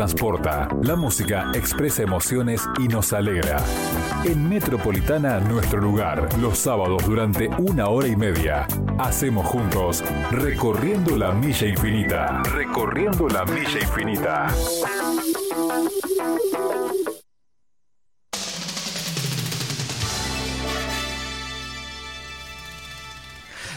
transporta. 0.00 0.68
La 0.84 0.94
música 0.94 1.50
expresa 1.54 2.04
emociones 2.04 2.62
y 2.78 2.86
nos 2.86 3.12
alegra. 3.12 3.56
En 4.24 4.48
Metropolitana, 4.48 5.40
nuestro 5.40 5.80
lugar, 5.80 6.28
los 6.38 6.56
sábados 6.56 7.04
durante 7.04 7.48
una 7.58 7.88
hora 7.88 8.06
y 8.06 8.14
media, 8.14 8.68
hacemos 8.96 9.44
juntos 9.46 10.04
Recorriendo 10.30 11.16
la 11.16 11.32
Milla 11.32 11.66
Infinita. 11.66 12.44
Recorriendo 12.44 13.28
la 13.28 13.44
Milla 13.44 13.80
Infinita. 13.80 14.46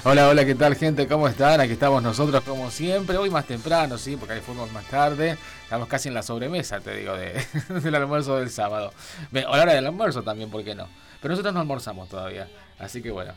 Hola, 0.03 0.29
hola, 0.29 0.43
¿qué 0.45 0.55
tal 0.55 0.75
gente? 0.75 1.07
¿Cómo 1.07 1.27
están? 1.27 1.61
Aquí 1.61 1.73
estamos 1.73 2.01
nosotros 2.01 2.43
como 2.43 2.71
siempre, 2.71 3.17
hoy 3.17 3.29
más 3.29 3.45
temprano, 3.45 3.99
sí, 3.99 4.17
porque 4.17 4.33
hay 4.33 4.41
fuimos 4.41 4.71
más 4.71 4.83
tarde, 4.85 5.37
estamos 5.61 5.87
casi 5.87 6.07
en 6.07 6.15
la 6.15 6.23
sobremesa, 6.23 6.79
te 6.79 6.95
digo, 6.95 7.15
de, 7.15 7.39
del 7.83 7.93
almuerzo 7.93 8.37
del 8.37 8.49
sábado. 8.49 8.93
O 9.31 9.55
la 9.55 9.61
hora 9.61 9.73
del 9.75 9.85
almuerzo 9.85 10.23
también, 10.23 10.49
¿por 10.49 10.63
qué 10.63 10.73
no? 10.73 10.87
Pero 11.21 11.33
nosotros 11.33 11.53
no 11.53 11.59
almorzamos 11.59 12.09
todavía, 12.09 12.47
así 12.79 13.03
que 13.03 13.11
bueno, 13.11 13.33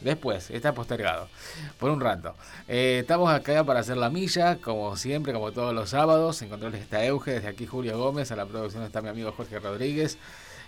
después, 0.00 0.50
está 0.50 0.72
postergado, 0.72 1.28
por 1.78 1.90
un 1.90 2.00
rato. 2.00 2.34
Eh, 2.66 3.00
estamos 3.02 3.30
acá 3.30 3.62
para 3.64 3.80
hacer 3.80 3.98
la 3.98 4.08
milla, 4.08 4.56
como 4.56 4.96
siempre, 4.96 5.34
como 5.34 5.52
todos 5.52 5.74
los 5.74 5.90
sábados, 5.90 6.40
en 6.40 6.48
controles 6.48 6.80
está 6.80 7.04
Euge, 7.04 7.32
desde 7.32 7.48
aquí 7.48 7.66
Julio 7.66 7.98
Gómez, 7.98 8.32
a 8.32 8.36
la 8.36 8.46
producción 8.46 8.84
está 8.84 9.02
mi 9.02 9.10
amigo 9.10 9.32
Jorge 9.32 9.58
Rodríguez. 9.58 10.16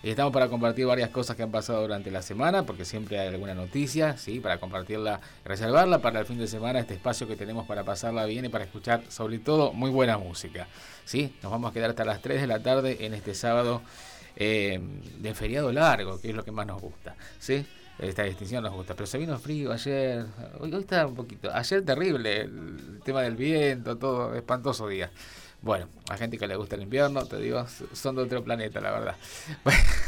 Y 0.03 0.11
estamos 0.11 0.33
para 0.33 0.49
compartir 0.49 0.87
varias 0.87 1.11
cosas 1.11 1.37
que 1.37 1.43
han 1.43 1.51
pasado 1.51 1.83
durante 1.83 2.11
la 2.13 2.23
semana, 2.23 2.65
porque 2.65 2.85
siempre 2.85 3.19
hay 3.19 3.29
alguna 3.29 3.55
noticia, 3.55 4.17
¿sí? 4.17 4.39
Para 4.39 4.59
compartirla, 4.59 5.21
reservarla 5.45 5.99
para 5.99 6.21
el 6.21 6.27
fin 6.27 6.39
de 6.39 6.47
semana, 6.47 6.79
este 6.79 6.95
espacio 6.95 7.27
que 7.27 7.35
tenemos 7.35 7.67
para 7.67 7.83
pasarla 7.83 8.25
bien 8.25 8.45
y 8.45 8.49
para 8.49 8.65
escuchar, 8.65 9.03
sobre 9.09 9.41
todo, 9.41 9.73
muy 9.73 9.91
buena 9.91 10.17
música, 10.17 10.69
¿sí? 11.05 11.35
Nos 11.43 11.51
vamos 11.51 11.71
a 11.71 11.75
quedar 11.75 11.91
hasta 11.91 12.05
las 12.05 12.23
3 12.23 12.41
de 12.41 12.47
la 12.47 12.63
tarde 12.63 12.99
en 13.01 13.13
este 13.13 13.35
sábado 13.35 13.83
eh, 14.37 14.81
de 15.19 15.35
feriado 15.35 15.73
largo, 15.73 16.21
que 16.21 16.31
es 16.31 16.35
lo 16.35 16.45
que 16.45 16.53
más 16.53 16.67
nos 16.67 16.81
gusta, 16.81 17.17
¿sí? 17.41 17.67
Esta 17.99 18.23
distinción 18.23 18.63
nos 18.63 18.73
gusta, 18.73 18.95
pero 18.95 19.09
se 19.09 19.19
vino 19.19 19.37
frío 19.37 19.73
ayer, 19.73 20.25
hoy, 20.61 20.73
hoy 20.73 20.81
está 20.81 21.09
un 21.09 21.17
poquito, 21.17 21.53
ayer 21.53 21.85
terrible, 21.85 22.43
el 22.43 23.01
tema 23.05 23.23
del 23.23 23.35
viento, 23.35 23.99
todo, 23.99 24.37
espantoso 24.37 24.87
día. 24.87 25.11
Bueno, 25.61 25.89
a 26.09 26.17
gente 26.17 26.39
que 26.39 26.47
le 26.47 26.57
gusta 26.57 26.77
el 26.77 26.83
invierno, 26.83 27.27
te 27.27 27.37
digo, 27.39 27.67
son 27.93 28.17
de 28.17 28.23
otro 28.23 28.45
planeta, 28.45 28.81
la 28.81 28.93
verdad. 28.93 29.17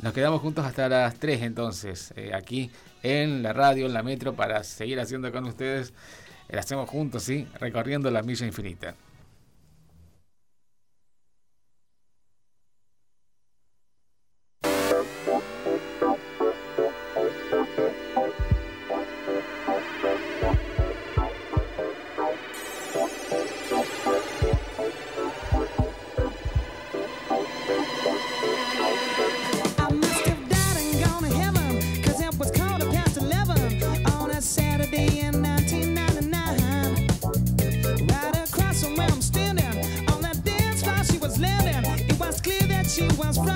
Nos 0.00 0.12
quedamos 0.12 0.42
juntos 0.42 0.64
hasta 0.64 0.88
las 0.88 1.18
3 1.18 1.42
entonces, 1.42 2.14
eh, 2.16 2.30
aquí 2.34 2.70
en 3.02 3.42
la 3.42 3.52
radio, 3.52 3.86
en 3.86 3.94
la 3.94 4.02
metro, 4.02 4.34
para 4.34 4.62
seguir 4.62 5.00
haciendo 5.00 5.32
con 5.32 5.44
ustedes. 5.44 5.92
Lo 6.48 6.60
hacemos 6.60 6.88
juntos, 6.88 7.24
¿sí? 7.24 7.48
Recorriendo 7.58 8.08
la 8.10 8.22
milla 8.22 8.46
infinita. 8.46 8.94
she 42.96 43.02
was 43.18 43.38
right. 43.38 43.55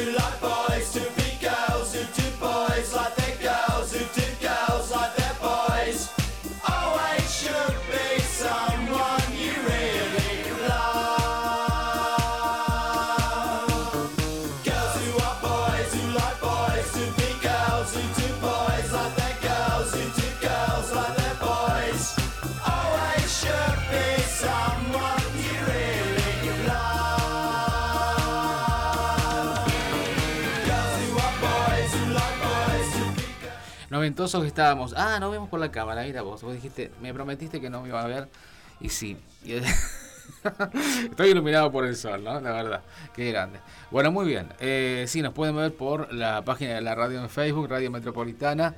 tu 0.00 0.12
l'as 0.12 0.32
pas 0.40 0.59
noventosos 34.00 34.40
que 34.40 34.48
estábamos. 34.48 34.94
Ah, 34.96 35.18
no 35.20 35.30
vemos 35.30 35.50
por 35.50 35.60
la 35.60 35.70
cámara, 35.70 36.04
mira 36.04 36.22
vos. 36.22 36.42
Vos 36.42 36.54
dijiste, 36.54 36.90
me 37.02 37.12
prometiste 37.12 37.60
que 37.60 37.68
no 37.68 37.82
me 37.82 37.88
iba 37.88 38.00
a 38.02 38.06
ver. 38.06 38.28
Y 38.80 38.88
sí. 38.88 39.18
Estoy 41.10 41.28
iluminado 41.28 41.70
por 41.70 41.84
el 41.84 41.94
sol, 41.96 42.24
¿no? 42.24 42.40
La 42.40 42.50
verdad. 42.50 42.80
Qué 43.14 43.30
grande. 43.30 43.60
Bueno, 43.90 44.10
muy 44.10 44.24
bien. 44.24 44.48
Eh, 44.58 45.04
sí, 45.06 45.20
nos 45.20 45.34
pueden 45.34 45.54
ver 45.54 45.74
por 45.74 46.10
la 46.14 46.42
página 46.46 46.76
de 46.76 46.80
la 46.80 46.94
radio 46.94 47.20
en 47.20 47.28
Facebook, 47.28 47.68
Radio 47.68 47.90
Metropolitana. 47.90 48.74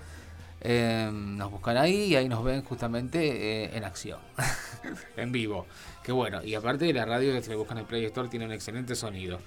Em, 0.60 1.36
nos 1.36 1.52
buscan 1.52 1.76
ahí 1.76 2.04
y 2.04 2.16
ahí 2.16 2.28
nos 2.28 2.42
ven 2.42 2.64
justamente 2.64 3.20
eh, 3.64 3.76
en 3.76 3.84
acción, 3.84 4.18
en 5.16 5.30
vivo. 5.30 5.66
Qué 6.02 6.10
bueno. 6.10 6.42
Y 6.42 6.56
aparte 6.56 6.86
de 6.86 6.92
la 6.92 7.04
radio 7.04 7.40
se 7.40 7.50
le 7.50 7.56
buscan 7.56 7.78
en 7.78 7.82
el 7.82 7.86
Play 7.86 8.04
Store 8.06 8.28
tiene 8.28 8.46
un 8.46 8.52
excelente 8.52 8.96
sonido. 8.96 9.38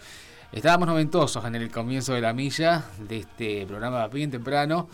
Estábamos 0.54 0.88
noventosos 0.88 1.44
en 1.44 1.56
el 1.56 1.70
comienzo 1.70 2.14
de 2.14 2.22
la 2.22 2.32
milla 2.32 2.86
de 2.98 3.18
este 3.18 3.66
programa 3.66 4.08
bien 4.08 4.32
temprano. 4.32 4.88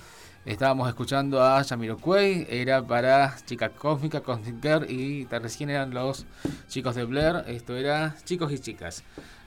Estábamos 0.43 0.89
escuchando 0.89 1.43
a 1.43 1.63
Jamiroquai, 1.63 2.47
era 2.49 2.81
para 2.81 3.35
Chica 3.45 3.69
Cósmica, 3.69 4.21
Cosmic 4.21 4.59
Girl 4.59 4.89
y 4.89 5.25
recién 5.25 5.69
eran 5.69 5.93
los 5.93 6.25
chicos 6.67 6.95
de 6.95 7.05
Blair, 7.05 7.43
esto 7.45 7.77
era 7.77 8.15
chicos 8.25 8.51
y 8.51 8.57
chicas, 8.57 9.03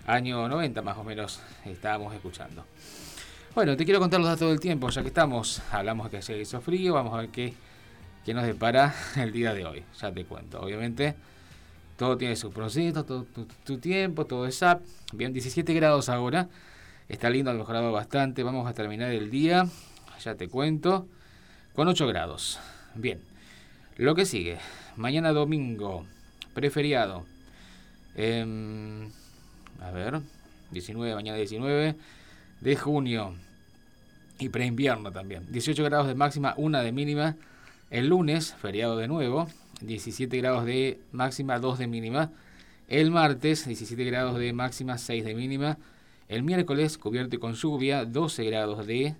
año 0.06 0.46
90 0.46 0.82
más 0.82 0.96
o 0.96 1.02
menos 1.02 1.40
estábamos 1.64 2.14
escuchando. 2.14 2.64
Bueno, 3.56 3.76
te 3.76 3.84
quiero 3.84 3.98
contar 3.98 4.20
los 4.20 4.28
datos 4.28 4.48
del 4.48 4.60
tiempo, 4.60 4.88
ya 4.88 5.02
que 5.02 5.08
estamos, 5.08 5.60
hablamos 5.72 6.12
de 6.12 6.18
que 6.18 6.22
se 6.22 6.38
hizo 6.38 6.60
frío, 6.60 6.94
vamos 6.94 7.12
a 7.12 7.16
ver 7.16 7.30
qué, 7.30 7.54
qué 8.24 8.32
nos 8.32 8.44
depara 8.44 8.94
el 9.16 9.32
día 9.32 9.52
de 9.52 9.66
hoy, 9.66 9.82
ya 10.00 10.12
te 10.12 10.24
cuento, 10.24 10.60
obviamente 10.60 11.16
todo 11.96 12.16
tiene 12.16 12.36
su 12.36 12.52
proceso, 12.52 13.04
todo 13.04 13.26
tu, 13.64 13.78
tiempo, 13.78 14.26
todo 14.26 14.46
es 14.46 14.62
up, 14.62 14.80
bien 15.12 15.32
17 15.32 15.74
grados 15.74 16.08
ahora, 16.08 16.48
está 17.08 17.30
lindo, 17.30 17.50
ha 17.50 17.54
mejorado 17.54 17.90
bastante, 17.90 18.44
vamos 18.44 18.68
a 18.68 18.74
terminar 18.74 19.10
el 19.10 19.28
día 19.28 19.66
ya 20.22 20.34
te 20.34 20.48
cuento, 20.48 21.06
con 21.74 21.88
8 21.88 22.06
grados. 22.06 22.58
Bien, 22.94 23.20
lo 23.96 24.14
que 24.14 24.26
sigue, 24.26 24.58
mañana 24.96 25.32
domingo, 25.32 26.04
preferiado. 26.54 27.24
Em, 28.16 29.10
a 29.80 29.90
ver, 29.90 30.20
19, 30.70 31.14
mañana 31.14 31.36
19 31.36 31.96
de 32.60 32.76
junio 32.76 33.34
y 34.38 34.48
preinvierno 34.48 35.12
también. 35.12 35.46
18 35.50 35.84
grados 35.84 36.06
de 36.06 36.14
máxima, 36.14 36.54
1 36.56 36.82
de 36.82 36.92
mínima. 36.92 37.36
El 37.90 38.08
lunes, 38.08 38.54
feriado 38.54 38.96
de 38.96 39.08
nuevo, 39.08 39.48
17 39.80 40.36
grados 40.38 40.64
de 40.64 40.98
máxima, 41.12 41.58
2 41.58 41.78
de 41.78 41.86
mínima. 41.86 42.30
El 42.88 43.10
martes, 43.10 43.66
17 43.66 44.04
grados 44.04 44.38
de 44.38 44.52
máxima, 44.52 44.98
6 44.98 45.24
de 45.24 45.34
mínima. 45.34 45.78
El 46.28 46.42
miércoles, 46.42 46.98
cubierto 46.98 47.36
y 47.36 47.38
con 47.38 47.54
lluvia, 47.54 48.04
12 48.04 48.44
grados 48.44 48.86
de 48.86 49.14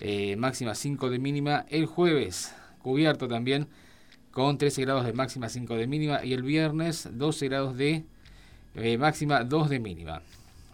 eh, 0.00 0.36
máxima 0.36 0.74
5 0.74 1.10
de 1.10 1.18
mínima. 1.18 1.66
El 1.68 1.86
jueves, 1.86 2.54
cubierto 2.82 3.28
también 3.28 3.68
con 4.30 4.58
13 4.58 4.82
grados 4.82 5.04
de 5.06 5.12
máxima, 5.12 5.48
5 5.48 5.74
de 5.76 5.86
mínima. 5.86 6.24
Y 6.24 6.32
el 6.32 6.42
viernes 6.42 7.08
12 7.12 7.48
grados 7.48 7.76
de 7.76 8.04
eh, 8.74 8.98
máxima, 8.98 9.44
2 9.44 9.70
de 9.70 9.80
mínima. 9.80 10.22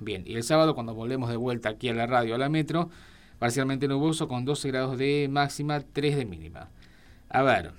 Bien, 0.00 0.25
y 0.26 0.35
el 0.35 0.43
sábado 0.43 0.75
cuando 0.75 0.95
volvemos 0.95 1.31
de 1.31 1.37
vuelta 1.37 1.69
aquí 1.69 1.88
a 1.88 1.95
la 1.95 2.07
radio, 2.07 2.35
a 2.35 2.38
la 2.38 2.49
metro, 2.49 2.91
parcialmente 3.38 3.87
nuboso 3.87 4.26
con 4.26 4.45
12 4.45 4.69
grados 4.69 4.99
de 4.99 5.29
máxima, 5.31 5.81
3 5.81 6.17
de 6.17 6.25
mínima. 6.25 6.69
A 7.29 7.43
ver, 7.43 7.73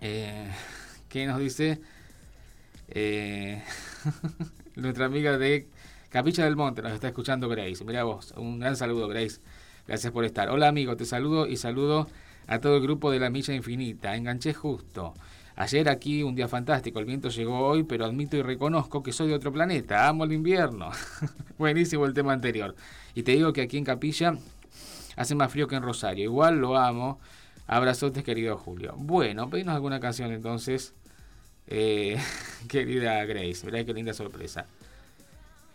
eh, 0.00 0.50
¿qué 1.08 1.26
nos 1.26 1.38
dice? 1.38 1.80
Eh, 2.88 3.62
nuestra 4.74 5.04
amiga 5.06 5.38
de 5.38 5.68
Capilla 6.08 6.44
del 6.44 6.56
Monte 6.56 6.82
nos 6.82 6.92
está 6.92 7.08
escuchando 7.08 7.48
Grace. 7.48 7.84
Mira 7.84 8.04
vos, 8.04 8.32
un 8.36 8.58
gran 8.58 8.76
saludo 8.76 9.06
Grace. 9.06 9.40
Gracias 9.90 10.12
por 10.12 10.24
estar. 10.24 10.50
Hola 10.50 10.68
amigo, 10.68 10.96
te 10.96 11.04
saludo 11.04 11.48
y 11.48 11.56
saludo 11.56 12.06
a 12.46 12.60
todo 12.60 12.76
el 12.76 12.82
grupo 12.82 13.10
de 13.10 13.18
la 13.18 13.28
Milla 13.28 13.54
Infinita. 13.54 14.14
Enganché 14.14 14.54
justo. 14.54 15.14
Ayer 15.56 15.88
aquí 15.88 16.22
un 16.22 16.36
día 16.36 16.46
fantástico, 16.46 17.00
el 17.00 17.06
viento 17.06 17.28
llegó 17.28 17.58
hoy, 17.58 17.82
pero 17.82 18.04
admito 18.04 18.36
y 18.36 18.42
reconozco 18.42 19.02
que 19.02 19.10
soy 19.12 19.26
de 19.26 19.34
otro 19.34 19.52
planeta, 19.52 20.06
amo 20.06 20.22
el 20.22 20.32
invierno. 20.32 20.92
Buenísimo 21.58 22.06
el 22.06 22.14
tema 22.14 22.32
anterior. 22.32 22.76
Y 23.16 23.24
te 23.24 23.32
digo 23.32 23.52
que 23.52 23.62
aquí 23.62 23.78
en 23.78 23.84
Capilla 23.84 24.36
hace 25.16 25.34
más 25.34 25.50
frío 25.50 25.66
que 25.66 25.74
en 25.74 25.82
Rosario. 25.82 26.22
Igual 26.22 26.60
lo 26.60 26.78
amo. 26.78 27.18
Abrazotes, 27.66 28.22
querido 28.22 28.56
Julio. 28.56 28.94
Bueno, 28.96 29.50
pedinos 29.50 29.74
alguna 29.74 29.98
canción 29.98 30.30
entonces, 30.30 30.94
eh, 31.66 32.16
querida 32.68 33.24
Grace. 33.24 33.66
Mirá 33.66 33.84
qué 33.84 33.92
linda 33.92 34.14
sorpresa. 34.14 34.66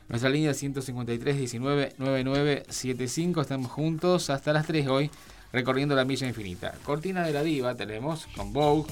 Nuestra 0.08 0.30
línea 0.30 0.54
153 0.54 1.38
19 1.38 1.96
9975. 1.98 3.42
Estamos 3.42 3.72
juntos 3.72 4.30
hasta 4.30 4.54
las 4.54 4.68
3 4.68 4.88
hoy 4.88 5.10
recorriendo 5.52 5.96
la 5.96 6.06
milla 6.06 6.28
infinita. 6.28 6.76
Cortina 6.84 7.26
de 7.26 7.34
la 7.34 7.42
diva 7.42 7.76
tenemos 7.76 8.28
con 8.36 8.54
Vogue. 8.54 8.92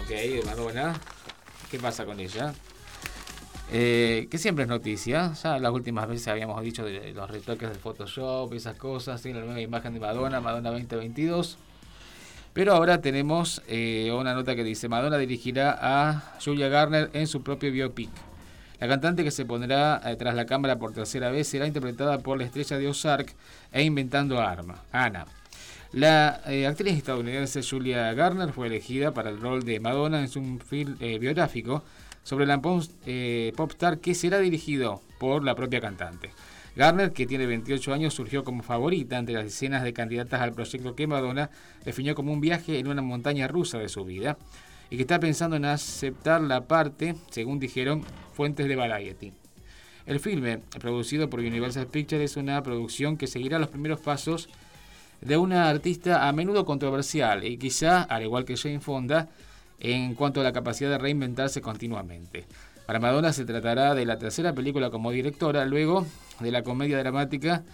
Ok, 0.00 0.44
Madonna. 0.46 0.94
¿Qué 1.70 1.80
pasa 1.80 2.04
con 2.04 2.20
ella? 2.20 2.54
Eh, 3.72 4.28
que 4.30 4.38
siempre 4.38 4.62
es 4.62 4.68
noticia. 4.68 5.32
Ya 5.42 5.58
las 5.58 5.72
últimas 5.72 6.06
veces 6.08 6.28
habíamos 6.28 6.62
dicho 6.62 6.84
de 6.84 7.12
los 7.12 7.28
retoques 7.28 7.68
del 7.68 7.78
Photoshop, 7.78 8.52
esas 8.54 8.76
cosas. 8.76 9.24
la 9.24 9.40
nueva 9.40 9.60
imagen 9.60 9.92
de 9.92 9.98
Madonna, 9.98 10.40
Madonna 10.40 10.70
2022. 10.70 11.58
Pero 12.52 12.74
ahora 12.74 13.00
tenemos 13.00 13.60
eh, 13.66 14.12
una 14.16 14.34
nota 14.34 14.54
que 14.54 14.62
dice: 14.62 14.88
Madonna 14.88 15.18
dirigirá 15.18 15.76
a 15.80 16.36
Julia 16.42 16.68
Garner 16.68 17.10
en 17.12 17.26
su 17.26 17.42
propio 17.42 17.72
biopic. 17.72 18.10
La 18.78 18.88
cantante 18.88 19.24
que 19.24 19.30
se 19.30 19.46
pondrá 19.46 20.00
eh, 20.04 20.16
tras 20.16 20.34
la 20.34 20.44
cámara 20.44 20.78
por 20.78 20.92
tercera 20.92 21.30
vez 21.30 21.48
será 21.48 21.66
interpretada 21.66 22.18
por 22.18 22.38
la 22.38 22.44
estrella 22.44 22.78
de 22.78 22.88
Ozark 22.88 23.34
e 23.72 23.82
Inventando 23.82 24.40
Arma, 24.40 24.82
Ana. 24.92 25.26
La 25.92 26.42
eh, 26.46 26.66
actriz 26.66 26.96
estadounidense 26.96 27.62
Julia 27.62 28.12
Garner 28.12 28.52
fue 28.52 28.66
elegida 28.66 29.14
para 29.14 29.30
el 29.30 29.40
rol 29.40 29.64
de 29.64 29.80
Madonna 29.80 30.20
en 30.20 30.28
su 30.28 30.58
film 30.58 30.96
eh, 31.00 31.18
biográfico 31.18 31.84
sobre 32.22 32.44
la 32.44 32.60
popstar 32.60 33.98
que 33.98 34.14
será 34.14 34.40
dirigido 34.40 35.00
por 35.18 35.44
la 35.44 35.54
propia 35.54 35.80
cantante. 35.80 36.32
Garner, 36.74 37.12
que 37.12 37.26
tiene 37.26 37.46
28 37.46 37.94
años, 37.94 38.12
surgió 38.12 38.44
como 38.44 38.62
favorita 38.62 39.16
entre 39.16 39.34
las 39.36 39.46
escenas 39.46 39.82
de 39.82 39.94
candidatas 39.94 40.42
al 40.42 40.52
proyecto 40.52 40.94
que 40.94 41.06
Madonna 41.06 41.50
definió 41.84 42.14
como 42.14 42.32
un 42.32 42.42
viaje 42.42 42.78
en 42.78 42.88
una 42.88 43.00
montaña 43.00 43.48
rusa 43.48 43.78
de 43.78 43.88
su 43.88 44.04
vida 44.04 44.36
y 44.90 44.96
que 44.96 45.02
está 45.02 45.18
pensando 45.18 45.56
en 45.56 45.64
aceptar 45.64 46.40
la 46.40 46.66
parte, 46.66 47.16
según 47.30 47.58
dijeron 47.58 48.04
fuentes 48.32 48.68
de 48.68 48.76
Variety. 48.76 49.32
El 50.06 50.20
filme, 50.20 50.58
producido 50.78 51.28
por 51.28 51.40
Universal 51.40 51.88
Pictures, 51.88 52.32
es 52.32 52.36
una 52.36 52.62
producción 52.62 53.16
que 53.16 53.26
seguirá 53.26 53.58
los 53.58 53.68
primeros 53.68 54.00
pasos 54.00 54.48
de 55.20 55.36
una 55.36 55.68
artista 55.68 56.28
a 56.28 56.32
menudo 56.32 56.64
controversial 56.64 57.44
y 57.44 57.56
quizá, 57.56 58.02
al 58.02 58.22
igual 58.22 58.44
que 58.44 58.56
Jane 58.56 58.80
Fonda, 58.80 59.28
en 59.80 60.14
cuanto 60.14 60.40
a 60.40 60.44
la 60.44 60.52
capacidad 60.52 60.90
de 60.90 60.98
reinventarse 60.98 61.60
continuamente. 61.60 62.46
Para 62.86 63.00
Madonna 63.00 63.32
se 63.32 63.44
tratará 63.44 63.94
de 63.94 64.06
la 64.06 64.18
tercera 64.18 64.52
película 64.52 64.90
como 64.90 65.10
directora, 65.10 65.64
luego 65.64 66.06
de 66.38 66.52
la 66.52 66.62
comedia 66.62 66.98
dramática 66.98 67.64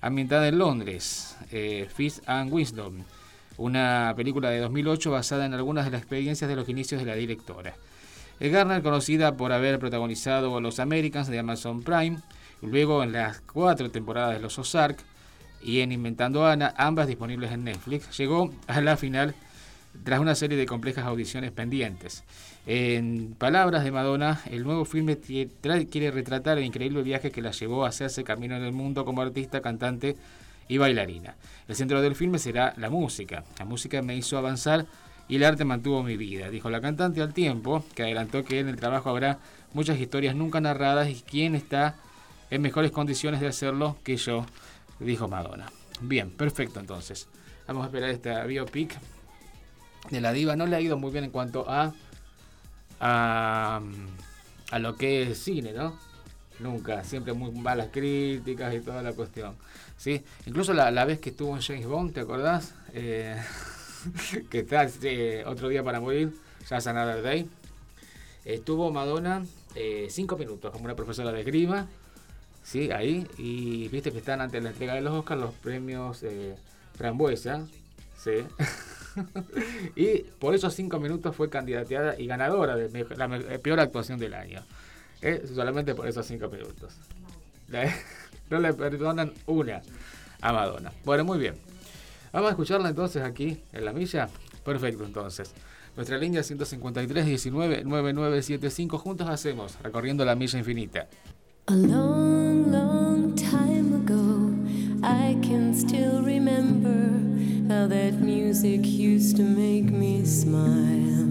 ambientada 0.00 0.48
en 0.48 0.58
Londres, 0.58 1.36
eh, 1.50 1.88
Fist 1.94 2.26
and 2.26 2.52
Wisdom, 2.52 3.04
una 3.58 4.12
película 4.16 4.50
de 4.50 4.60
2008 4.60 5.10
basada 5.10 5.46
en 5.46 5.54
algunas 5.54 5.84
de 5.84 5.90
las 5.90 6.00
experiencias 6.00 6.48
de 6.48 6.56
los 6.56 6.68
inicios 6.68 7.00
de 7.00 7.06
la 7.06 7.14
directora. 7.14 7.74
El 8.38 8.50
Garner, 8.50 8.82
conocida 8.82 9.36
por 9.36 9.52
haber 9.52 9.78
protagonizado 9.78 10.60
Los 10.60 10.78
Americans 10.78 11.28
de 11.28 11.38
Amazon 11.38 11.82
Prime, 11.82 12.18
luego 12.60 13.02
en 13.02 13.12
las 13.12 13.40
cuatro 13.40 13.90
temporadas 13.90 14.34
de 14.34 14.40
Los 14.40 14.58
Ozark 14.58 14.98
y 15.62 15.80
en 15.80 15.92
Inventando 15.92 16.46
Ana, 16.46 16.74
ambas 16.76 17.06
disponibles 17.06 17.50
en 17.52 17.64
Netflix, 17.64 18.16
llegó 18.18 18.52
a 18.66 18.80
la 18.80 18.96
final 18.96 19.34
tras 20.04 20.20
una 20.20 20.34
serie 20.34 20.58
de 20.58 20.66
complejas 20.66 21.06
audiciones 21.06 21.50
pendientes. 21.50 22.24
En 22.66 23.34
palabras 23.38 23.84
de 23.84 23.92
Madonna, 23.92 24.42
el 24.50 24.64
nuevo 24.64 24.84
filme 24.84 25.16
quiere 25.18 26.10
retratar 26.10 26.58
el 26.58 26.64
increíble 26.64 27.02
viaje 27.02 27.30
que 27.30 27.40
la 27.40 27.52
llevó 27.52 27.84
a 27.84 27.88
hacerse 27.88 28.24
camino 28.24 28.56
en 28.56 28.64
el 28.64 28.72
mundo 28.72 29.04
como 29.04 29.22
artista, 29.22 29.62
cantante 29.62 30.16
y 30.68 30.78
bailarina. 30.78 31.36
El 31.68 31.74
centro 31.74 32.00
del 32.00 32.14
filme 32.14 32.38
será 32.38 32.74
la 32.76 32.90
música. 32.90 33.44
La 33.58 33.64
música 33.64 34.02
me 34.02 34.16
hizo 34.16 34.38
avanzar 34.38 34.86
y 35.28 35.36
el 35.36 35.44
arte 35.44 35.64
mantuvo 35.64 36.02
mi 36.02 36.16
vida, 36.16 36.50
dijo 36.50 36.70
la 36.70 36.80
cantante 36.80 37.20
al 37.20 37.34
tiempo, 37.34 37.84
que 37.94 38.04
adelantó 38.04 38.44
que 38.44 38.60
en 38.60 38.68
el 38.68 38.76
trabajo 38.76 39.10
habrá 39.10 39.38
muchas 39.72 39.98
historias 39.98 40.36
nunca 40.36 40.60
narradas 40.60 41.08
y 41.08 41.22
quién 41.22 41.54
está 41.54 41.96
en 42.50 42.62
mejores 42.62 42.92
condiciones 42.92 43.40
de 43.40 43.48
hacerlo 43.48 43.96
que 44.04 44.16
yo, 44.16 44.46
dijo 45.00 45.26
Madonna. 45.28 45.66
Bien, 46.00 46.30
perfecto 46.30 46.78
entonces. 46.78 47.28
Vamos 47.66 47.82
a 47.82 47.86
esperar 47.86 48.10
esta 48.10 48.44
biopic 48.44 48.96
de 50.10 50.20
la 50.20 50.32
diva. 50.32 50.54
No 50.54 50.66
le 50.66 50.76
ha 50.76 50.80
ido 50.80 50.96
muy 50.96 51.10
bien 51.10 51.24
en 51.24 51.30
cuanto 51.30 51.68
a, 51.68 51.92
a, 53.00 53.80
lo 54.78 54.96
que 54.96 55.22
es 55.22 55.38
cine, 55.38 55.72
¿no? 55.72 55.98
Nunca, 56.60 57.04
siempre 57.04 57.32
muy 57.32 57.50
malas 57.50 57.88
críticas 57.92 58.74
y 58.74 58.80
toda 58.80 59.02
la 59.02 59.12
cuestión. 59.12 59.56
¿Sí? 59.96 60.22
Incluso 60.46 60.72
la, 60.72 60.90
la 60.90 61.04
vez 61.04 61.20
que 61.20 61.30
estuvo 61.30 61.54
en 61.54 61.62
James 61.62 61.86
Bond, 61.86 62.12
¿te 62.12 62.20
acordás? 62.20 62.74
Eh, 62.92 63.36
que 64.50 64.60
está 64.60 64.88
otro 65.46 65.68
día 65.68 65.82
para 65.82 66.00
morir, 66.00 66.32
ya 66.68 66.78
Another 66.78 67.22
Day. 67.22 67.48
Estuvo 68.44 68.92
Madonna 68.92 69.44
eh, 69.74 70.06
cinco 70.08 70.36
minutos 70.36 70.70
como 70.70 70.84
una 70.84 70.94
profesora 70.94 71.32
de 71.32 71.40
esgrima, 71.40 71.88
¿sí? 72.62 72.90
Ahí, 72.90 73.26
y 73.36 73.88
viste 73.88 74.12
que 74.12 74.18
están 74.18 74.40
ante 74.40 74.60
la 74.60 74.70
entrega 74.70 74.94
de 74.94 75.00
los 75.00 75.12
Oscars 75.12 75.40
los 75.40 75.52
premios 75.54 76.22
eh, 76.22 76.54
Frambuesa, 76.94 77.66
¿sí? 78.16 78.46
y 79.96 80.18
por 80.38 80.54
esos 80.54 80.74
cinco 80.74 80.98
minutos 81.00 81.34
fue 81.34 81.50
candidateada 81.50 82.18
y 82.18 82.26
ganadora 82.26 82.76
de 82.76 83.06
la 83.16 83.58
peor 83.58 83.80
actuación 83.80 84.18
del 84.18 84.34
año. 84.34 84.62
solamente 85.54 85.94
por 85.94 86.06
esos 86.06 86.26
cinco 86.26 86.48
minutos. 86.48 86.94
no 88.50 88.58
le 88.58 88.72
perdonan 88.72 89.32
una 89.46 89.82
a 90.40 90.52
Madonna. 90.52 90.92
Bueno, 91.04 91.24
muy 91.24 91.38
bien. 91.38 91.54
Vamos 92.32 92.48
a 92.48 92.50
escucharla 92.50 92.88
entonces 92.88 93.22
aquí 93.22 93.62
en 93.72 93.84
la 93.84 93.92
milla. 93.92 94.28
Perfecto, 94.64 95.04
entonces. 95.04 95.52
Nuestra 95.96 96.18
línea 96.18 96.42
153 96.42 97.24
19 97.24 97.84
9975 97.84 98.98
juntos 98.98 99.28
hacemos 99.28 99.78
recorriendo 99.82 100.24
la 100.24 100.34
milla 100.34 100.58
infinita. 100.58 101.08
A 101.68 101.74
long, 101.74 102.70
long 102.70 103.34
time 103.34 103.94
ago, 103.96 104.52
I 105.02 105.36
can 105.40 105.74
still 105.74 106.22
remember 106.22 106.92
how 107.68 107.88
that 107.88 108.20
music 108.20 108.84
used 108.84 109.36
to 109.38 109.42
make 109.42 109.90
me 109.90 110.24
smile. 110.24 111.24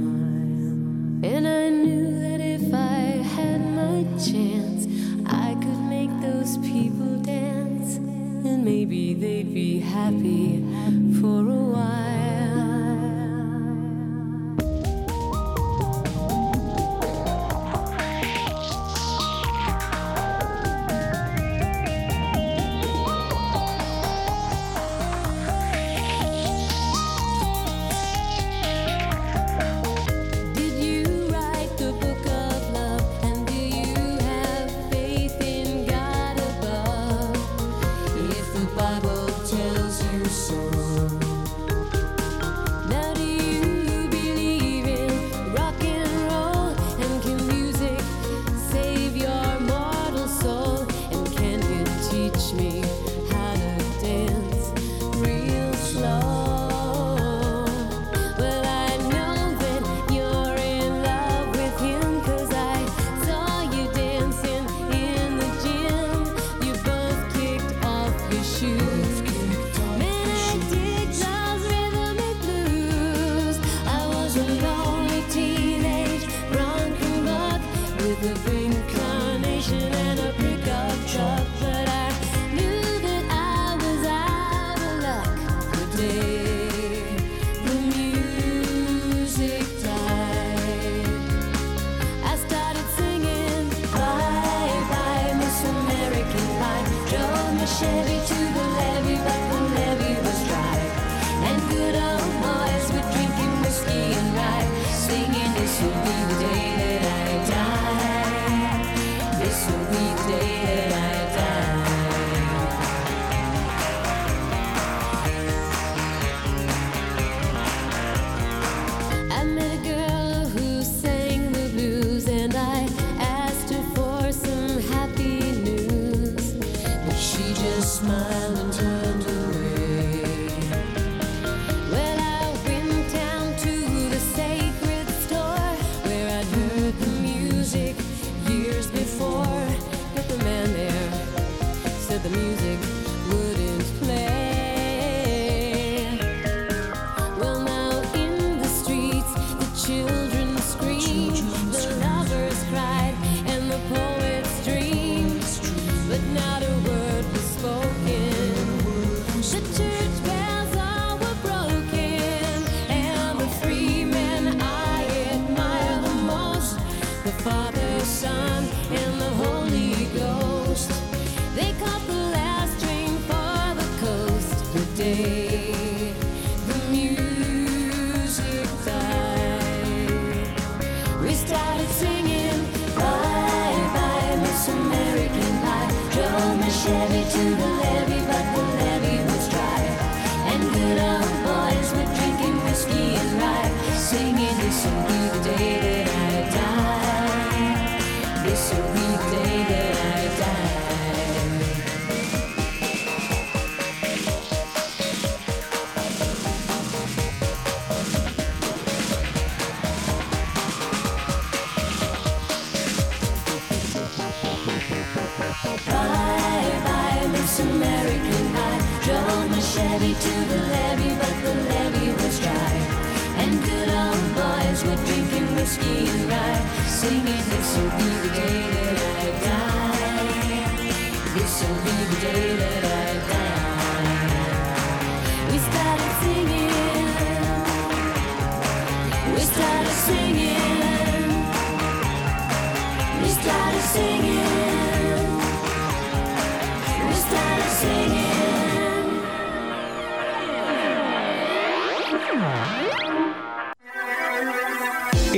And 1.23 1.47
I 1.47 1.69
knew 1.69 2.19
that 2.19 2.41
if 2.41 2.73
I 2.73 3.23
had 3.35 3.61
my 3.61 4.03
chance, 4.17 4.87
those 6.25 6.57
people 6.57 7.17
dance, 7.21 7.97
and 7.97 8.65
maybe 8.65 9.13
they'd 9.13 9.53
be 9.53 9.79
happy 9.79 10.63
for 11.21 11.41
a 11.41 11.63
while. 11.73 12.24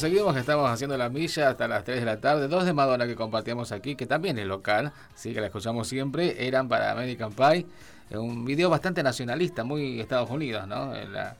Seguimos 0.00 0.32
que 0.32 0.40
estamos 0.40 0.70
haciendo 0.70 0.96
la 0.96 1.10
milla 1.10 1.50
hasta 1.50 1.68
las 1.68 1.84
3 1.84 2.00
de 2.00 2.06
la 2.06 2.20
tarde. 2.20 2.48
Dos 2.48 2.64
de 2.64 2.72
Madonna 2.72 3.06
que 3.06 3.14
compartíamos 3.14 3.70
aquí, 3.70 3.96
que 3.96 4.06
también 4.06 4.38
es 4.38 4.46
local, 4.46 4.92
sí, 5.14 5.34
que 5.34 5.40
la 5.40 5.48
escuchamos 5.48 5.88
siempre, 5.88 6.46
eran 6.46 6.68
para 6.68 6.92
American 6.92 7.32
Pie. 7.32 7.66
Un 8.12 8.46
video 8.46 8.70
bastante 8.70 9.02
nacionalista, 9.02 9.62
muy 9.62 10.00
Estados 10.00 10.30
Unidos, 10.30 10.66
¿no? 10.66 10.94
La, 10.94 11.36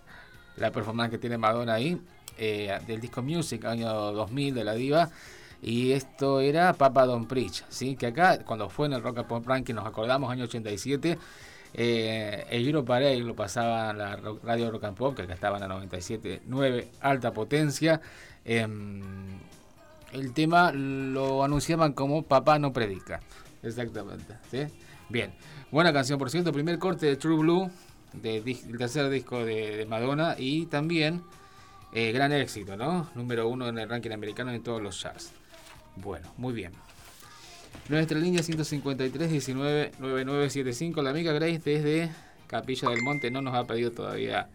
la 0.56 0.70
performance 0.70 1.10
que 1.10 1.18
tiene 1.18 1.38
Madonna 1.38 1.74
ahí, 1.74 1.98
eh, 2.36 2.78
del 2.86 3.00
disco 3.00 3.22
Music, 3.22 3.64
año 3.64 3.90
2000 4.12 4.54
de 4.54 4.64
la 4.64 4.74
diva. 4.74 5.08
Y 5.62 5.92
esto 5.92 6.40
era 6.40 6.74
Papa 6.74 7.06
Don 7.06 7.26
Preach, 7.26 7.64
¿sí? 7.70 7.96
Que 7.96 8.08
acá, 8.08 8.44
cuando 8.44 8.68
fue 8.68 8.86
en 8.88 8.92
el 8.92 9.02
Rock 9.02 9.18
and 9.18 9.26
Pop 9.26 9.46
Ranking, 9.46 9.74
nos 9.74 9.86
acordamos, 9.86 10.30
año 10.30 10.44
87, 10.44 11.18
eh, 11.74 12.46
el 12.50 12.64
Giro 12.64 12.85
Parade 12.85 13.18
lo 13.20 13.35
pasaba 13.35 13.92
la 13.92 14.16
radio 14.16 14.70
Rock 14.70 14.85
and 14.85 14.96
Pop, 14.96 15.14
que 15.14 15.22
acá 15.22 15.35
estaba 15.35 15.59
en 15.59 15.68
la 15.68 15.80
97.9, 15.80 16.87
alta 17.00 17.33
potencia. 17.33 18.00
Em, 18.44 19.38
el 20.12 20.33
tema 20.33 20.72
lo 20.72 21.44
anunciaban 21.44 21.92
como 21.92 22.22
Papá 22.22 22.59
no 22.59 22.72
predica. 22.72 23.20
Exactamente. 23.62 24.37
Bien. 25.09 25.33
Buena 25.70 25.92
canción, 25.92 26.18
por 26.18 26.30
cierto. 26.30 26.52
Primer 26.52 26.78
corte 26.78 27.06
de 27.06 27.16
True 27.16 27.37
Blue. 27.37 27.70
del 28.12 28.76
tercer 28.76 29.09
disco 29.09 29.44
de, 29.44 29.87
Madonna 29.88 30.35
y 30.37 30.66
también 30.66 31.22
eh, 31.92 32.11
gran 32.11 32.33
éxito, 32.33 32.76
¿no? 32.76 33.09
Número 33.14 33.48
uno 33.48 33.68
en 33.68 33.78
el 33.78 33.88
ranking 33.88 34.11
americano 34.11 34.50
en 34.50 34.62
todos 34.62 34.83
los 34.83 34.98
charts. 34.98 35.30
Bueno, 35.96 36.28
muy 36.37 36.52
bien. 36.52 36.72
Nuestra 37.88 38.18
línea 38.18 38.42
153 38.42 39.30
19 39.30 39.92
9975. 39.98 41.02
La 41.02 41.11
amiga 41.11 41.33
Grace 41.33 41.61
desde 41.64 42.11
Capilla 42.46 42.90
del 42.90 43.02
Monte 43.02 43.30
no 43.30 43.42
nos 43.42 43.54
ha 43.54 43.66
pedido 43.66 43.90
todavía 43.90 44.48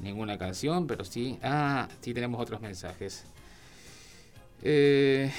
ninguna 0.00 0.38
canción, 0.38 0.86
pero 0.86 1.04
sí. 1.04 1.38
Ah, 1.42 1.88
sí 2.00 2.14
tenemos 2.14 2.40
otros 2.40 2.60
mensajes. 2.60 3.24
Eh, 4.62 5.30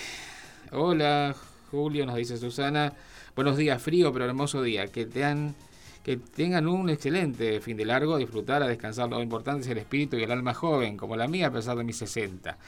hola, 0.72 1.36
Julio, 1.72 2.06
nos 2.06 2.16
dice 2.16 2.38
Susana. 2.38 2.94
Buenos 3.36 3.58
días, 3.58 3.82
frío 3.82 4.14
pero 4.14 4.26
hermoso 4.26 4.62
día. 4.62 4.88
Que 4.88 5.06
que 6.06 6.18
tengan 6.18 6.68
un 6.68 6.92
excelente 6.92 7.60
fin 7.62 7.76
de 7.76 7.84
largo, 7.84 8.20
disfrutar, 8.20 8.62
a 8.62 8.68
descansar. 8.68 9.10
Lo 9.10 9.24
importante 9.24 9.64
es 9.64 9.68
el 9.70 9.80
espíritu 9.80 10.18
y 10.18 10.22
el 10.22 10.32
alma 10.32 10.54
joven, 10.54 10.98
como 10.98 11.16
la 11.16 11.28
mía 11.28 11.48
a 11.48 11.52
pesar 11.52 11.76
de 11.80 11.84
mis 11.84 11.98
60. 11.98 12.60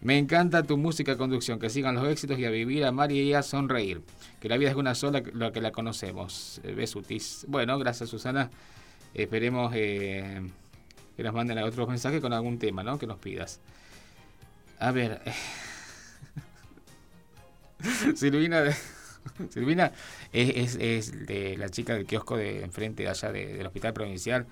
Me 0.00 0.16
encanta 0.16 0.62
tu 0.62 0.78
música 0.78 1.14
conducción, 1.18 1.58
que 1.58 1.68
sigan 1.68 1.94
los 1.94 2.08
éxitos 2.08 2.38
y 2.38 2.46
a 2.46 2.50
vivir, 2.50 2.86
a 2.86 2.88
amar 2.88 3.12
y 3.12 3.34
a 3.34 3.42
sonreír. 3.42 4.00
Que 4.40 4.48
la 4.48 4.56
vida 4.56 4.70
es 4.70 4.76
una 4.76 4.94
sola, 4.94 5.22
lo 5.34 5.52
que 5.52 5.60
la 5.60 5.72
conocemos. 5.72 6.58
Eh, 6.64 6.72
Besutis. 6.72 7.44
Bueno, 7.48 7.78
gracias 7.78 8.08
Susana. 8.08 8.50
Esperemos 9.12 9.72
eh, 9.74 10.50
que 11.18 11.22
nos 11.22 11.34
manden 11.34 11.58
otros 11.58 11.86
mensajes 11.86 12.22
con 12.22 12.32
algún 12.32 12.58
tema, 12.58 12.82
¿no? 12.82 12.98
Que 12.98 13.06
nos 13.06 13.18
pidas. 13.18 13.60
A 14.78 14.90
ver. 14.90 15.20
Silvina, 18.14 18.64
Silvina 19.50 19.92
es, 20.32 20.76
es, 20.76 21.26
de 21.26 21.56
la 21.56 21.68
chica 21.68 21.94
del 21.94 22.06
kiosco 22.06 22.36
de 22.36 22.62
enfrente 22.62 23.08
allá 23.08 23.32
del 23.32 23.66
hospital 23.66 23.92
provincial 23.92 24.46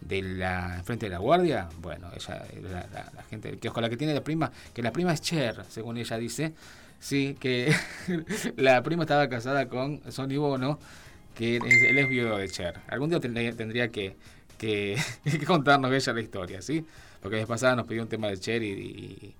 de 0.00 0.22
la 0.22 0.76
enfrente 0.78 1.06
de 1.06 1.10
la 1.10 1.18
guardia. 1.18 1.68
Bueno, 1.80 2.10
ella 2.14 2.46
la, 2.62 3.10
la, 3.14 3.22
gente 3.24 3.48
del 3.48 3.58
kiosco, 3.58 3.80
la 3.80 3.88
que 3.88 3.96
tiene 3.96 4.14
la 4.14 4.22
prima, 4.22 4.50
que 4.72 4.82
la 4.82 4.92
prima 4.92 5.12
es 5.12 5.20
Cher, 5.20 5.64
según 5.68 5.96
ella 5.96 6.18
dice. 6.18 6.52
Sí, 7.00 7.36
que 7.38 7.74
la 8.56 8.82
prima 8.82 9.02
estaba 9.04 9.28
casada 9.28 9.68
con 9.68 10.00
Sonny 10.10 10.36
Bono, 10.36 10.78
que 11.34 11.56
él 11.56 11.98
es 11.98 12.08
viudo 12.08 12.38
de 12.38 12.48
Cher. 12.48 12.80
Algún 12.88 13.10
día 13.10 13.20
tendría, 13.20 13.88
que, 13.90 14.16
que, 14.58 14.96
contarnos 15.46 15.92
ella 15.92 16.12
la 16.12 16.20
historia, 16.20 16.62
¿sí? 16.62 16.84
Porque 17.20 17.36
la 17.36 17.42
vez 17.42 17.48
pasada 17.48 17.76
nos 17.76 17.86
pidió 17.86 18.02
un 18.02 18.08
tema 18.08 18.28
de 18.28 18.38
Cher 18.38 18.62
y 18.62 19.34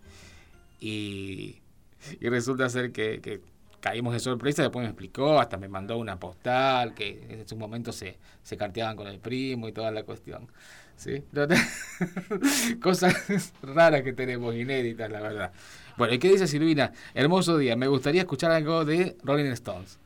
y 2.20 2.28
resulta 2.28 2.68
ser 2.68 2.92
que, 2.92 3.40
caímos 3.84 4.14
de 4.14 4.20
sorpresa, 4.20 4.62
después 4.62 4.82
me 4.82 4.88
explicó, 4.88 5.38
hasta 5.38 5.58
me 5.58 5.68
mandó 5.68 5.98
una 5.98 6.18
postal, 6.18 6.94
que 6.94 7.26
en 7.28 7.46
su 7.46 7.54
momento 7.54 7.92
se, 7.92 8.16
se 8.42 8.56
carteaban 8.56 8.96
con 8.96 9.06
el 9.06 9.18
primo 9.18 9.68
y 9.68 9.72
toda 9.72 9.90
la 9.90 10.04
cuestión. 10.04 10.48
¿sí? 10.96 11.22
Cosas 12.80 13.52
raras 13.62 14.00
que 14.00 14.14
tenemos, 14.14 14.54
inéditas, 14.54 15.10
la 15.10 15.20
verdad. 15.20 15.52
Bueno, 15.98 16.14
¿y 16.14 16.18
qué 16.18 16.30
dice 16.30 16.46
Silvina? 16.46 16.92
Hermoso 17.12 17.58
día, 17.58 17.76
me 17.76 17.86
gustaría 17.86 18.22
escuchar 18.22 18.52
algo 18.52 18.86
de 18.86 19.18
Rolling 19.22 19.52
Stones. 19.52 19.98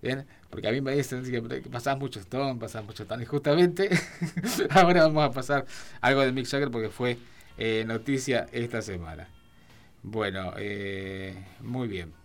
¿Bien? 0.00 0.24
Porque 0.48 0.68
a 0.68 0.70
mí 0.70 0.80
me 0.80 0.94
dicen 0.94 1.28
que 1.28 1.42
pasás 1.68 1.98
mucho 1.98 2.20
Stone, 2.20 2.60
pasás 2.60 2.84
mucho 2.84 3.02
Stone. 3.02 3.24
Y 3.24 3.26
justamente 3.26 3.90
ahora 4.70 5.08
vamos 5.08 5.24
a 5.24 5.32
pasar 5.32 5.66
algo 6.00 6.20
de 6.20 6.30
Mick 6.30 6.46
Jagger 6.46 6.70
porque 6.70 6.88
fue 6.88 7.18
eh, 7.58 7.82
noticia 7.84 8.46
esta 8.52 8.80
semana. 8.80 9.26
Bueno, 10.04 10.52
eh, 10.56 11.34
muy 11.62 11.88
bien. 11.88 12.23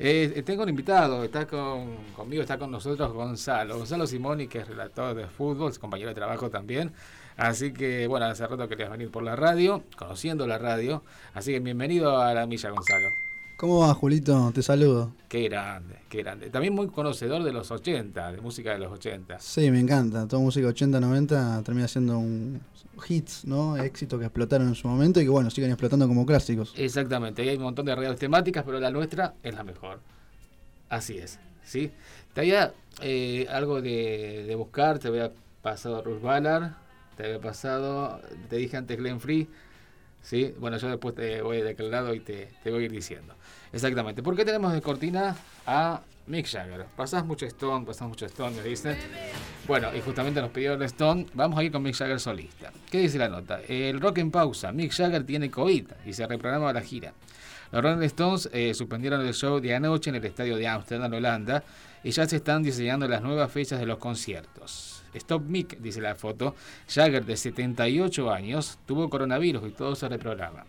Eh, 0.00 0.42
tengo 0.46 0.62
un 0.62 0.68
invitado, 0.68 1.24
está 1.24 1.46
con, 1.46 1.96
conmigo, 2.14 2.42
está 2.42 2.58
con 2.58 2.70
nosotros 2.70 3.12
Gonzalo. 3.12 3.78
Gonzalo 3.78 4.06
Simoni, 4.06 4.46
que 4.46 4.58
es 4.58 4.68
relator 4.68 5.14
de 5.14 5.26
fútbol, 5.26 5.72
es 5.72 5.78
compañero 5.78 6.10
de 6.10 6.14
trabajo 6.14 6.50
también. 6.50 6.92
Así 7.36 7.72
que, 7.72 8.06
bueno, 8.06 8.26
hace 8.26 8.46
rato 8.46 8.68
querías 8.68 8.90
venir 8.90 9.10
por 9.10 9.22
la 9.22 9.36
radio, 9.36 9.82
conociendo 9.96 10.46
la 10.46 10.58
radio. 10.58 11.02
Así 11.34 11.52
que 11.52 11.60
bienvenido 11.60 12.20
a 12.20 12.32
la 12.34 12.46
milla, 12.46 12.70
Gonzalo. 12.70 13.27
¿Cómo 13.58 13.80
va, 13.80 13.92
Julito? 13.92 14.52
Te 14.54 14.62
saludo. 14.62 15.12
Qué 15.28 15.48
grande, 15.48 15.96
qué 16.08 16.18
grande. 16.22 16.48
También 16.48 16.72
muy 16.76 16.86
conocedor 16.86 17.42
de 17.42 17.52
los 17.52 17.72
80, 17.72 18.30
de 18.30 18.40
música 18.40 18.70
de 18.70 18.78
los 18.78 18.92
80. 18.92 19.40
Sí, 19.40 19.68
me 19.72 19.80
encanta. 19.80 20.28
Toda 20.28 20.40
música 20.40 20.68
80-90 20.68 21.64
termina 21.64 21.88
siendo 21.88 22.20
un 22.20 22.60
hits, 23.08 23.44
¿no? 23.46 23.76
Éxitos 23.76 24.20
que 24.20 24.26
explotaron 24.26 24.68
en 24.68 24.76
su 24.76 24.86
momento 24.86 25.20
y 25.20 25.24
que, 25.24 25.28
bueno, 25.30 25.50
siguen 25.50 25.72
explotando 25.72 26.06
como 26.06 26.24
clásicos. 26.24 26.72
Exactamente. 26.76 27.42
hay 27.42 27.56
un 27.56 27.64
montón 27.64 27.84
de 27.86 27.96
radios 27.96 28.16
temáticas, 28.16 28.62
pero 28.64 28.78
la 28.78 28.92
nuestra 28.92 29.34
es 29.42 29.52
la 29.52 29.64
mejor. 29.64 29.98
Así 30.88 31.18
es, 31.18 31.40
¿sí? 31.64 31.90
Te 32.34 32.42
había 32.42 32.72
eh, 33.02 33.48
algo 33.50 33.82
de, 33.82 34.54
buscar, 34.56 35.00
te 35.00 35.08
había 35.08 35.32
pasado 35.62 36.00
Ruth 36.04 36.22
Ballard, 36.22 36.74
te 37.16 37.24
había 37.24 37.40
pasado, 37.40 38.20
te 38.48 38.54
dije 38.54 38.76
antes 38.76 38.96
Glenn 38.96 39.18
Free, 39.18 39.48
¿sí? 40.22 40.54
Bueno, 40.58 40.76
yo 40.78 40.88
después 40.88 41.14
te 41.14 41.42
voy 41.42 41.62
de 41.62 41.70
aquel 41.70 41.90
lado 41.90 42.14
y 42.14 42.20
te, 42.20 42.50
te 42.62 42.70
voy 42.70 42.82
a 42.82 42.86
ir 42.86 42.92
diciendo. 42.92 43.34
Exactamente. 43.72 44.22
¿Por 44.22 44.36
qué 44.36 44.44
tenemos 44.44 44.72
de 44.72 44.80
cortina 44.80 45.36
a 45.66 46.00
Mick 46.26 46.46
Jagger? 46.46 46.86
Pasás 46.96 47.24
mucho 47.24 47.46
Stone, 47.46 47.84
pasás 47.84 48.08
mucho 48.08 48.26
Stone, 48.26 48.56
me 48.56 48.62
dicen. 48.62 48.96
Bueno, 49.66 49.94
y 49.94 50.00
justamente 50.00 50.40
nos 50.40 50.50
pidió 50.50 50.74
el 50.74 50.82
Stone. 50.82 51.26
Vamos 51.34 51.58
a 51.58 51.64
ir 51.64 51.72
con 51.72 51.82
Mick 51.82 51.94
Jagger 51.94 52.20
solista. 52.20 52.72
¿Qué 52.90 52.98
dice 52.98 53.18
la 53.18 53.28
nota? 53.28 53.60
El 53.68 54.00
rock 54.00 54.18
en 54.18 54.30
pausa. 54.30 54.72
Mick 54.72 54.92
Jagger 54.92 55.24
tiene 55.24 55.50
COVID 55.50 55.86
y 56.06 56.12
se 56.12 56.26
reprograma 56.26 56.72
la 56.72 56.80
gira. 56.80 57.12
Los 57.70 57.82
Rolling 57.82 58.02
Stones 58.04 58.48
eh, 58.52 58.72
suspendieron 58.72 59.26
el 59.26 59.34
show 59.34 59.60
de 59.60 59.74
anoche 59.74 60.08
en 60.08 60.16
el 60.16 60.24
estadio 60.24 60.56
de 60.56 60.66
Amsterdam, 60.66 61.12
Holanda, 61.12 61.62
y 62.02 62.10
ya 62.10 62.26
se 62.26 62.36
están 62.36 62.62
diseñando 62.62 63.06
las 63.06 63.20
nuevas 63.20 63.52
fechas 63.52 63.78
de 63.78 63.86
los 63.86 63.98
conciertos. 63.98 64.97
Stop 65.14 65.42
Mick, 65.42 65.78
dice 65.78 66.00
la 66.00 66.14
foto. 66.14 66.54
Jagger, 66.88 67.24
de 67.24 67.36
78 67.36 68.30
años, 68.32 68.78
tuvo 68.86 69.08
coronavirus 69.08 69.68
y 69.68 69.72
todo 69.72 69.94
se 69.94 70.08
reprograma. 70.08 70.64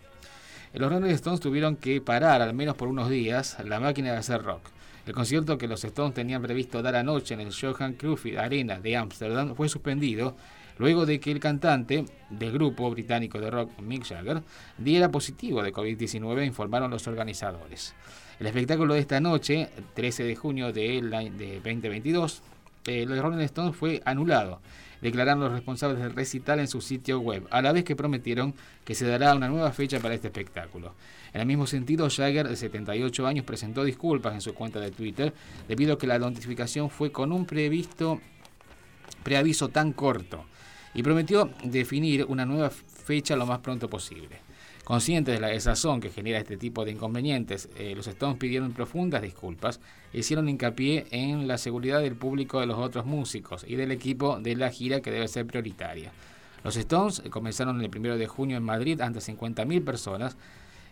Los 0.73 0.91
Rolling 0.91 1.10
Stones 1.12 1.39
tuvieron 1.39 1.75
que 1.75 1.99
parar, 1.99 2.41
al 2.41 2.54
menos 2.54 2.75
por 2.75 2.88
unos 2.88 3.10
días, 3.10 3.58
la 3.65 3.80
máquina 3.80 4.12
de 4.12 4.17
hacer 4.17 4.43
rock. 4.43 4.62
El 5.06 5.13
concierto 5.13 5.58
que 5.58 5.67
los 5.67 5.84
Stones 5.84 6.13
tenían 6.13 6.41
previsto 6.41 6.82
dar 6.84 6.95
anoche 6.95 7.34
en 7.34 7.41
el 7.41 7.54
Johan 7.54 7.93
Cruyff 7.93 8.25
Arena 8.38 8.80
de 8.80 8.95
Ámsterdam 8.95 9.56
fue 9.56 9.67
suspendido 9.67 10.36
luego 10.78 11.06
de 11.06 11.19
que 11.19 11.32
el 11.32 11.39
cantante 11.39 12.06
del 12.30 12.52
grupo 12.52 12.89
británico 12.89 13.39
de 13.39 13.52
rock 13.52 13.80
Mick 13.82 14.06
Jagger 14.06 14.41
diera 14.78 15.10
positivo 15.10 15.62
de 15.62 15.73
COVID-19, 15.73 16.45
informaron 16.45 16.89
los 16.89 17.08
organizadores. 17.08 17.93
El 18.39 18.47
espectáculo 18.47 18.93
de 18.93 19.02
esta 19.02 19.19
noche, 19.19 19.69
13 19.93 20.23
de 20.23 20.36
junio 20.36 20.71
de, 20.71 21.02
2022, 21.63 22.41
eh, 22.89 23.06
los 23.06 23.19
Rolling 23.19 23.39
Stones 23.39 23.75
fue 23.75 24.02
anulado 24.06 24.62
declararon 25.02 25.41
los 25.41 25.52
responsables 25.52 25.99
del 25.99 26.13
recital 26.13 26.60
en 26.60 26.67
su 26.67 26.82
sitio 26.82 27.19
web, 27.19 27.47
a 27.52 27.62
la 27.62 27.71
vez 27.71 27.84
que 27.84 27.95
prometieron 27.95 28.54
que 28.84 28.95
se 28.95 29.08
dará 29.08 29.34
una 29.36 29.47
nueva 29.47 29.71
fecha 29.71 29.99
para 29.99 30.13
este 30.13 30.28
espectáculo. 30.28 30.93
En 31.34 31.41
el 31.41 31.47
mismo 31.47 31.67
sentido, 31.67 32.10
Jagger, 32.10 32.47
de 32.47 32.56
78 32.56 33.28
años, 33.28 33.45
presentó 33.45 33.84
disculpas 33.84 34.34
en 34.34 34.41
su 34.41 34.54
cuenta 34.54 34.80
de 34.80 34.91
Twitter 34.91 35.34
debido 35.67 35.93
a 35.93 35.97
que 35.97 36.08
la 36.08 36.19
notificación 36.19 36.89
fue 36.89 37.12
con 37.12 37.32
un 37.32 37.45
previsto 37.45 38.19
preaviso 39.23 39.69
tan 39.69 39.93
corto 39.93 40.45
y 40.93 41.04
prometió 41.04 41.52
definir 41.63 42.25
una 42.25 42.45
nueva 42.45 42.69
fecha 42.69 43.36
lo 43.36 43.45
más 43.45 43.60
pronto 43.60 43.89
posible. 43.89 44.48
Conscientes 44.89 45.36
de 45.36 45.39
la 45.39 45.49
desazón 45.49 46.02
que 46.02 46.10
genera 46.10 46.39
este 46.39 46.58
tipo 46.58 46.84
de 46.84 46.89
inconvenientes, 46.89 47.69
eh, 47.78 47.93
los 47.95 48.08
Stones 48.08 48.39
pidieron 48.39 48.73
profundas 48.73 49.21
disculpas 49.21 49.80
e 50.12 50.17
hicieron 50.17 50.49
hincapié 50.49 51.06
en 51.12 51.47
la 51.47 51.60
seguridad 51.60 52.02
del 52.02 52.15
público 52.15 52.60
de 52.60 52.65
los 52.65 52.80
otros 52.80 53.06
músicos 53.06 53.63
y 53.67 53.75
del 53.75 53.91
equipo 53.91 54.39
de 54.39 54.56
la 54.56 54.71
gira 54.71 54.99
que 54.99 55.12
debe 55.12 55.28
ser 55.28 55.45
prioritaria. 55.45 56.12
Los 56.63 56.75
Stones 56.75 57.21
comenzaron 57.30 57.80
el 57.80 57.95
1 57.95 58.17
de 58.17 58.25
junio 58.25 58.58
en 58.58 58.63
Madrid 58.63 58.99
ante 59.02 59.19
50.000 59.19 59.86
personas 59.86 60.36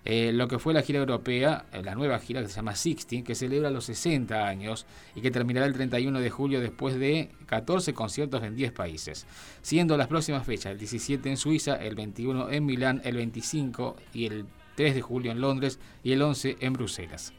eh, 0.06 0.32
lo 0.34 0.48
que 0.48 0.60
fue 0.60 0.74
la 0.74 0.82
gira 0.82 1.00
europea, 1.00 1.66
eh, 1.74 1.82
la 1.84 1.96
nueva 1.96 2.20
gira 2.20 2.42
que 2.42 2.48
se 2.48 2.56
llama 2.56 2.76
Sixteen, 2.76 3.24
que 3.24 3.36
celebra 3.36 3.70
los 3.70 3.86
60 3.86 4.48
años 4.48 4.86
y 5.16 5.22
que 5.22 5.32
terminará 5.32 5.66
el 5.66 5.74
31 5.74 6.20
de 6.20 6.30
julio 6.30 6.62
después 6.62 6.98
de 6.98 7.30
14 7.46 7.94
conciertos 7.94 8.44
en 8.44 8.56
10 8.56 8.72
países, 8.72 9.26
siendo 9.62 9.98
las 9.98 10.08
próximas 10.08 10.46
fechas 10.46 10.72
el 10.72 10.80
17 10.80 11.30
en 11.30 11.38
Suiza, 11.38 11.76
el 11.76 11.96
21 11.96 12.50
en 12.52 12.66
Milán, 12.66 13.02
el 13.04 13.18
25 13.18 13.98
y 14.14 14.26
el 14.26 14.46
3 14.76 14.96
de 14.96 15.02
julio 15.02 15.32
en 15.32 15.42
Londres 15.42 15.80
y 16.04 16.14
el 16.14 16.22
11 16.22 16.58
en 16.60 16.74
Bruselas. 16.74 17.34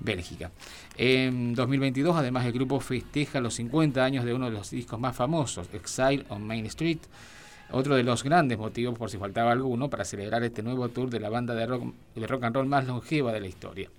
Bélgica. 0.00 0.50
En 0.96 1.54
2022, 1.54 2.16
además, 2.16 2.44
el 2.44 2.52
grupo 2.52 2.80
festeja 2.80 3.40
los 3.40 3.54
50 3.54 4.04
años 4.04 4.24
de 4.24 4.34
uno 4.34 4.46
de 4.46 4.52
los 4.52 4.70
discos 4.70 4.98
más 4.98 5.16
famosos, 5.16 5.68
Exile 5.72 6.24
on 6.28 6.46
Main 6.46 6.66
Street, 6.66 6.98
otro 7.72 7.96
de 7.96 8.02
los 8.02 8.22
grandes 8.22 8.58
motivos, 8.58 8.98
por 8.98 9.10
si 9.10 9.18
faltaba 9.18 9.52
alguno, 9.52 9.90
para 9.90 10.04
celebrar 10.04 10.42
este 10.44 10.62
nuevo 10.62 10.88
tour 10.88 11.10
de 11.10 11.20
la 11.20 11.28
banda 11.28 11.54
de 11.54 11.66
rock, 11.66 11.94
de 12.14 12.26
rock 12.26 12.44
and 12.44 12.54
roll 12.56 12.66
más 12.66 12.86
longeva 12.86 13.32
de 13.32 13.40
la 13.40 13.46
historia. 13.48 13.90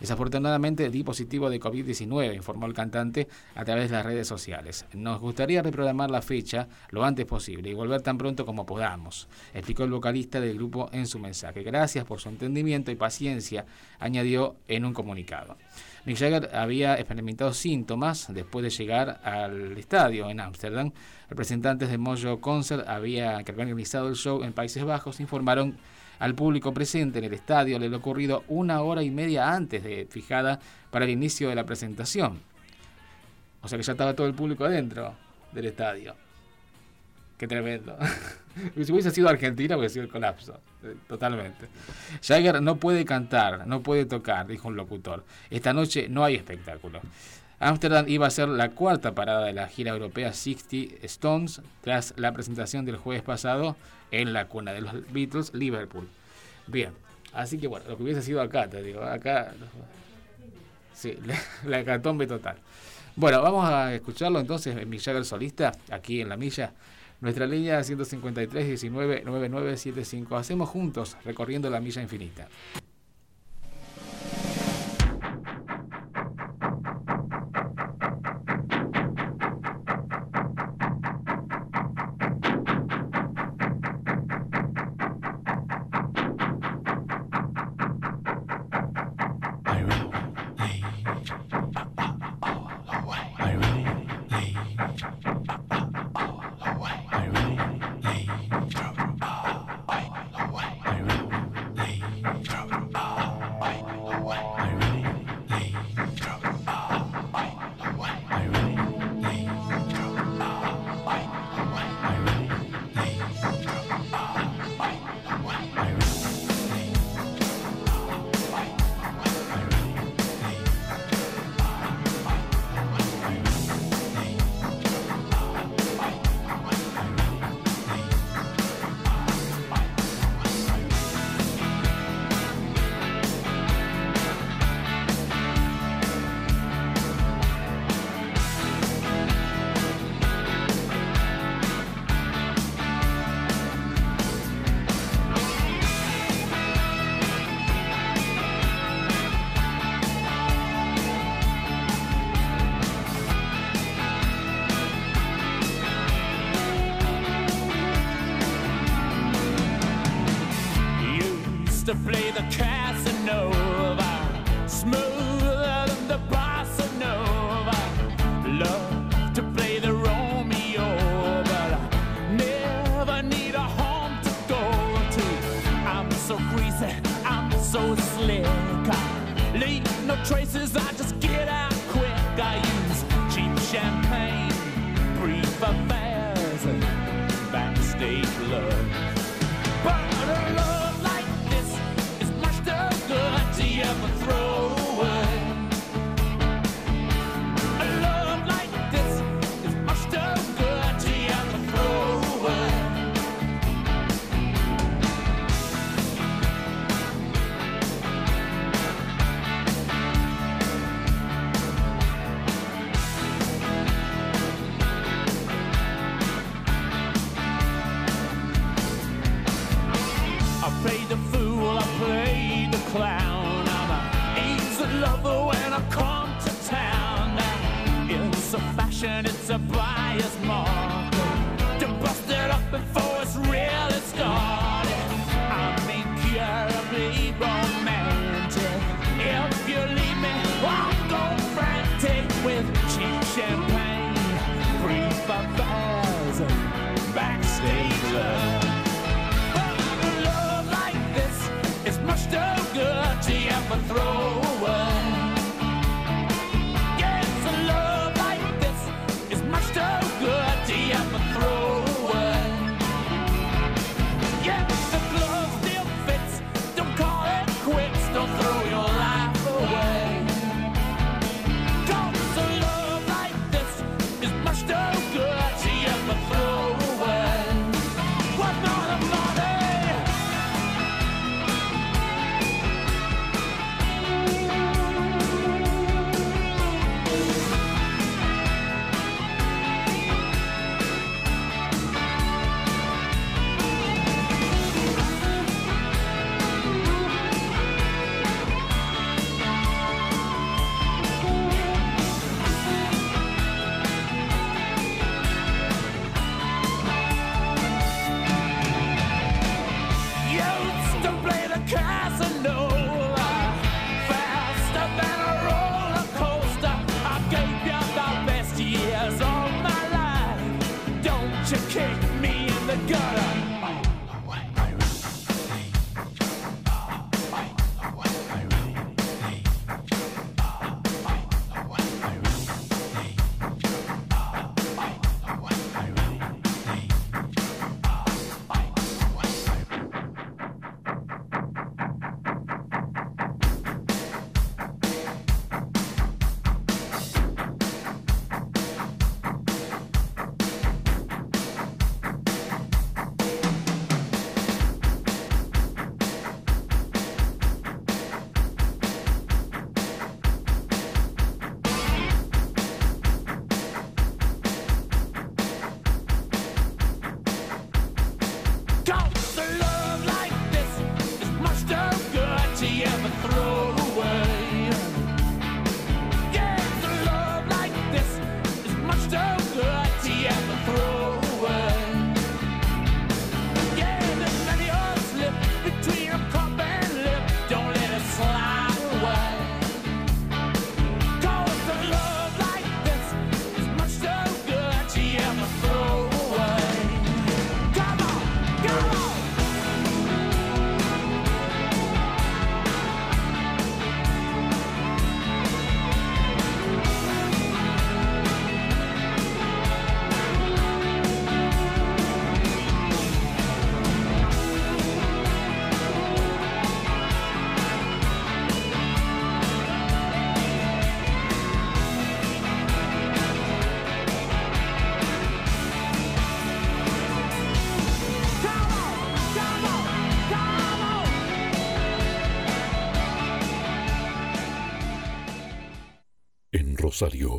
Desafortunadamente 0.00 0.88
di 0.88 1.04
positivo 1.04 1.50
de 1.50 1.60
COVID-19, 1.60 2.34
informó 2.34 2.66
el 2.66 2.72
cantante 2.72 3.28
a 3.54 3.64
través 3.64 3.90
de 3.90 3.96
las 3.96 4.06
redes 4.06 4.26
sociales. 4.26 4.86
Nos 4.94 5.20
gustaría 5.20 5.62
reprogramar 5.62 6.10
la 6.10 6.22
fecha 6.22 6.68
lo 6.90 7.04
antes 7.04 7.26
posible 7.26 7.68
y 7.68 7.74
volver 7.74 8.00
tan 8.00 8.16
pronto 8.16 8.46
como 8.46 8.64
podamos, 8.64 9.28
explicó 9.52 9.84
el 9.84 9.90
vocalista 9.90 10.40
del 10.40 10.56
grupo 10.56 10.88
en 10.92 11.06
su 11.06 11.18
mensaje. 11.18 11.62
Gracias 11.62 12.06
por 12.06 12.18
su 12.18 12.30
entendimiento 12.30 12.90
y 12.90 12.94
paciencia, 12.94 13.66
añadió 13.98 14.56
en 14.68 14.86
un 14.86 14.94
comunicado. 14.94 15.58
Mick 16.06 16.16
Jagger 16.16 16.50
había 16.54 16.94
experimentado 16.94 17.52
síntomas 17.52 18.32
después 18.32 18.62
de 18.62 18.70
llegar 18.70 19.20
al 19.22 19.76
estadio 19.76 20.30
en 20.30 20.40
Ámsterdam. 20.40 20.92
Representantes 21.28 21.90
de 21.90 21.98
Mojo 21.98 22.40
Concert 22.40 22.84
que 22.84 22.90
habían 22.90 23.44
organizado 23.46 24.08
el 24.08 24.16
show 24.16 24.42
en 24.42 24.52
Países 24.52 24.82
Bajos 24.84 25.20
informaron 25.20 25.76
al 26.18 26.34
público 26.34 26.72
presente 26.72 27.18
en 27.18 27.24
el 27.24 27.34
estadio 27.34 27.78
le 27.78 27.94
ocurrido 27.94 28.44
una 28.48 28.82
hora 28.82 29.02
y 29.02 29.10
media 29.10 29.52
antes 29.52 29.82
de 29.82 30.06
fijada 30.10 30.60
para 30.90 31.04
el 31.04 31.10
inicio 31.10 31.48
de 31.48 31.54
la 31.54 31.64
presentación. 31.64 32.38
O 33.62 33.68
sea 33.68 33.78
que 33.78 33.84
ya 33.84 33.92
estaba 33.92 34.14
todo 34.14 34.26
el 34.26 34.34
público 34.34 34.64
adentro 34.64 35.14
del 35.52 35.66
estadio. 35.66 36.14
Qué 37.36 37.46
tremendo. 37.46 37.96
si 38.84 38.92
hubiese 38.92 39.10
sido 39.10 39.28
Argentina, 39.28 39.76
hubiese 39.76 39.94
sido 39.94 40.04
el 40.04 40.10
colapso. 40.10 40.60
Eh, 40.82 40.94
totalmente. 41.08 41.66
Jagger 42.22 42.62
no 42.62 42.76
puede 42.76 43.04
cantar, 43.04 43.66
no 43.66 43.82
puede 43.82 44.04
tocar, 44.06 44.46
dijo 44.46 44.68
un 44.68 44.76
locutor. 44.76 45.24
Esta 45.50 45.72
noche 45.72 46.08
no 46.08 46.24
hay 46.24 46.36
espectáculo. 46.36 47.00
Amsterdam 47.58 48.06
iba 48.08 48.26
a 48.26 48.30
ser 48.30 48.48
la 48.48 48.70
cuarta 48.70 49.14
parada 49.14 49.44
de 49.44 49.52
la 49.52 49.68
gira 49.68 49.92
europea 49.92 50.32
60 50.32 51.04
Stones 51.04 51.60
tras 51.82 52.14
la 52.16 52.32
presentación 52.32 52.86
del 52.86 52.96
jueves 52.96 53.22
pasado 53.22 53.76
en 54.10 54.32
la 54.32 54.46
cuna 54.46 54.72
de 54.72 54.80
los 54.80 55.12
Beatles, 55.12 55.52
Liverpool. 55.52 56.08
Bien, 56.66 56.92
así 57.34 57.58
que 57.58 57.66
bueno, 57.66 57.84
lo 57.88 57.98
que 57.98 58.02
hubiese 58.02 58.22
sido 58.22 58.40
acá, 58.40 58.68
te 58.68 58.82
digo, 58.82 59.02
acá. 59.02 59.52
Sí, 60.94 61.18
la, 61.26 61.38
la 61.66 61.80
hecatombe 61.80 62.26
total. 62.26 62.56
Bueno, 63.16 63.42
vamos 63.42 63.68
a 63.68 63.94
escucharlo 63.94 64.40
entonces 64.40 64.74
en 64.76 64.88
Mick 64.88 65.02
Jagger 65.02 65.24
solista, 65.26 65.72
aquí 65.90 66.22
en 66.22 66.30
la 66.30 66.38
milla. 66.38 66.72
Nuestra 67.20 67.46
línea 67.46 67.82
153 67.84 68.66
19 68.66 69.22
9975. 69.24 70.36
Hacemos 70.36 70.68
juntos 70.68 71.18
recorriendo 71.24 71.68
la 71.68 71.80
milla 71.80 72.00
infinita. 72.00 72.48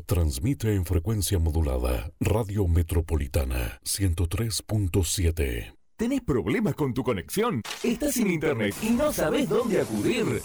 Transmite 0.08 0.74
en 0.74 0.86
frecuencia 0.86 1.38
modulada 1.38 2.12
Radio 2.20 2.68
Metropolitana 2.68 3.80
103.7. 3.84 5.81
¿Tenés 6.02 6.22
problemas 6.22 6.74
con 6.74 6.96
tu 6.96 7.04
conexión? 7.04 7.62
¿Estás 7.84 8.16
sin 8.16 8.32
internet 8.32 8.74
y 8.82 8.90
no 8.90 9.14
sabes 9.14 9.48
dónde 9.48 9.82
acudir? 9.82 10.42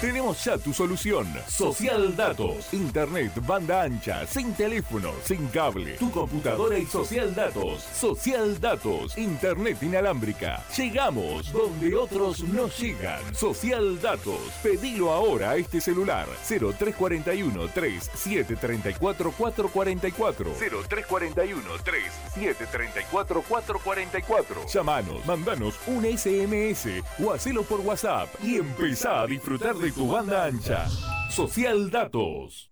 Tenemos 0.00 0.44
ya 0.44 0.58
tu 0.58 0.74
solución. 0.74 1.26
Social 1.48 2.14
Datos. 2.14 2.74
Internet, 2.74 3.32
banda 3.46 3.82
ancha, 3.82 4.26
sin 4.26 4.52
teléfono, 4.52 5.12
sin 5.22 5.46
cable. 5.46 5.92
Tu 5.92 6.10
computadora 6.10 6.76
y 6.76 6.84
Social 6.84 7.34
Datos. 7.34 7.82
Social 7.82 8.60
Datos. 8.60 9.16
Internet 9.16 9.82
inalámbrica. 9.82 10.62
Llegamos 10.76 11.50
donde 11.50 11.94
otros 11.94 12.42
no 12.42 12.68
llegan. 12.68 13.34
Social 13.34 13.98
Datos. 14.02 14.40
Pedilo 14.62 15.12
ahora 15.12 15.52
a 15.52 15.56
este 15.56 15.80
celular. 15.80 16.26
0341 16.46 17.68
3734 17.68 19.30
444. 19.30 20.50
0341 20.50 21.62
3734 21.84 23.42
444. 23.48 24.68
Llamanos, 24.96 25.26
mandanos 25.26 25.74
un 25.86 26.04
SMS 26.04 27.02
o 27.22 27.32
hacelo 27.32 27.62
por 27.64 27.80
WhatsApp 27.80 28.28
y 28.42 28.56
empezá 28.56 29.22
a 29.22 29.26
disfrutar 29.26 29.76
de 29.76 29.92
tu 29.92 30.08
banda 30.10 30.44
ancha. 30.44 30.88
Social 31.30 31.90
Datos. 31.90 32.70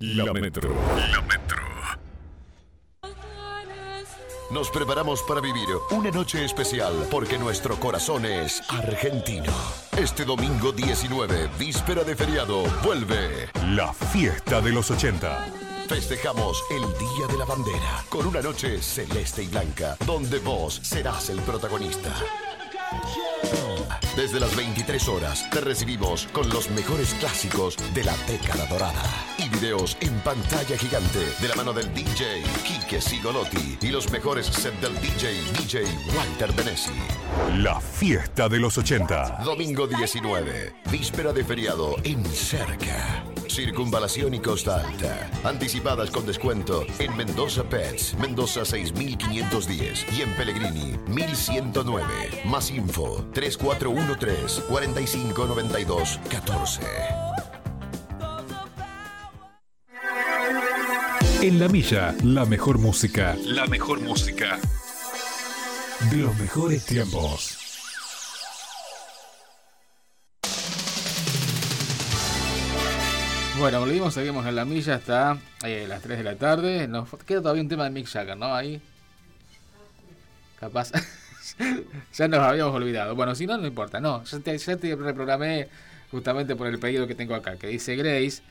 La 0.00 0.32
Metro. 0.32 0.72
La 1.10 1.20
Metro. 1.22 1.58
Nos 4.52 4.70
preparamos 4.70 5.24
para 5.24 5.40
vivir 5.40 5.66
una 5.90 6.12
noche 6.12 6.44
especial 6.44 6.94
porque 7.10 7.36
nuestro 7.36 7.74
corazón 7.80 8.24
es 8.24 8.62
argentino. 8.68 9.52
Este 9.96 10.24
domingo 10.24 10.70
19, 10.70 11.50
víspera 11.58 12.04
de 12.04 12.14
feriado, 12.14 12.62
vuelve 12.84 13.48
La 13.74 13.92
fiesta 13.92 14.60
de 14.60 14.70
los 14.70 14.88
80. 14.88 15.46
Festejamos 15.88 16.62
el 16.70 16.82
Día 16.82 17.26
de 17.28 17.36
la 17.36 17.44
Bandera 17.44 18.04
con 18.08 18.24
una 18.24 18.40
noche 18.40 18.80
celeste 18.80 19.42
y 19.42 19.48
blanca 19.48 19.96
donde 20.06 20.38
vos 20.38 20.78
serás 20.80 21.28
el 21.28 21.40
protagonista. 21.40 22.14
Desde 24.18 24.40
las 24.40 24.56
23 24.56 25.08
horas 25.08 25.48
te 25.50 25.60
recibimos 25.60 26.26
con 26.32 26.48
los 26.48 26.68
mejores 26.70 27.14
clásicos 27.14 27.76
de 27.94 28.02
la 28.02 28.16
década 28.26 28.66
dorada 28.66 29.04
y 29.38 29.48
videos 29.48 29.96
en 30.00 30.18
pantalla 30.20 30.76
gigante 30.76 31.20
de 31.40 31.48
la 31.48 31.54
mano 31.54 31.72
del 31.72 31.94
DJ 31.94 32.42
Quique 32.66 33.00
Sigolotti 33.00 33.78
y 33.80 33.90
los 33.90 34.10
mejores 34.10 34.46
sets 34.46 34.80
del 34.80 34.94
DJ 35.00 35.40
DJ 35.52 35.84
Walter 36.16 36.52
Benesi. 36.52 36.90
La 37.58 37.80
fiesta 37.80 38.48
de 38.48 38.58
los 38.58 38.76
80. 38.76 39.42
Domingo 39.44 39.86
19, 39.86 40.74
víspera 40.90 41.32
de 41.32 41.44
feriado 41.44 41.94
en 42.02 42.24
Cerca. 42.24 43.24
Circunvalación 43.58 44.34
y 44.34 44.38
Costa 44.38 44.76
Alta. 44.86 45.28
Anticipadas 45.42 46.12
con 46.12 46.24
descuento 46.24 46.86
en 47.00 47.16
Mendoza 47.16 47.64
Pets, 47.64 48.14
Mendoza 48.16 48.64
6510 48.64 50.06
y 50.16 50.22
en 50.22 50.32
Pellegrini 50.36 50.94
1109. 51.08 52.42
Más 52.44 52.70
info 52.70 53.26
3413 53.34 54.62
4592 54.62 56.20
14. 56.30 56.82
En 61.42 61.58
la 61.58 61.66
milla, 61.66 62.14
la 62.22 62.44
mejor 62.44 62.78
música. 62.78 63.36
La 63.44 63.66
mejor 63.66 64.00
música. 64.00 64.56
De 66.12 66.18
los 66.18 66.38
mejores 66.38 66.84
tiempos. 66.84 67.57
Bueno, 73.58 73.80
volvimos, 73.80 74.14
seguimos 74.14 74.46
en 74.46 74.54
la 74.54 74.64
milla 74.64 74.94
hasta 74.94 75.36
eh, 75.64 75.86
las 75.88 76.00
3 76.00 76.18
de 76.18 76.24
la 76.24 76.36
tarde. 76.36 76.86
Nos 76.86 77.08
queda 77.26 77.42
todavía 77.42 77.60
un 77.60 77.68
tema 77.68 77.84
de 77.84 77.90
Mick 77.90 78.06
Jagger, 78.06 78.36
¿no? 78.36 78.54
Ahí. 78.54 78.80
Capaz. 80.60 80.92
ya 82.14 82.28
nos 82.28 82.38
habíamos 82.38 82.72
olvidado. 82.72 83.16
Bueno, 83.16 83.34
si 83.34 83.48
no, 83.48 83.58
no 83.58 83.66
importa. 83.66 83.98
No, 83.98 84.22
ya 84.22 84.38
te, 84.38 84.56
ya 84.56 84.76
te 84.76 84.94
reprogramé 84.94 85.68
justamente 86.08 86.54
por 86.54 86.68
el 86.68 86.78
pedido 86.78 87.08
que 87.08 87.16
tengo 87.16 87.34
acá, 87.34 87.56
que 87.56 87.66
dice 87.66 87.96
Grace, 87.96 88.42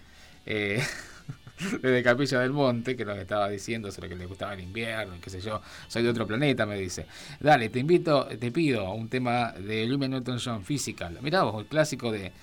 eh, 0.45 0.83
desde 1.81 2.03
Capilla 2.03 2.41
del 2.41 2.51
Monte, 2.51 2.97
que 2.97 3.05
nos 3.05 3.17
estaba 3.17 3.47
diciendo 3.47 3.89
sobre 3.91 4.09
que 4.09 4.15
le 4.17 4.25
gustaba 4.25 4.55
el 4.55 4.59
invierno, 4.59 5.15
qué 5.21 5.29
sé 5.29 5.39
yo, 5.39 5.61
soy 5.87 6.03
de 6.03 6.09
otro 6.09 6.27
planeta, 6.27 6.65
me 6.65 6.77
dice. 6.77 7.05
Dale, 7.39 7.69
te 7.69 7.79
invito, 7.79 8.25
te 8.25 8.51
pido 8.51 8.91
un 8.91 9.07
tema 9.07 9.53
de 9.53 9.85
Lumen 9.85 10.11
Newton 10.11 10.37
John, 10.43 10.65
Physical. 10.65 11.17
Mirá 11.21 11.43
vos, 11.43 11.61
el 11.61 11.67
clásico 11.67 12.11
de, 12.11 12.33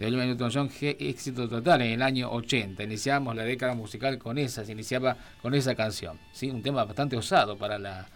de 0.00 0.06
Olivia 0.06 0.24
Newton-John, 0.24 0.70
éxito 0.80 1.46
total 1.46 1.82
en 1.82 1.92
el 1.92 2.02
año 2.02 2.32
80. 2.32 2.82
Iniciamos 2.84 3.36
la 3.36 3.44
década 3.44 3.74
musical 3.74 4.16
con 4.16 4.38
esa, 4.38 4.64
se 4.64 4.72
iniciaba 4.72 5.14
con 5.42 5.54
esa 5.54 5.74
canción. 5.74 6.18
¿sí? 6.32 6.50
Un 6.50 6.62
tema 6.62 6.84
bastante 6.84 7.18
osado 7.18 7.58
para 7.58 7.78
la, 7.78 8.06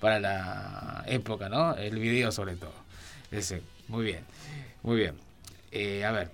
para 0.00 0.20
la 0.20 1.02
época, 1.08 1.48
¿no? 1.48 1.74
El 1.74 1.98
video 1.98 2.30
sobre 2.30 2.54
todo. 2.54 2.72
Ese, 3.32 3.60
muy 3.88 4.04
bien, 4.04 4.20
muy 4.84 4.98
bien. 4.98 5.16
Eh, 5.72 6.04
a 6.04 6.12
ver, 6.12 6.30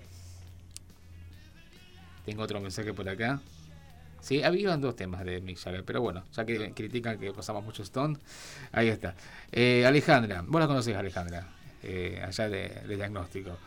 tengo 2.23 2.43
otro 2.43 2.61
mensaje 2.61 2.93
por 2.93 3.09
acá. 3.09 3.41
Sí, 4.21 4.43
habían 4.43 4.79
dos 4.79 4.95
temas 4.95 5.25
de 5.25 5.41
Mick 5.41 5.57
Jagger, 5.57 5.83
pero 5.83 6.01
bueno, 6.01 6.23
ya 6.35 6.45
que 6.45 6.71
critican 6.73 7.17
que 7.17 7.33
pasamos 7.33 7.63
mucho 7.63 7.81
Stone, 7.81 8.15
ahí 8.71 8.89
está. 8.89 9.15
Eh, 9.51 9.87
Alejandra, 9.87 10.43
vos 10.45 10.61
la 10.61 10.67
conocés, 10.67 10.95
Alejandra, 10.95 11.47
eh, 11.81 12.21
allá 12.23 12.47
de, 12.47 12.69
de 12.87 12.95
diagnóstico. 12.95 13.57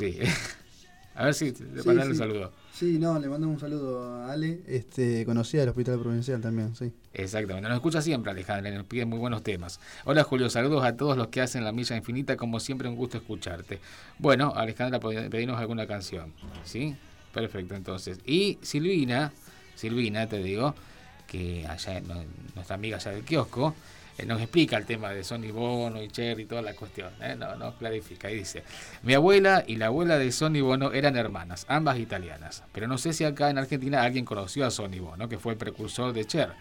Sí. 0.00 0.18
A 1.14 1.24
ver 1.24 1.34
si 1.34 1.52
le 1.52 1.82
Sí, 1.82 1.88
un 1.88 2.16
saludo. 2.16 2.52
Sí, 2.72 2.98
no, 2.98 3.18
le 3.18 3.28
mandamos 3.28 3.56
un 3.56 3.60
saludo 3.60 4.02
a 4.02 4.32
Ale, 4.32 4.62
este, 4.66 5.26
conocida 5.26 5.60
del 5.60 5.68
Hospital 5.68 6.00
Provincial 6.00 6.40
también, 6.40 6.74
sí. 6.74 6.92
Exactamente, 7.12 7.68
nos 7.68 7.76
escucha 7.76 8.00
siempre 8.00 8.30
Alejandra 8.30 8.70
nos 8.70 8.86
pide 8.86 9.04
muy 9.04 9.18
buenos 9.18 9.42
temas. 9.42 9.80
Hola 10.06 10.24
Julio, 10.24 10.48
saludos 10.48 10.82
a 10.82 10.96
todos 10.96 11.18
los 11.18 11.28
que 11.28 11.42
hacen 11.42 11.62
la 11.62 11.72
milla 11.72 11.94
infinita, 11.94 12.38
como 12.38 12.58
siempre 12.58 12.88
un 12.88 12.96
gusto 12.96 13.18
escucharte. 13.18 13.80
Bueno, 14.18 14.54
Alejandra, 14.56 14.98
pedinos 14.98 15.58
alguna 15.58 15.86
canción, 15.86 16.32
¿sí? 16.64 16.96
Perfecto, 17.34 17.74
entonces. 17.74 18.18
Y 18.24 18.58
Silvina, 18.62 19.30
Silvina, 19.74 20.26
te 20.26 20.42
digo, 20.42 20.74
que 21.26 21.66
allá, 21.66 22.00
nuestra 22.54 22.76
amiga 22.76 22.96
allá 22.96 23.10
del 23.10 23.24
kiosco, 23.24 23.74
nos 24.26 24.40
explica 24.40 24.76
el 24.76 24.84
tema 24.86 25.10
de 25.10 25.24
Sonny 25.24 25.50
Bono 25.50 26.02
y 26.02 26.08
Cherry 26.08 26.42
y 26.42 26.46
toda 26.46 26.62
la 26.62 26.74
cuestión, 26.74 27.10
¿eh? 27.22 27.34
no, 27.38 27.56
nos 27.56 27.74
clarifica 27.76 28.30
y 28.30 28.36
dice, 28.36 28.62
mi 29.02 29.14
abuela 29.14 29.64
y 29.66 29.76
la 29.76 29.86
abuela 29.86 30.18
de 30.18 30.30
Sonny 30.30 30.60
Bono 30.60 30.92
eran 30.92 31.16
hermanas, 31.16 31.64
ambas 31.68 31.98
italianas, 31.98 32.62
pero 32.72 32.86
no 32.86 32.98
sé 32.98 33.12
si 33.12 33.24
acá 33.24 33.48
en 33.50 33.58
Argentina 33.58 34.02
alguien 34.02 34.24
conoció 34.24 34.66
a 34.66 34.70
Sonny 34.70 34.98
Bono, 35.00 35.28
que 35.28 35.38
fue 35.38 35.52
el 35.54 35.58
precursor 35.58 36.12
de 36.12 36.26
Cher. 36.26 36.52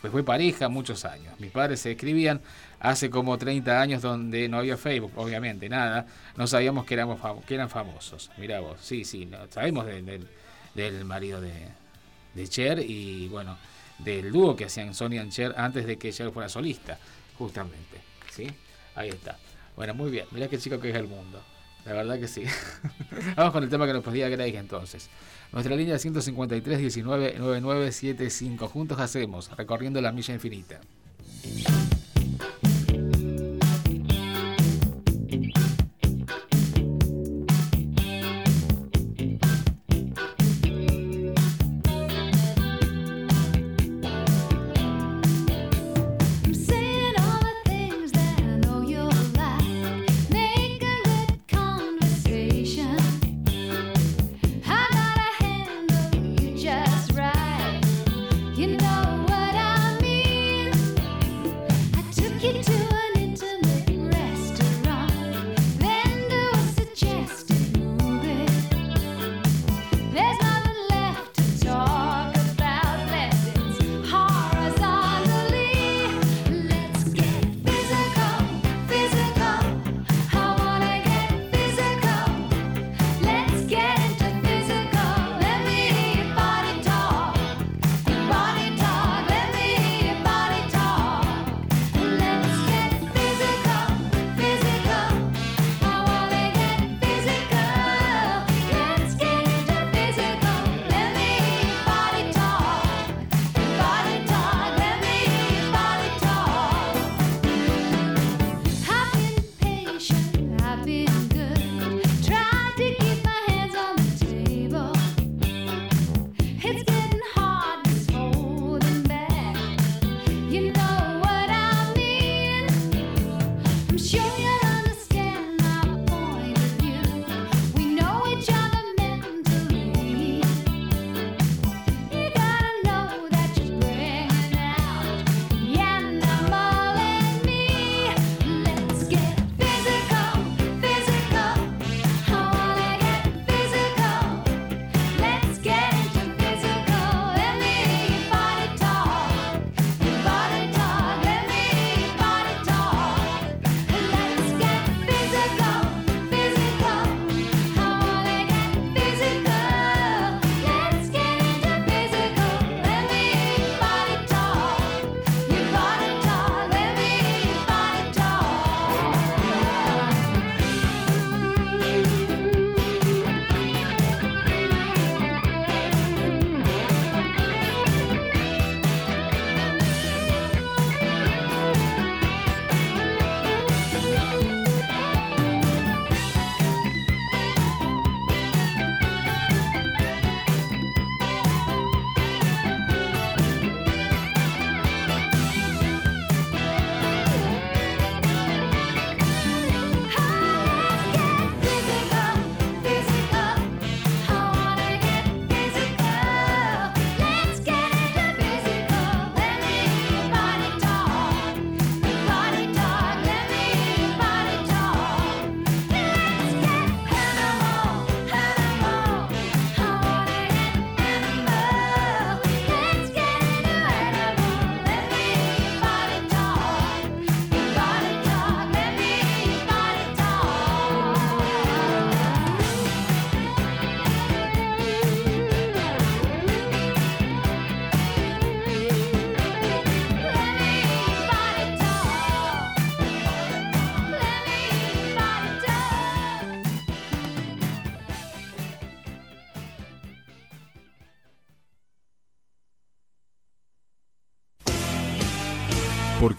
Pues 0.00 0.10
fue 0.12 0.22
pareja 0.22 0.68
muchos 0.68 1.06
años. 1.06 1.32
Mis 1.40 1.50
padres 1.50 1.80
se 1.80 1.92
escribían 1.92 2.42
hace 2.78 3.08
como 3.08 3.38
30 3.38 3.80
años 3.80 4.02
donde 4.02 4.50
no 4.50 4.58
había 4.58 4.76
Facebook, 4.76 5.12
obviamente, 5.16 5.66
nada. 5.70 6.06
No 6.36 6.46
sabíamos 6.46 6.84
que, 6.84 6.92
éramos 6.92 7.18
que 7.46 7.54
eran 7.54 7.70
famosos. 7.70 8.30
Mirá 8.36 8.60
vos, 8.60 8.78
sí, 8.82 9.06
sí, 9.06 9.24
no, 9.24 9.38
sabemos 9.48 9.86
de- 9.86 10.02
del- 10.02 10.28
del 10.74 11.04
marido 11.06 11.40
de 11.40 12.48
Cher 12.48 12.80
y 12.80 13.28
bueno, 13.28 13.56
del 13.98 14.32
dúo 14.32 14.56
que 14.56 14.66
hacían 14.66 14.94
Sony 14.94 15.20
y 15.24 15.28
Cher 15.28 15.54
antes 15.56 15.86
de 15.86 15.96
que 15.96 16.12
Cher 16.12 16.30
fuera 16.30 16.48
solista, 16.48 16.98
justamente. 17.38 18.00
¿Sí? 18.30 18.48
Ahí 18.94 19.10
está. 19.10 19.38
Bueno, 19.76 19.94
muy 19.94 20.10
bien. 20.10 20.26
Mirá 20.30 20.48
qué 20.48 20.58
chico 20.58 20.78
que 20.78 20.90
es 20.90 20.96
el 20.96 21.06
mundo. 21.06 21.40
La 21.84 21.92
verdad 21.92 22.18
que 22.18 22.28
sí. 22.28 22.44
Vamos 23.36 23.52
con 23.52 23.62
el 23.62 23.68
tema 23.68 23.86
que 23.86 23.92
nos 23.92 24.02
pedía 24.02 24.28
Greg 24.28 24.54
entonces. 24.56 25.10
Nuestra 25.52 25.76
línea 25.76 25.98
153 25.98 26.78
19 26.78 27.38
9975. 27.38 28.68
Juntos 28.68 28.98
hacemos, 28.98 29.50
recorriendo 29.56 30.00
la 30.00 30.12
milla 30.12 30.34
infinita. 30.34 30.80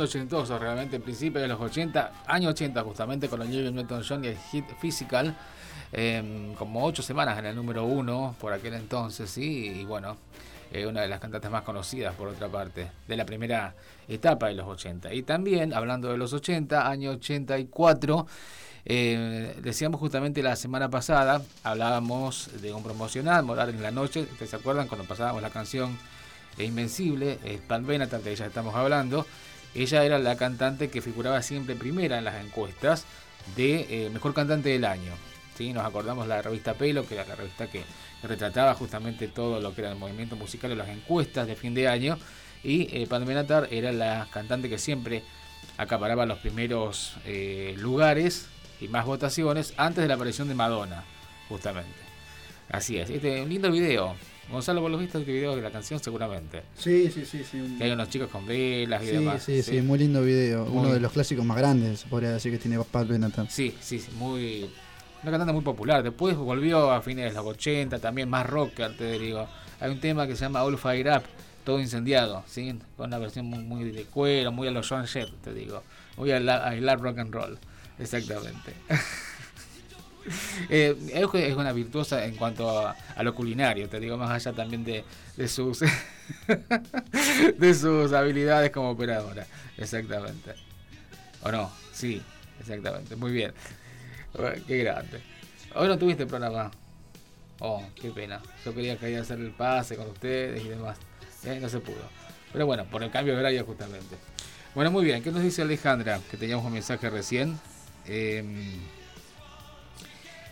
Muy 0.00 0.06
ochentosos 0.06 0.58
realmente, 0.58 0.96
en 0.96 1.02
principio 1.02 1.42
de 1.42 1.48
los 1.48 1.60
80, 1.60 2.24
año 2.26 2.48
80 2.48 2.82
justamente, 2.82 3.28
con 3.28 3.42
el 3.42 3.50
New 3.50 3.70
Newton 3.70 4.02
John 4.08 4.24
y 4.24 4.28
el 4.28 4.38
hit 4.50 4.64
Physical, 4.80 5.36
em, 5.92 6.54
como 6.54 6.84
ocho 6.84 7.02
semanas 7.02 7.38
en 7.38 7.46
el 7.46 7.56
número 7.56 7.84
uno 7.84 8.34
por 8.40 8.52
aquel 8.52 8.74
entonces, 8.74 9.28
sí, 9.30 9.80
y 9.80 9.84
bueno, 9.84 10.16
eh, 10.72 10.86
una 10.86 11.02
de 11.02 11.08
las 11.08 11.20
cantantes 11.20 11.50
más 11.50 11.64
conocidas 11.64 12.14
por 12.14 12.28
otra 12.28 12.48
parte, 12.48 12.90
de 13.06 13.16
la 13.16 13.26
primera 13.26 13.74
etapa 14.08 14.48
de 14.48 14.54
los 14.54 14.66
80. 14.66 15.12
Y 15.12 15.22
también, 15.22 15.74
hablando 15.74 16.10
de 16.10 16.16
los 16.16 16.32
80, 16.32 16.88
año 16.88 17.10
84, 17.10 18.26
eh, 18.86 19.54
decíamos 19.60 20.00
justamente 20.00 20.42
la 20.42 20.56
semana 20.56 20.88
pasada, 20.88 21.42
hablábamos 21.62 22.48
de 22.62 22.72
un 22.72 22.82
promocional, 22.82 23.44
Morar 23.44 23.68
en 23.68 23.82
la 23.82 23.90
Noche, 23.90 24.22
¿ustedes 24.22 24.50
se 24.50 24.56
acuerdan 24.56 24.88
cuando 24.88 25.06
pasábamos 25.06 25.42
la 25.42 25.50
canción 25.50 25.98
e 26.58 26.64
Invencible, 26.64 27.38
eh, 27.44 27.58
Pan 27.66 27.86
Benatar, 27.86 28.22
de 28.22 28.32
ella 28.32 28.46
estamos 28.46 28.74
hablando. 28.74 29.26
Ella 29.74 30.04
era 30.04 30.18
la 30.18 30.36
cantante 30.36 30.90
que 30.90 31.00
figuraba 31.00 31.42
siempre 31.42 31.76
primera 31.76 32.18
en 32.18 32.24
las 32.24 32.44
encuestas 32.44 33.04
de 33.56 34.06
eh, 34.06 34.10
Mejor 34.10 34.34
Cantante 34.34 34.70
del 34.70 34.84
Año. 34.84 35.12
¿sí? 35.56 35.72
Nos 35.72 35.84
acordamos 35.84 36.26
la 36.26 36.42
revista 36.42 36.74
Pelo, 36.74 37.06
que 37.06 37.14
era 37.14 37.24
la 37.24 37.36
revista 37.36 37.68
que 37.68 37.84
retrataba 38.22 38.74
justamente 38.74 39.28
todo 39.28 39.60
lo 39.60 39.74
que 39.74 39.82
era 39.82 39.92
el 39.92 39.98
movimiento 39.98 40.36
musical 40.36 40.70
de 40.70 40.76
las 40.76 40.88
encuestas 40.88 41.46
de 41.46 41.56
fin 41.56 41.74
de 41.74 41.88
año. 41.88 42.18
Y 42.62 42.94
eh, 42.94 43.06
Pan 43.06 43.24
Benatar 43.24 43.68
era 43.70 43.92
la 43.92 44.26
cantante 44.30 44.68
que 44.68 44.78
siempre 44.78 45.22
acaparaba 45.78 46.26
los 46.26 46.38
primeros 46.38 47.14
eh, 47.24 47.74
lugares 47.78 48.46
y 48.80 48.88
más 48.88 49.06
votaciones 49.06 49.72
antes 49.76 50.02
de 50.02 50.08
la 50.08 50.14
aparición 50.14 50.48
de 50.48 50.54
Madonna, 50.54 51.04
justamente. 51.48 51.90
Así 52.70 52.98
es, 52.98 53.10
este 53.10 53.38
es 53.38 53.42
un 53.42 53.48
lindo 53.48 53.70
video. 53.70 54.14
Gonzalo, 54.50 54.80
vos 54.80 54.90
lo 54.90 54.98
viste 54.98 55.18
este 55.18 55.30
video 55.32 55.54
de 55.54 55.62
la 55.62 55.70
canción 55.70 56.00
seguramente. 56.00 56.62
Sí, 56.76 57.08
sí, 57.10 57.24
sí, 57.24 57.44
sí. 57.48 57.60
un- 57.60 57.78
Que 57.78 57.84
hay 57.84 57.90
unos 57.92 58.08
chicos 58.08 58.28
con 58.30 58.44
velas 58.46 59.02
y 59.02 59.06
Sí, 59.06 59.12
demás. 59.12 59.42
sí, 59.42 59.62
sí, 59.62 59.80
muy 59.80 59.98
lindo 59.98 60.22
video. 60.22 60.64
Muy- 60.66 60.78
Uno 60.86 60.92
de 60.94 61.00
los 61.00 61.12
clásicos 61.12 61.44
más 61.44 61.56
grandes, 61.56 62.02
podría 62.04 62.30
decir 62.32 62.50
que 62.52 62.58
tiene 62.58 62.78
Pat 62.82 63.06
Benatar. 63.06 63.48
Sí, 63.50 63.74
sí, 63.80 63.98
sí, 64.00 64.10
muy. 64.16 64.68
Una 65.22 65.30
cantante 65.32 65.52
muy 65.52 65.62
popular. 65.62 66.02
Después 66.02 66.34
volvió 66.36 66.90
a 66.90 67.00
fines 67.02 67.26
de 67.26 67.36
los 67.36 67.46
80, 67.46 67.98
también 67.98 68.28
más 68.28 68.46
rocker, 68.46 68.96
te 68.96 69.18
digo. 69.18 69.46
Hay 69.78 69.90
un 69.90 70.00
tema 70.00 70.26
que 70.26 70.34
se 70.34 70.42
llama 70.46 70.64
All 70.64 70.78
Fire 70.78 71.08
Up, 71.16 71.22
todo 71.64 71.78
incendiado, 71.78 72.42
¿sí? 72.48 72.74
Con 72.96 73.06
una 73.08 73.18
versión 73.18 73.46
muy, 73.46 73.58
muy 73.60 73.90
de 73.92 74.04
cuero, 74.04 74.50
muy 74.50 74.66
a 74.66 74.70
los 74.70 74.88
Joan 74.88 75.06
Jett, 75.06 75.30
te 75.42 75.52
digo. 75.54 75.82
Muy 76.16 76.32
a, 76.32 76.40
la- 76.40 76.56
a 76.56 76.70
bailar 76.70 77.00
rock 77.00 77.18
and 77.18 77.32
roll, 77.32 77.58
exactamente. 77.98 78.72
Eh, 80.68 80.96
es 81.34 81.56
una 81.56 81.72
virtuosa 81.72 82.24
en 82.24 82.36
cuanto 82.36 82.86
a, 82.86 82.94
lo 83.22 83.34
culinario, 83.34 83.88
te 83.88 83.98
digo, 83.98 84.16
más 84.16 84.30
allá 84.30 84.54
también 84.54 84.84
de, 84.84 85.04
sus 85.48 85.80
de 87.58 87.74
sus 87.74 88.12
habilidades 88.12 88.70
como 88.70 88.90
operadora, 88.90 89.46
exactamente. 89.76 90.54
¿O 91.42 91.50
no? 91.50 91.72
Sí, 91.92 92.22
exactamente. 92.60 93.16
Muy 93.16 93.32
bien. 93.32 93.52
Qué 94.66 94.78
grande. 94.78 95.20
Hoy 95.74 95.88
no 95.88 95.98
tuviste 95.98 96.26
programa. 96.26 96.70
Oh, 97.60 97.82
qué 97.94 98.10
pena. 98.10 98.40
Yo 98.64 98.74
quería 98.74 98.96
que 98.96 99.16
hacer 99.16 99.38
el 99.38 99.50
pase 99.50 99.96
con 99.96 100.08
ustedes 100.08 100.64
y 100.64 100.68
demás. 100.68 100.98
Eh, 101.44 101.58
No 101.60 101.68
se 101.68 101.80
pudo. 101.80 102.02
Pero 102.52 102.66
bueno, 102.66 102.84
por 102.84 103.02
el 103.02 103.10
cambio 103.10 103.34
de 103.34 103.40
horario 103.40 103.64
justamente. 103.64 104.16
Bueno, 104.74 104.90
muy 104.90 105.04
bien. 105.04 105.22
¿Qué 105.22 105.30
nos 105.30 105.42
dice 105.42 105.62
Alejandra? 105.62 106.20
Que 106.30 106.36
teníamos 106.36 106.64
un 106.64 106.72
mensaje 106.72 107.10
recién. 107.10 107.58
Eh, 108.06 108.42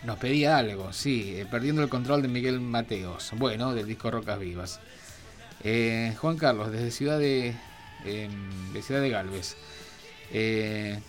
nos 0.04 0.18
pedía 0.18 0.58
algo, 0.58 0.92
sí. 0.92 1.34
eh, 1.36 1.46
perdiendo 1.50 1.82
el 1.82 1.88
control 1.88 2.22
de 2.22 2.28
Miguel 2.28 2.60
Mateos. 2.60 3.32
Bueno, 3.36 3.74
del 3.74 3.86
disco 3.86 4.10
Rocas 4.10 4.38
Vivas. 4.38 4.80
Eh, 5.64 6.14
Juan 6.20 6.36
Carlos, 6.36 6.70
desde 6.70 6.90
Ciudad 6.90 7.18
de, 7.18 7.54
de 8.04 8.82
Ciudad 8.82 9.00
de 9.00 9.10
Galvez. 9.10 9.56
Eh, 10.32 11.00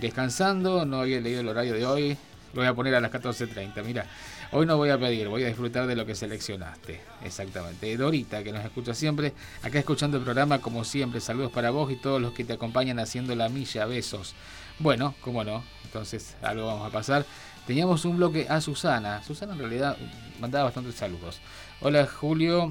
descansando, 0.00 0.84
no 0.84 1.00
había 1.00 1.20
leído 1.20 1.40
el 1.40 1.48
horario 1.48 1.74
de 1.74 1.84
hoy. 1.84 2.16
Lo 2.52 2.62
voy 2.62 2.66
a 2.66 2.74
poner 2.74 2.94
a 2.94 3.00
las 3.00 3.12
14.30. 3.12 3.84
Mira, 3.84 4.06
hoy 4.52 4.66
no 4.66 4.76
voy 4.76 4.90
a 4.90 4.98
pedir, 4.98 5.28
voy 5.28 5.44
a 5.44 5.48
disfrutar 5.48 5.86
de 5.86 5.94
lo 5.94 6.04
que 6.04 6.14
seleccionaste. 6.14 7.00
Exactamente. 7.24 7.96
Dorita, 7.96 8.42
que 8.42 8.50
nos 8.50 8.64
escucha 8.64 8.94
siempre, 8.94 9.32
acá 9.62 9.78
escuchando 9.78 10.16
el 10.16 10.24
programa 10.24 10.60
como 10.60 10.84
siempre. 10.84 11.20
Saludos 11.20 11.52
para 11.52 11.70
vos 11.70 11.92
y 11.92 11.96
todos 11.96 12.20
los 12.20 12.32
que 12.32 12.44
te 12.44 12.54
acompañan 12.54 12.98
haciendo 12.98 13.34
la 13.36 13.48
milla. 13.48 13.86
Besos. 13.86 14.34
Bueno, 14.78 15.14
cómo 15.20 15.44
no. 15.44 15.62
Entonces, 15.84 16.36
algo 16.42 16.66
vamos 16.66 16.88
a 16.88 16.92
pasar. 16.92 17.24
Teníamos 17.66 18.04
un 18.04 18.16
bloque 18.16 18.46
a 18.48 18.60
Susana. 18.60 19.22
Susana 19.22 19.52
en 19.52 19.58
realidad 19.58 19.96
mandaba 20.40 20.64
bastantes 20.64 20.94
saludos. 20.94 21.40
Hola 21.80 22.06
Julio. 22.06 22.70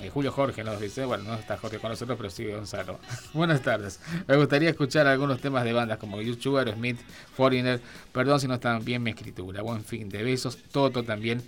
Eh, 0.00 0.10
Julio 0.10 0.30
Jorge 0.30 0.62
nos 0.62 0.78
dice, 0.78 1.06
bueno, 1.06 1.24
no 1.24 1.34
está 1.34 1.56
Jorge 1.56 1.78
con 1.78 1.90
nosotros, 1.90 2.18
pero 2.18 2.28
sí 2.28 2.44
Gonzalo. 2.44 2.98
Buenas 3.32 3.62
tardes. 3.62 4.00
Me 4.26 4.36
gustaría 4.36 4.68
escuchar 4.68 5.06
algunos 5.06 5.40
temas 5.40 5.64
de 5.64 5.72
bandas 5.72 5.98
como 5.98 6.20
YouTuber, 6.20 6.74
Smith, 6.74 6.98
Foreigner. 7.34 7.80
Perdón 8.12 8.38
si 8.40 8.46
no 8.46 8.54
está 8.54 8.78
bien 8.78 9.02
mi 9.02 9.10
escritura. 9.10 9.62
Buen 9.62 9.82
fin 9.82 10.10
de 10.10 10.22
besos. 10.22 10.58
Toto 10.70 11.02
también 11.02 11.42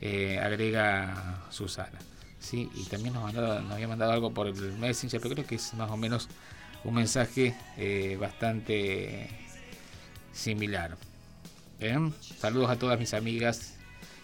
eh, 0.00 0.40
agrega 0.42 1.42
Susana. 1.50 1.98
Sí, 2.38 2.70
y 2.74 2.84
también 2.84 3.12
nos 3.12 3.34
había 3.34 3.86
mandado 3.86 4.12
algo 4.12 4.32
por 4.32 4.46
el 4.46 4.54
Messenger, 4.54 5.20
pero 5.20 5.34
creo 5.34 5.46
que 5.46 5.56
es 5.56 5.74
más 5.74 5.90
o 5.90 5.96
menos 5.98 6.28
un 6.84 6.94
mensaje 6.94 7.54
eh, 7.76 8.16
bastante 8.18 9.28
similar. 10.32 10.96
Bien, 11.80 12.12
Saludos 12.38 12.70
a 12.70 12.76
todas 12.76 12.98
mis 12.98 13.14
amigas 13.14 13.74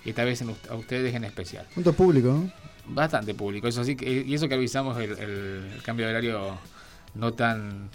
y 0.05 0.11
esta 0.11 0.25
vez 0.25 0.43
a 0.71 0.75
ustedes 0.75 1.15
en 1.15 1.25
especial. 1.25 1.67
Punto 1.75 1.93
público, 1.93 2.29
¿no? 2.29 2.53
Bastante 2.89 3.35
público, 3.35 3.67
eso 3.67 3.83
sí, 3.83 3.97
y 4.01 4.33
eso 4.35 4.47
que 4.49 4.55
avisamos 4.55 4.97
el, 4.99 5.81
cambio 5.85 6.07
de 6.07 6.13
horario 6.13 6.59
no 7.15 7.33
tan 7.33 7.89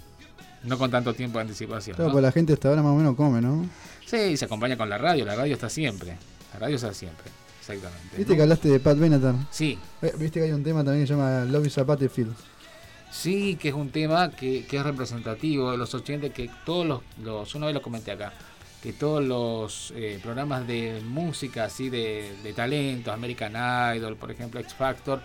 no 0.63 0.77
con 0.77 0.91
tanto 0.91 1.13
tiempo 1.13 1.37
de 1.39 1.43
anticipación. 1.43 1.95
Claro, 1.95 2.09
¿no? 2.09 2.13
pues 2.13 2.23
la 2.23 2.31
gente 2.31 2.53
hasta 2.53 2.69
ahora 2.69 2.83
más 2.83 2.91
o 2.91 2.95
menos 2.95 3.15
come, 3.15 3.41
¿no? 3.41 3.67
Sí, 4.05 4.35
se 4.35 4.45
acompaña 4.45 4.75
con 4.77 4.89
la 4.89 4.97
radio, 4.97 5.25
la 5.25 5.35
radio 5.35 5.53
está 5.53 5.69
siempre. 5.69 6.17
La 6.53 6.59
radio 6.59 6.75
está 6.75 6.93
siempre, 6.93 7.31
exactamente. 7.59 8.17
¿Viste 8.17 8.33
¿no? 8.33 8.35
que 8.37 8.41
hablaste 8.43 8.67
de 8.69 8.79
Pat 8.79 8.97
Benatar? 8.97 9.35
Sí, 9.49 9.77
Eh, 10.01 10.13
¿Viste 10.19 10.39
que 10.39 10.45
hay 10.47 10.51
un 10.51 10.63
tema 10.63 10.83
también 10.83 11.03
que 11.03 11.07
se 11.07 11.13
llama 11.13 11.45
Love 11.45 11.67
is 11.67 11.77
a 11.77 11.83
Battlefield? 11.83 12.33
sí, 13.11 13.55
que 13.57 13.69
es 13.69 13.73
un 13.75 13.89
tema 13.89 14.31
que, 14.31 14.65
que 14.65 14.77
es 14.77 14.83
representativo 14.83 15.71
de 15.71 15.77
los 15.77 15.93
80, 15.93 16.29
que 16.29 16.49
todos 16.65 16.85
los, 16.85 17.01
los- 17.23 17.55
una 17.55 17.65
vez 17.67 17.75
lo 17.75 17.81
comenté 17.81 18.11
acá, 18.11 18.33
que 18.81 18.93
todos 18.93 19.23
los 19.23 19.93
eh, 19.95 20.19
programas 20.23 20.65
de 20.67 21.01
música, 21.05 21.65
así 21.65 21.89
de, 21.89 22.33
de 22.43 22.53
talentos, 22.53 23.13
American 23.13 23.53
Idol, 23.95 24.15
por 24.17 24.31
ejemplo, 24.31 24.59
X 24.59 24.73
Factor, 24.73 25.21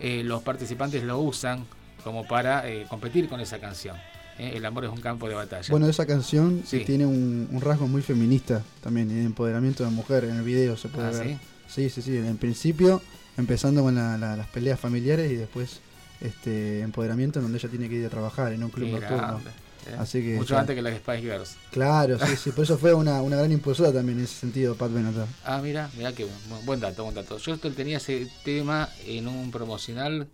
eh, 0.00 0.22
los 0.24 0.42
participantes 0.42 1.02
lo 1.02 1.18
usan 1.20 1.64
como 2.02 2.26
para 2.26 2.68
eh, 2.68 2.86
competir 2.88 3.28
con 3.28 3.40
esa 3.40 3.58
canción. 3.58 3.96
¿eh? 4.38 4.52
El 4.54 4.64
amor 4.64 4.84
es 4.84 4.90
un 4.90 5.00
campo 5.00 5.28
de 5.28 5.34
batalla. 5.34 5.66
Bueno, 5.70 5.88
esa 5.88 6.06
canción 6.06 6.62
Sí. 6.66 6.84
tiene 6.84 7.04
un, 7.04 7.48
un 7.50 7.60
rasgo 7.60 7.86
muy 7.86 8.00
feminista 8.02 8.62
también, 8.82 9.08
de 9.08 9.22
empoderamiento 9.24 9.84
de 9.84 9.90
mujer 9.90 10.24
en 10.24 10.36
el 10.36 10.42
video 10.42 10.76
se 10.76 10.88
puede 10.88 11.08
Ah, 11.08 11.10
ver. 11.10 11.26
¿sí? 11.28 11.38
Sí, 11.68 11.90
sí, 11.90 12.02
sí. 12.02 12.16
En 12.16 12.36
principio, 12.38 13.02
empezando 13.36 13.82
con 13.82 13.94
la- 13.94 14.16
la- 14.16 14.36
las 14.36 14.46
peleas 14.48 14.78
familiares 14.80 15.30
y 15.32 15.34
después 15.34 15.80
este 16.20 16.80
empoderamiento 16.80 17.40
en 17.40 17.44
donde 17.44 17.58
ella 17.58 17.68
tiene 17.68 17.88
que 17.90 17.96
ir 17.96 18.06
a 18.06 18.08
trabajar 18.08 18.52
en 18.52 18.62
un 18.64 18.70
club 18.70 18.88
nocturno. 18.88 19.40
¿Eh? 19.88 19.96
Así 19.98 20.22
que, 20.22 20.34
Mucho 20.36 20.58
antes 20.58 20.74
que 20.74 20.82
las 20.82 20.94
Spice 20.96 21.20
Girls. 21.22 21.56
Claro, 21.70 22.18
sí, 22.18 22.36
sí. 22.44 22.50
Por 22.50 22.64
eso 22.64 22.76
fue 22.78 22.92
una, 22.94 23.22
una 23.22 23.36
gran 23.36 23.52
impulsora 23.52 23.92
también 23.92 24.18
en 24.18 24.24
ese 24.24 24.34
sentido, 24.40 24.74
Pat 24.74 24.92
Benatar. 24.92 25.26
Ah, 25.44 25.60
mira, 25.62 25.88
mira 25.96 26.12
que 26.12 26.26
buen, 26.64 26.80
dato, 26.80 27.04
buen 27.04 27.14
dato. 27.14 27.38
Yo 27.38 27.54
esto- 27.54 27.70
tenía 27.72 27.98
ese 27.98 28.28
tema 28.44 28.88
en 29.06 29.28
un 29.28 29.50
promocional 29.50 30.28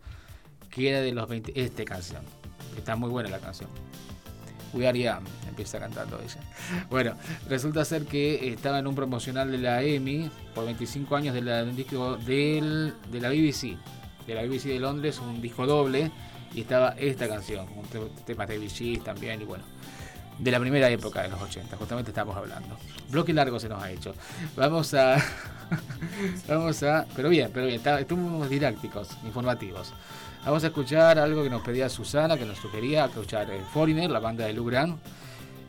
que 0.71 0.89
era 0.89 1.01
de 1.01 1.13
los 1.13 1.29
20, 1.29 1.53
este 1.61 1.85
canción. 1.85 2.23
Está 2.77 2.97
muy 2.97 3.11
buena 3.11 3.29
la 3.31 3.39
canción. 3.39 3.69
We 4.73 4.89
Are 4.89 4.99
Young, 4.99 5.25
empieza 5.49 5.79
cantando 5.79 6.19
ella. 6.19 6.41
Bueno, 6.91 7.15
resulta 7.49 7.85
ser 7.85 8.05
que 8.07 8.49
estaba 8.53 8.79
en 8.79 8.87
un 8.87 8.95
promocional 8.95 9.51
de 9.51 9.59
la 9.59 9.83
EMI 9.83 10.31
por 10.55 10.65
25 10.65 11.15
años 11.15 11.35
de 11.35 11.43
la, 11.43 11.63
de 11.63 11.71
un 11.71 11.77
disco 11.77 12.17
del, 12.17 12.95
de 13.11 13.21
la 13.21 13.29
BBC, 13.29 13.77
de 14.27 14.35
la 14.35 14.43
BBC 14.45 14.65
de 14.69 14.79
Londres, 14.81 15.19
un 15.19 15.43
disco 15.43 15.67
doble, 15.67 16.11
y 16.55 16.61
estaba 16.63 16.91
esta 16.99 17.29
canción, 17.29 17.67
con 17.67 17.85
te- 17.85 18.23
temas 18.25 18.49
de 18.49 18.59
VGs 18.59 19.05
también, 19.05 19.41
y 19.43 19.45
bueno, 19.45 19.65
de 20.39 20.51
la 20.51 20.59
primera 20.61 20.89
época 20.91 21.23
de 21.23 21.29
los 21.29 21.41
80, 21.41 21.77
justamente 21.77 22.11
estamos 22.11 22.37
hablando. 22.37 22.77
Bloque 23.11 23.33
largo 23.33 23.61
se 23.61 23.69
nos 23.69 23.83
ha 23.83 23.91
hecho. 23.91 24.15
Vamos 24.57 24.93
a. 24.95 25.17
vamos 26.49 26.83
a. 26.83 27.07
Pero 27.15 27.29
bien, 27.29 27.51
pero 27.53 27.67
bien, 27.67 27.81
estuvimos 27.99 28.49
didácticos, 28.49 29.09
informativos. 29.25 29.93
Vamos 30.45 30.65
a 30.65 30.69
escuchar 30.69 31.19
algo 31.19 31.43
que 31.45 31.51
nos 31.51 31.63
pedía 31.63 31.89
Susana, 31.89 32.37
que 32.37 32.45
nos 32.45 32.59
sugería 32.59 33.05
escuchar 33.05 33.49
eh, 33.51 33.61
Foreigner, 33.73 34.11
la 34.11 34.19
banda 34.19 34.45
de 34.47 34.53
Lou 34.55 34.65
Grant, 34.67 34.99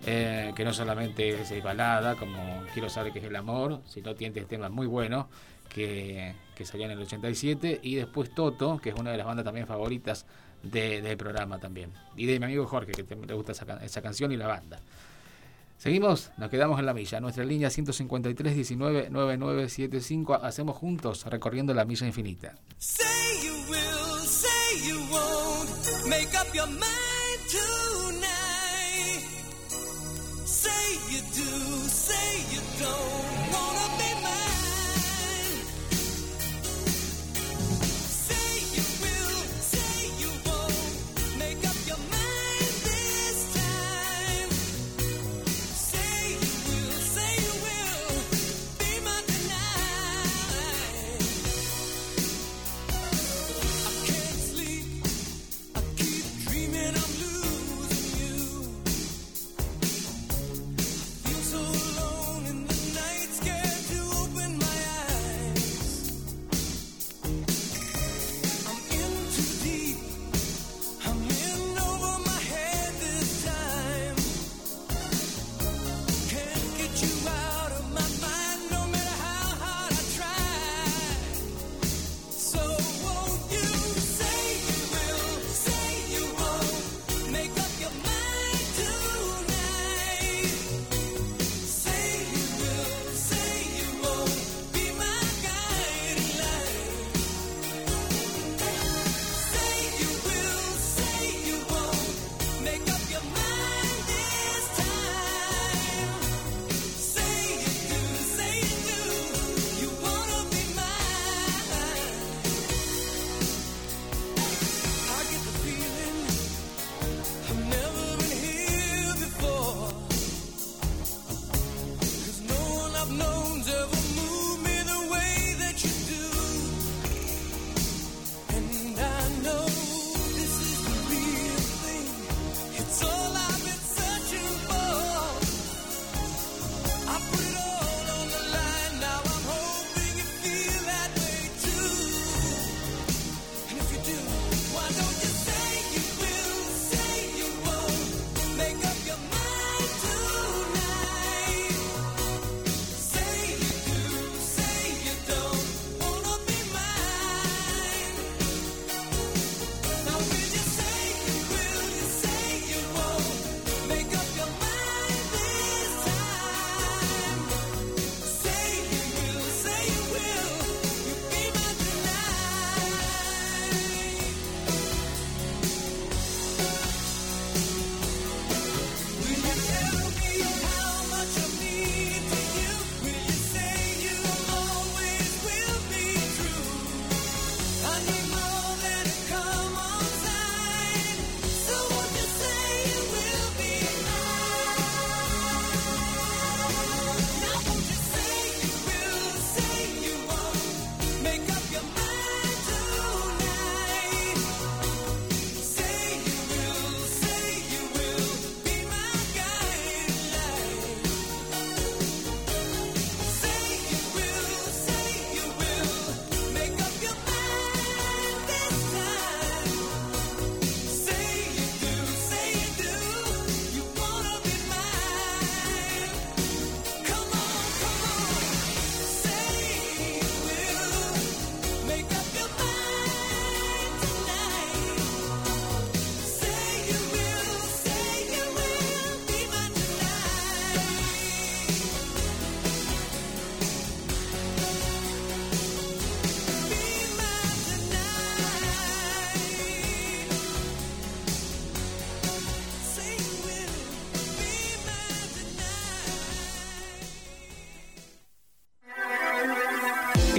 eh, 0.06 0.52
que 0.56 0.64
no 0.66 0.74
solamente 0.74 1.42
es 1.42 1.52
eh, 1.52 1.62
balada, 1.62 2.16
como 2.16 2.64
Quiero 2.74 2.90
saber 2.90 3.14
qué 3.14 3.20
es 3.20 3.26
el 3.26 3.36
amor, 3.36 3.82
sino 3.88 4.16
tiene 4.16 4.42
temas 4.46 4.72
muy 4.72 4.88
buenos 4.88 5.28
que, 5.70 6.34
que 6.56 6.66
salían 6.66 6.90
en 6.92 6.98
el 6.98 7.04
87, 7.06 7.82
y 7.84 7.96
después 7.96 8.34
Toto, 8.34 8.80
que 8.80 8.90
es 8.90 8.96
una 8.96 9.12
de 9.12 9.18
las 9.18 9.28
bandas 9.28 9.46
también 9.46 9.68
favoritas 9.68 10.26
de- 10.64 11.02
del 11.02 11.18
programa 11.18 11.60
también, 11.60 11.92
y 12.16 12.26
de 12.26 12.40
mi 12.40 12.46
amigo 12.46 12.66
Jorge, 12.66 12.92
que 12.94 13.04
le 13.16 13.34
gusta 13.34 13.52
esa, 13.52 13.66
esa 13.84 14.02
canción 14.02 14.32
y 14.32 14.38
la 14.38 14.48
banda. 14.48 14.80
Seguimos, 15.78 16.32
nos 16.38 16.50
quedamos 16.50 16.80
en 16.80 16.86
la 16.86 16.94
milla. 16.94 17.20
Nuestra 17.20 17.44
línea 17.44 17.70
153 17.70 18.56
19 18.56 19.10
9975. 19.10 20.36
Hacemos 20.36 20.78
juntos 20.78 21.26
recorriendo 21.26 21.74
la 21.74 21.84
milla 21.84 22.08
infinita. 22.08 22.56
Say 22.78 23.04
you 23.44 23.54
will, 23.70 24.26
say 24.26 24.88
you 24.88 24.98
won't. 25.12 26.06
Make 26.08 26.30
up 26.40 26.54
your 26.56 26.68
mind 26.68 26.82
tonight. 27.50 27.93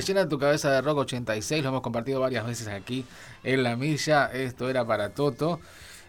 Le 0.00 0.06
llena 0.06 0.26
tu 0.26 0.38
cabeza 0.38 0.70
de 0.70 0.80
rock 0.80 0.98
86, 0.98 1.62
lo 1.62 1.68
hemos 1.68 1.82
compartido 1.82 2.20
varias 2.20 2.46
veces 2.46 2.68
aquí 2.68 3.04
en 3.44 3.62
la 3.62 3.76
milla. 3.76 4.26
Esto 4.32 4.70
era 4.70 4.82
para 4.86 5.10
Toto. 5.10 5.60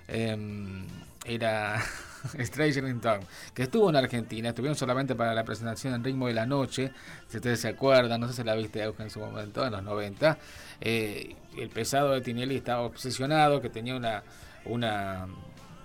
em, 0.08 0.86
era 1.26 1.82
Stranger 2.39 2.86
in 2.88 3.02
Town, 3.02 3.20
que 3.54 3.64
estuvo 3.64 3.89
en 3.89 3.98
Argentina. 3.98 4.50
Estuvieron 4.50 4.78
solamente 4.78 5.14
para 5.14 5.34
la 5.34 5.44
presentación 5.44 5.94
en 5.94 6.04
Ritmo 6.06 6.28
de 6.28 6.34
la 6.34 6.46
Noche. 6.46 6.92
Si 7.28 7.36
ustedes 7.38 7.60
se 7.60 7.68
acuerdan, 7.68 8.22
no 8.22 8.28
sé 8.30 8.34
si 8.34 8.44
la 8.46 8.56
viste 8.56 8.82
en 8.82 9.10
su 9.10 9.20
momento, 9.20 9.66
en 9.66 9.74
los 9.74 9.84
90. 9.84 10.38
Eh, 10.80 11.36
el 11.58 11.70
pesado 11.70 12.12
de 12.12 12.22
Tinelli 12.22 12.56
estaba 12.56 12.82
obsesionado, 12.84 13.60
que 13.62 13.70
tenía 13.70 13.96
una, 13.98 14.24
una 14.66 15.28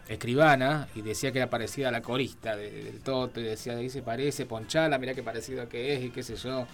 escribana 0.08 0.86
y 0.94 1.02
decía 1.02 1.32
que 1.32 1.38
era 1.38 1.50
parecida 1.50 1.88
a 1.88 1.90
la 1.92 2.02
corista 2.02 2.54
de- 2.54 2.84
del 2.84 3.00
Toto. 3.00 3.40
Y 3.40 3.42
decía, 3.42 3.72
ahí 3.76 3.88
parece, 4.04 4.46
ponchala, 4.46 4.96
mira 4.98 5.12
qué 5.12 5.24
parecido 5.24 5.68
que 5.68 5.94
es 5.96 6.04
y 6.04 6.10
qué 6.10 6.22
sé 6.22 6.36
yo. 6.36 6.66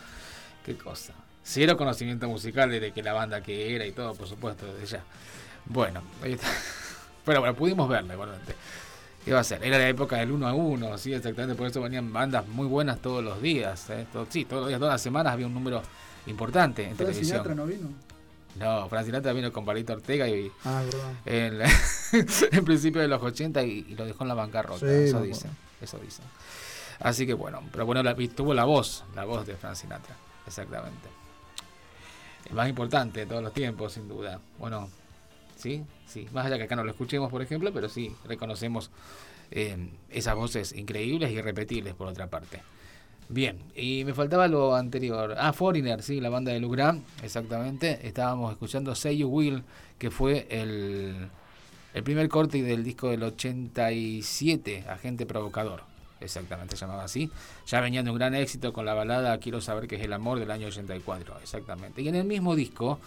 Qué 0.64 0.76
cosa. 0.76 1.12
Cero 1.45 1.76
conocimiento 1.76 2.28
musical 2.28 2.70
de 2.70 2.93
que 2.93 3.03
la 3.03 3.12
banda 3.12 3.40
que 3.43 3.74
era 3.74 3.84
y 3.86 3.93
todo, 3.93 4.14
por 4.14 4.28
supuesto, 4.28 4.66
desde 4.66 4.86
ya. 4.99 5.05
Bueno, 5.66 6.03
ahí 6.22 6.32
está. 6.34 6.47
Pero 7.24 7.40
bueno, 7.40 7.55
pudimos 7.55 7.88
verla 7.88 8.14
igualmente. 8.14 8.55
¿Qué 9.24 9.32
va 9.32 9.40
a 9.40 9.45
ser? 9.45 9.62
Era 9.64 9.78
la 9.78 9.88
época 9.88 10.16
del 10.16 10.32
1 10.32 10.47
a 10.49 10.53
1, 10.55 10.99
sí, 10.99 11.14
exactamente. 11.14 11.55
Por 11.57 11.68
eso 11.68 11.80
venían 11.80 12.12
bandas 12.12 12.47
muy 12.49 12.66
buenas 12.66 12.99
todos 13.01 13.22
los 13.22 13.40
días. 13.40 13.88
¿eh? 13.90 14.07
Todo- 14.12 14.26
sí, 14.28 14.45
todos 14.45 14.62
los 14.62 14.68
días, 14.68 14.80
todas 14.80 14.95
las 14.95 15.03
semanas 15.03 15.32
había 15.32 15.47
un 15.47 15.55
número 15.55 15.80
importante 16.26 16.84
en 16.88 16.97
televisión. 16.97 17.26
Sinatra 17.26 17.55
no 17.55 17.66
vino. 17.66 17.88
No, 18.57 18.88
Frank 18.88 19.07
Sinatra 19.07 19.32
vino 19.32 19.53
con 19.53 19.64
Palito 19.64 19.93
Ortega 19.95 20.28
y 20.28 20.51
Ah, 20.64 20.82
en, 21.24 21.61
en 22.53 22.64
principio 22.64 23.01
de 23.01 23.09
los 23.09 23.22
80 23.22 23.62
y, 23.62 23.86
y 23.88 23.95
lo 23.95 24.05
dejó 24.05 24.24
en 24.24 24.28
la 24.28 24.34
bancarrota. 24.34 24.80
Sí, 24.80 24.86
eso 24.86 25.22
dicen. 25.22 25.51
Eso 25.80 25.99
dicen. 25.99 26.24
Así 27.01 27.26
que 27.26 27.34
bueno, 27.34 27.62
pero 27.72 27.86
bueno, 27.86 28.03
la, 28.03 28.14
tuvo 28.34 28.53
la 28.55 28.64
voz, 28.64 29.05
la 29.14 29.24
voz 29.24 29.47
de 29.47 29.57
Frank 29.57 29.74
Sinatra, 29.76 30.14
exactamente. 30.47 31.09
El 32.49 32.57
más 32.57 32.68
importante 32.68 33.20
de 33.20 33.26
todos 33.26 33.43
los 33.43 33.53
tiempos, 33.53 33.93
sin 33.93 34.09
duda. 34.09 34.40
Bueno, 34.59 34.88
sí, 35.57 35.82
sí. 36.07 36.28
Más 36.32 36.47
allá 36.47 36.59
que 36.59 36.64
acá 36.64 36.76
no 36.76 36.84
lo 36.84 36.90
escuchemos, 36.90 37.30
por 37.30 37.43
ejemplo, 37.43 37.72
pero 37.72 37.88
sí 37.88 38.14
reconocemos 38.24 38.90
eh, 39.51 39.76
esas 40.11 40.34
voces 40.34 40.72
increíbles 40.72 41.30
y 41.30 41.34
irrepetibles, 41.34 41.95
por 41.95 42.09
otra 42.09 42.26
parte. 42.26 42.62
Bien, 43.28 43.59
y 43.74 44.05
me 44.05 44.12
faltaba 44.12 44.49
lo 44.49 44.74
anterior. 44.74 45.34
Ah, 45.38 45.53
Foreigner, 45.53 46.03
sí, 46.03 46.20
la 46.20 46.28
banda 46.28 46.53
de 46.53 46.61
Lugram, 46.61 47.03
exactamente. 47.22 48.07
Estábamos 48.07 48.53
escuchando 48.53 48.95
Say 48.95 49.18
You 49.18 49.28
Will, 49.28 49.62
que 49.99 50.11
fue 50.11 50.47
el, 50.51 51.28
el 51.95 52.03
primer 52.03 52.28
corte 52.28 52.62
del 52.62 52.84
disco 52.84 53.11
del 53.11 53.22
87, 53.22 54.84
Agente 54.88 55.24
Provocador. 55.24 55.91
Exactamente, 56.24 56.76
se 56.76 56.82
llamaba 56.82 57.04
así. 57.04 57.30
Ya 57.66 57.80
venía 57.80 58.02
de 58.02 58.10
un 58.10 58.16
gran 58.16 58.34
éxito 58.34 58.72
con 58.72 58.84
la 58.84 58.94
balada 58.94 59.38
Quiero 59.38 59.60
saber 59.60 59.88
qué 59.88 59.96
es 59.96 60.02
el 60.02 60.12
amor 60.12 60.38
del 60.38 60.50
año 60.50 60.68
84, 60.68 61.38
exactamente. 61.42 62.02
Y 62.02 62.08
en 62.08 62.14
el 62.14 62.24
mismo 62.24 62.54
disco, 62.54 62.98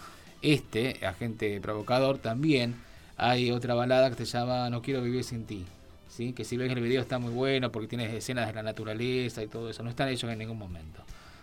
este, 0.42 1.04
Agente 1.06 1.60
Provocador, 1.60 2.18
también 2.18 2.76
hay 3.16 3.50
otra 3.50 3.74
balada 3.74 4.10
que 4.10 4.16
se 4.16 4.38
llama 4.38 4.70
No 4.70 4.82
quiero 4.82 5.02
vivir 5.02 5.24
sin 5.24 5.46
ti. 5.46 5.64
¿sí? 6.08 6.32
Que 6.32 6.44
si 6.44 6.56
ves 6.56 6.72
el 6.72 6.80
video 6.80 7.02
está 7.02 7.18
muy 7.18 7.32
bueno 7.32 7.70
porque 7.70 7.88
tienes 7.88 8.12
escenas 8.12 8.46
de 8.46 8.54
la 8.54 8.62
naturaleza 8.62 9.42
y 9.42 9.48
todo 9.48 9.70
eso. 9.70 9.82
No 9.82 9.90
están 9.90 10.08
hechos 10.08 10.30
en 10.30 10.38
ningún 10.38 10.58
momento. 10.58 11.02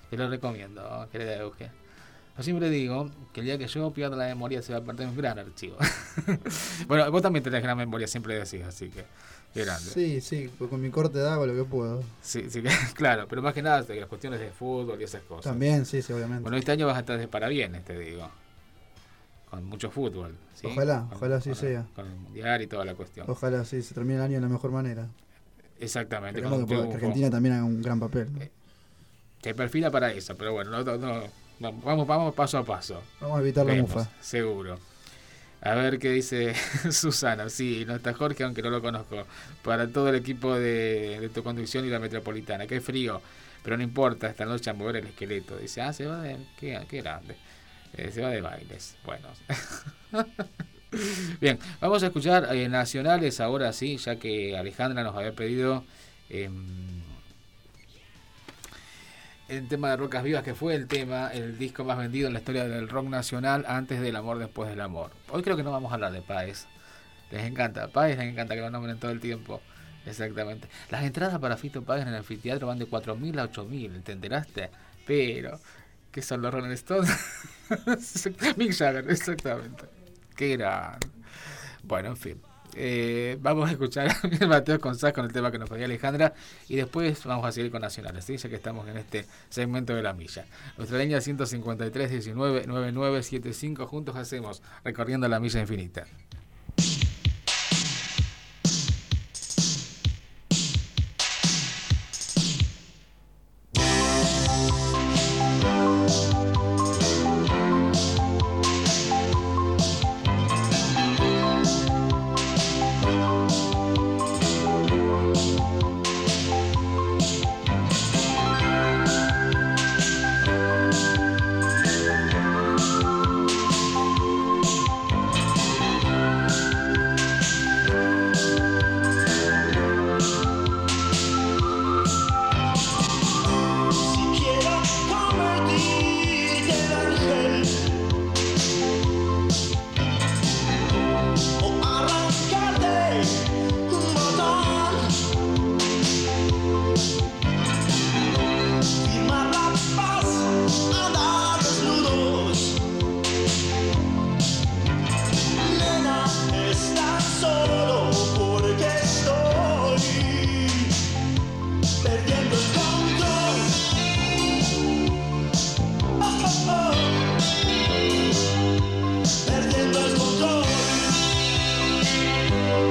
Te 0.10 0.18
lo 0.18 0.30
recomiendo, 0.30 1.08
querida 1.12 1.38
Euge. 1.38 1.83
Yo 2.38 2.44
siempre 2.44 2.70
digo 2.70 3.10
que 3.32 3.42
el 3.42 3.46
día 3.46 3.58
que 3.60 3.68
yo 3.68 3.92
pierda 3.92 4.16
la 4.16 4.26
memoria 4.26 4.62
se 4.64 4.74
va 4.74 4.80
a 4.80 4.82
perder 4.84 5.08
un 5.08 5.16
gran 5.16 5.38
archivo. 5.38 5.78
bueno, 6.88 7.12
vos 7.12 7.22
también 7.22 7.44
tenés 7.44 7.62
gran 7.62 7.78
memoria, 7.78 8.08
siempre 8.08 8.36
decís, 8.36 8.64
así 8.64 8.90
que 8.90 9.06
qué 9.54 9.64
grande. 9.64 9.86
Sí, 9.92 10.20
sí, 10.20 10.50
pues 10.58 10.68
con 10.70 10.82
mi 10.82 10.90
corte 10.90 11.20
de 11.20 11.30
hago 11.30 11.46
lo 11.46 11.54
que 11.54 11.64
puedo. 11.70 12.04
Sí, 12.24 12.50
sí, 12.50 12.64
claro, 12.96 13.28
pero 13.30 13.44
más 13.44 13.54
que 13.54 13.62
nada 13.62 13.86
las 13.88 14.08
cuestiones 14.08 14.40
de 14.40 14.50
fútbol 14.50 15.00
y 15.00 15.04
esas 15.04 15.22
cosas. 15.24 15.44
También, 15.52 15.86
sí, 15.86 16.02
sí, 16.02 16.12
obviamente. 16.12 16.42
Bueno, 16.42 16.58
este 16.58 16.72
año 16.72 16.88
vas 16.88 16.98
a 16.98 17.02
estar 17.02 17.20
de 17.20 17.28
parabienes, 17.28 17.86
te 17.86 17.98
digo. 18.00 18.28
Con 19.52 19.66
mucho 19.66 19.92
fútbol. 19.92 20.36
¿sí? 20.56 20.66
Ojalá, 20.66 21.06
Con- 21.10 21.18
ojalá 21.18 21.36
así 21.36 21.52
con- 21.52 21.60
sea. 21.60 21.86
Con 21.96 22.08
el 22.08 22.16
mundial 22.16 22.62
y 22.64 22.66
toda 22.68 22.84
la 22.84 22.96
cuestión. 22.96 23.28
Ojalá 23.30 23.64
sí, 23.64 23.84
se 23.84 23.94
termine 23.94 24.16
el 24.16 24.22
año 24.24 24.36
de 24.36 24.42
la 24.42 24.50
mejor 24.50 24.72
manera. 24.72 25.08
Exactamente. 25.80 26.42
Con 26.42 26.66
que, 26.66 26.76
que. 26.76 26.94
Argentina 26.96 27.30
también 27.30 27.54
haga 27.54 27.64
un 27.66 27.80
gran 27.84 28.00
papel. 28.00 28.34
¿no? 28.34 28.40
Se 29.44 29.54
perfila 29.54 29.92
para 29.92 30.12
eso, 30.12 30.36
pero 30.36 30.54
bueno, 30.54 30.72
no, 30.72 30.84
no, 30.84 30.98
no- 30.98 31.43
Vamos, 31.60 32.08
vamos 32.08 32.34
paso 32.36 32.58
a 32.58 32.66
paso. 32.66 33.10
Vamos 33.20 33.38
a 33.38 33.42
evitar 33.42 33.66
la 33.66 33.76
Vemos, 33.76 33.92
mufa. 33.96 34.10
Seguro. 34.20 34.80
A 35.62 35.76
ver 35.76 36.00
qué 36.00 36.10
dice 36.12 36.54
Susana. 36.92 37.50
Sí, 37.50 37.86
no 37.88 37.96
está 37.96 38.14
Jorge, 38.14 38.44
aunque 38.44 38.62
no 38.62 38.70
lo 38.70 38.82
conozco. 38.82 39.28
Para 39.62 39.92
todo 39.92 40.10
el 40.10 40.16
equipo 40.16 40.56
de, 40.56 41.20
de 41.22 41.30
tu 41.30 41.44
conducción 41.44 41.86
y 41.86 41.90
la 41.90 42.00
metropolitana. 42.00 42.68
Qué 42.68 42.82
frío. 42.82 43.22
Pero 43.64 43.78
no 43.78 43.84
importa, 43.84 44.28
esta 44.28 44.46
noche 44.46 44.70
a 44.70 44.74
mover 44.74 44.98
el 44.98 45.08
esqueleto. 45.08 45.58
Dice, 45.58 45.82
ah, 45.82 45.94
se 45.94 46.06
va 46.06 46.22
de. 46.22 46.38
Qué, 46.60 46.80
qué 46.90 47.02
grande. 47.02 47.38
Eh, 47.94 48.12
se 48.12 48.22
va 48.22 48.30
de 48.30 48.42
bailes. 48.42 48.98
Bueno. 49.06 49.30
Bien, 51.42 51.60
vamos 51.82 52.04
a 52.04 52.08
escuchar 52.08 52.56
eh, 52.56 52.70
nacionales 52.70 53.40
ahora 53.40 53.74
sí, 53.74 53.98
ya 53.98 54.18
que 54.18 54.58
Alejandra 54.58 55.04
nos 55.04 55.16
había 55.16 55.34
pedido. 55.34 55.86
em, 56.30 57.03
el 59.48 59.68
tema 59.68 59.90
de 59.90 59.98
Rocas 59.98 60.24
Vivas, 60.24 60.44
que 60.44 60.56
fue 60.56 60.76
el 60.76 60.88
tema, 60.88 61.30
el 61.34 61.58
disco 61.58 61.84
más 61.84 61.98
vendido 61.98 62.28
en 62.28 62.34
la 62.34 62.40
historia 62.40 62.68
del 62.68 62.90
rock 62.90 63.08
nacional 63.08 63.66
antes 63.68 64.02
del 64.02 64.16
amor, 64.16 64.40
después 64.40 64.70
del 64.70 64.82
amor. 64.82 65.12
Hoy 65.30 65.44
creo 65.44 65.58
que 65.58 65.64
no 65.64 65.72
vamos 65.72 65.92
a 65.92 65.96
hablar 65.96 66.12
de 66.12 66.22
Páez. 66.22 66.68
Les 67.32 67.44
encanta, 67.44 67.88
Páez 67.88 68.18
les 68.18 68.28
encanta 68.28 68.56
que 68.56 68.62
lo 68.62 68.70
nombren 68.70 69.00
todo 69.00 69.12
el 69.12 69.20
tiempo. 69.20 69.62
Exactamente. 70.06 70.68
Las 70.90 71.04
entradas 71.04 71.40
para 71.40 71.58
Fito 71.58 71.82
Páez 71.84 72.04
en 72.04 72.10
el 72.10 72.16
anfiteatro 72.16 72.68
van 72.68 72.80
de 72.80 72.88
4.000 72.88 73.40
a 73.40 73.52
8.000, 73.52 74.46
¿te? 74.54 74.70
Pero, 75.06 75.60
¿qué 76.12 76.22
son 76.22 76.42
los 76.42 76.54
Rolling 76.54 76.72
Stones? 76.72 77.10
Mick 78.58 78.74
Jagger, 78.74 79.10
exactamente. 79.10 79.86
Qué 80.36 80.58
gran. 80.58 81.00
Bueno, 81.84 82.10
en 82.10 82.18
fin. 82.18 82.53
Eh, 82.76 83.38
vamos 83.42 83.70
a 83.70 83.72
escuchar 83.72 84.10
a 84.10 84.46
Mateo 84.48 84.80
González 84.80 85.14
con 85.14 85.26
el 85.26 85.34
tema 85.34 85.52
que 85.52 85.60
nos 85.60 85.70
pedía 85.70 85.86
Alejandra 85.86 86.34
y 86.68 86.76
después 86.76 87.24
vamos 87.26 87.46
a 87.46 87.52
seguir 87.52 87.72
con 87.72 87.82
Nacionales, 87.82 88.26
¿sí? 88.26 88.38
ya 88.38 88.50
que 88.50 88.56
estamos 88.56 88.88
en 88.88 88.98
este 88.98 89.26
segmento 89.50 89.94
de 89.94 90.02
la 90.02 90.14
milla. 90.14 90.46
Nuestra 90.78 90.98
línea 90.98 91.22
153 91.22 92.12
19 92.12 92.68
9975 92.68 93.88
juntos 93.88 94.16
hacemos 94.16 94.62
recorriendo 94.84 95.28
la 95.28 95.40
milla 95.40 95.60
infinita. 95.60 96.06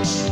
Si 0.01 0.32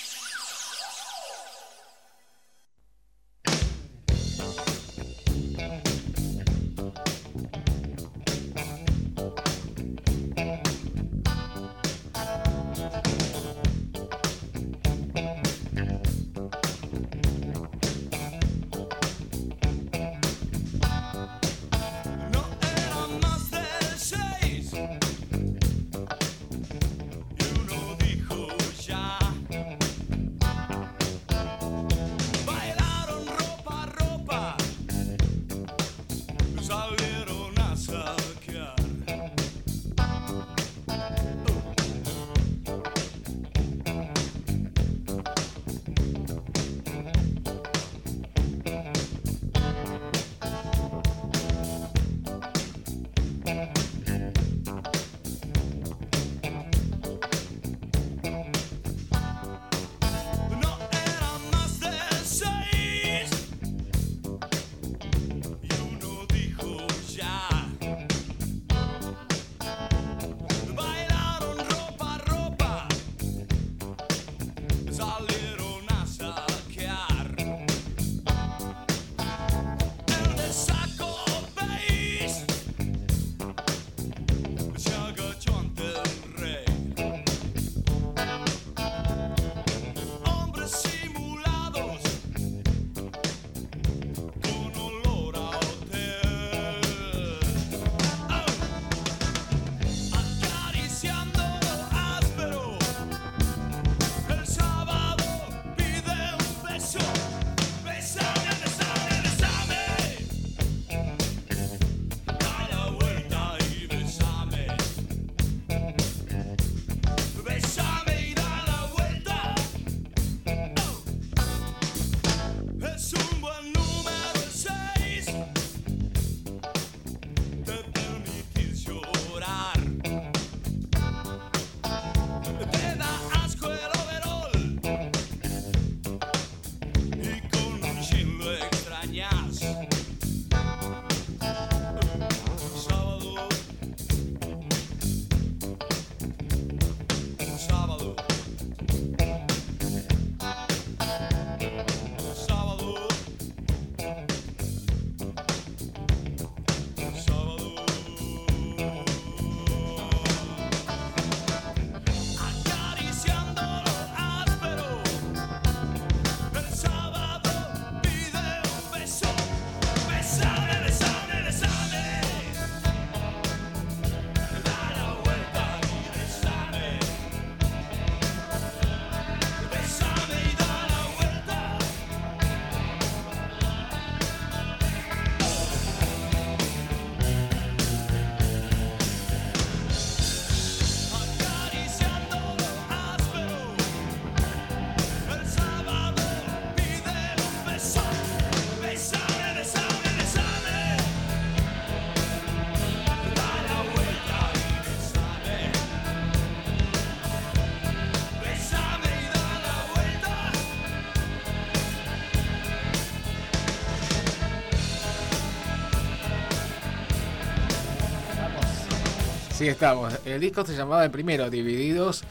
Sí, 219.61 219.67
estamos. 219.67 220.11
El 220.25 220.41
disco 220.41 220.65
se 220.65 220.75
llamaba 220.75 221.05
el 221.05 221.11
primero, 221.11 221.47
Divididos, 221.51 222.23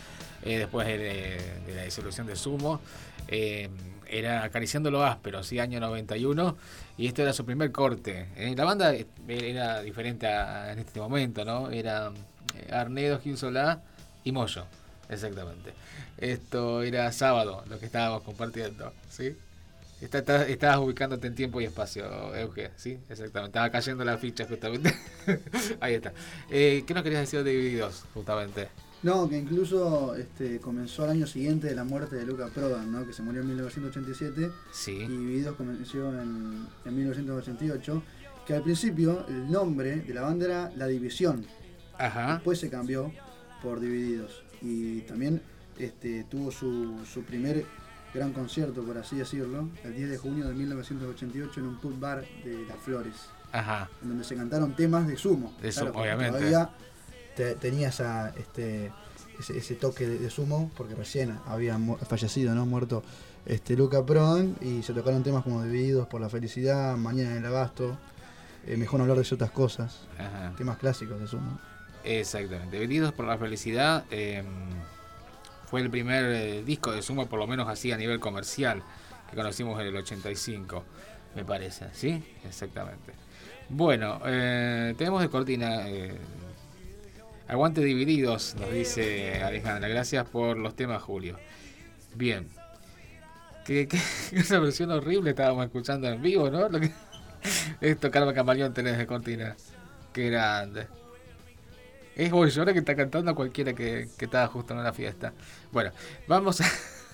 eh, 0.42 0.58
después 0.58 0.84
de, 0.88 1.38
la 1.76 1.84
disolución 1.84 2.26
de 2.26 2.34
Sumo. 2.34 2.80
Eh, 3.28 3.68
era 4.08 4.42
Acariciando 4.42 4.90
lo 4.90 5.04
áspero, 5.04 5.44
sí, 5.44 5.60
año 5.60 5.78
91. 5.78 6.56
Y 6.98 7.06
este 7.06 7.22
era 7.22 7.32
su 7.32 7.44
primer 7.44 7.70
corte. 7.70 8.26
Eh, 8.34 8.52
la 8.56 8.64
banda 8.64 8.92
era 9.28 9.80
diferente 9.80 10.26
a- 10.26 10.72
en 10.72 10.80
este 10.80 10.98
momento, 10.98 11.44
¿no? 11.44 11.70
Era 11.70 12.10
Arnedo, 12.72 13.20
Gil 13.20 13.36
y 14.24 14.32
Moyo, 14.32 14.66
exactamente. 15.08 15.72
Esto 16.18 16.82
era 16.82 17.12
sábado, 17.12 17.62
lo 17.70 17.78
que 17.78 17.86
estábamos 17.86 18.24
compartiendo, 18.24 18.92
¿sí? 19.08 19.36
Está- 20.00 20.46
estabas 20.48 20.78
ubicándote 20.78 21.26
en 21.26 21.34
tiempo 21.34 21.60
y 21.60 21.64
espacio, 21.64 22.34
Euge, 22.34 22.70
¿sí? 22.76 22.98
Exactamente. 23.08 23.48
Estaba 23.50 23.70
cayendo 23.70 24.04
la 24.04 24.16
ficha 24.18 24.46
justamente. 24.46 24.94
Ahí 25.80 25.94
está. 25.94 26.12
Eh, 26.50 26.84
¿Qué 26.86 26.94
nos 26.94 27.02
querías 27.02 27.22
decir 27.22 27.42
de 27.44 27.50
Divididos, 27.50 28.04
justamente? 28.14 28.68
No, 29.02 29.28
que 29.28 29.38
incluso 29.38 30.14
este, 30.14 30.58
comenzó 30.60 31.04
al 31.04 31.10
año 31.10 31.26
siguiente 31.26 31.66
de 31.68 31.74
la 31.74 31.84
muerte 31.84 32.16
de 32.16 32.24
Luca 32.26 32.48
Prodan, 32.48 32.92
¿no? 32.92 33.06
que 33.06 33.12
se 33.14 33.22
murió 33.22 33.40
en 33.40 33.48
1987 33.48 34.50
Sí. 34.72 34.92
y 34.92 35.06
Divididos 35.08 35.56
comenzó 35.56 36.08
en, 36.20 36.66
en 36.84 36.96
1988, 36.96 38.02
que 38.46 38.54
al 38.54 38.62
principio 38.62 39.26
el 39.28 39.50
nombre 39.50 39.96
de 39.96 40.14
la 40.14 40.22
banda 40.22 40.44
era 40.46 40.72
La 40.76 40.86
División, 40.86 41.46
Ajá. 41.98 42.34
después 42.34 42.58
se 42.58 42.68
cambió 42.68 43.10
por 43.62 43.80
Divididos 43.80 44.42
y 44.62 45.00
también 45.02 45.40
este, 45.78 46.24
tuvo 46.24 46.50
su, 46.50 46.98
su 47.10 47.22
primer 47.22 47.64
gran 48.14 48.32
concierto, 48.32 48.82
por 48.82 48.98
así 48.98 49.16
decirlo, 49.16 49.68
el 49.84 49.94
10 49.94 50.10
de 50.10 50.18
junio 50.18 50.46
de 50.48 50.54
1988 50.54 51.60
en 51.60 51.66
un 51.66 51.76
pub 51.78 51.98
bar 51.98 52.24
de 52.44 52.64
Las 52.68 52.78
Flores, 52.78 53.14
Ajá. 53.52 53.88
en 54.02 54.08
donde 54.08 54.24
se 54.24 54.34
cantaron 54.36 54.74
temas 54.74 55.06
de 55.06 55.16
sumo. 55.16 55.54
De 55.62 55.70
Sumo, 55.72 55.92
obviamente. 56.00 56.38
Todavía 56.38 56.70
te- 57.36 57.54
tenía 57.56 57.88
esa, 57.88 58.30
este, 58.36 58.90
ese, 59.38 59.58
ese 59.58 59.74
toque 59.76 60.06
de, 60.08 60.18
de 60.18 60.30
sumo, 60.30 60.70
porque 60.76 60.94
recién 60.94 61.38
había 61.46 61.78
fallecido, 62.08 62.54
¿no? 62.54 62.66
Muerto 62.66 63.02
este, 63.46 63.76
Luca 63.76 64.04
Prodan, 64.04 64.56
y 64.60 64.82
se 64.82 64.92
tocaron 64.92 65.22
temas 65.22 65.44
como 65.44 65.62
Divididos 65.62 66.06
por 66.08 66.20
la 66.20 66.28
Felicidad, 66.28 66.96
Mañana 66.96 67.30
en 67.32 67.38
el 67.38 67.46
Abasto. 67.46 67.96
eh, 68.66 68.76
mejor 68.76 68.98
no 68.98 69.04
hablar 69.04 69.18
de 69.18 69.24
ciertas 69.24 69.50
cosas. 69.50 70.00
Ajá. 70.18 70.52
Temas 70.58 70.76
clásicos 70.78 71.18
de 71.18 71.38
¿no? 71.38 71.58
Exactamente. 72.04 72.78
Vendidos 72.78 73.12
por 73.12 73.26
la 73.26 73.38
felicidad 73.38 74.04
eh, 74.10 74.42
fue 75.70 75.80
el 75.82 75.90
primer 75.90 76.24
eh, 76.24 76.62
disco 76.64 76.92
de 76.92 77.00
Sumo, 77.02 77.26
por 77.28 77.38
lo 77.38 77.46
menos 77.46 77.68
así 77.68 77.92
a 77.92 77.96
nivel 77.96 78.18
comercial, 78.20 78.82
que 79.30 79.36
conocimos 79.36 79.80
en 79.80 79.86
el 79.86 79.96
85, 79.96 80.84
me 81.36 81.44
parece. 81.44 81.86
¿Sí? 81.92 82.22
Exactamente. 82.44 83.12
Bueno, 83.68 84.20
eh, 84.26 84.94
tenemos 84.98 85.22
de 85.22 85.28
cortina. 85.30 85.88
eh, 85.88 86.18
Aguante 87.48 87.80
divididos, 87.82 88.54
nos 88.60 88.70
dice 88.72 89.42
Alejandra. 89.42 89.88
Gracias 89.88 90.24
por 90.28 90.56
los 90.56 90.76
temas, 90.76 91.02
Julio. 91.02 91.40
Bien. 92.14 92.48
Que, 93.64 93.86
que 93.88 93.98
esa 94.32 94.58
versión 94.58 94.90
horrible 94.90 95.30
estábamos 95.30 95.64
escuchando 95.64 96.08
en 96.08 96.22
vivo, 96.22 96.50
¿no? 96.50 96.68
Lo 96.68 96.80
que, 96.80 96.90
esto, 97.80 98.10
Carmen 98.10 98.34
Camaleón, 98.34 98.72
tenés 98.74 98.98
de 98.98 99.06
cortina. 99.06 99.56
Qué 100.12 100.30
grande. 100.30 100.88
Es 102.20 102.30
Boy 102.30 102.50
George 102.50 102.74
que 102.74 102.80
está 102.80 102.94
cantando 102.94 103.30
a 103.30 103.34
cualquiera 103.34 103.72
que, 103.72 104.10
que 104.18 104.26
estaba 104.26 104.46
justo 104.46 104.74
en 104.74 104.80
una 104.80 104.92
fiesta. 104.92 105.32
Bueno, 105.72 105.90
vamos 106.28 106.60
a. 106.60 106.66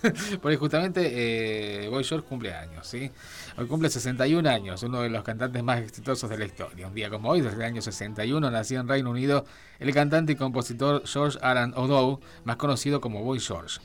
Porque 0.42 0.56
justamente 0.56 1.84
eh, 1.84 1.88
Boy 1.88 2.02
George 2.02 2.26
cumple 2.26 2.52
años, 2.52 2.88
¿sí? 2.88 3.12
Hoy 3.56 3.66
cumple 3.68 3.88
61 3.88 4.50
años, 4.50 4.82
uno 4.82 5.02
de 5.02 5.08
los 5.08 5.22
cantantes 5.22 5.62
más 5.62 5.80
exitosos 5.80 6.28
de 6.28 6.36
la 6.36 6.44
historia. 6.44 6.88
Un 6.88 6.94
día 6.94 7.08
como 7.08 7.30
hoy, 7.30 7.40
desde 7.40 7.56
el 7.56 7.62
año 7.62 7.82
61, 7.82 8.50
nació 8.50 8.80
en 8.80 8.88
Reino 8.88 9.10
Unido 9.10 9.44
el 9.78 9.94
cantante 9.94 10.32
y 10.32 10.34
compositor 10.36 11.02
George 11.06 11.38
Alan 11.40 11.72
O'Dow, 11.76 12.18
más 12.42 12.56
conocido 12.56 13.00
como 13.00 13.22
Boy 13.22 13.38
George. 13.38 13.78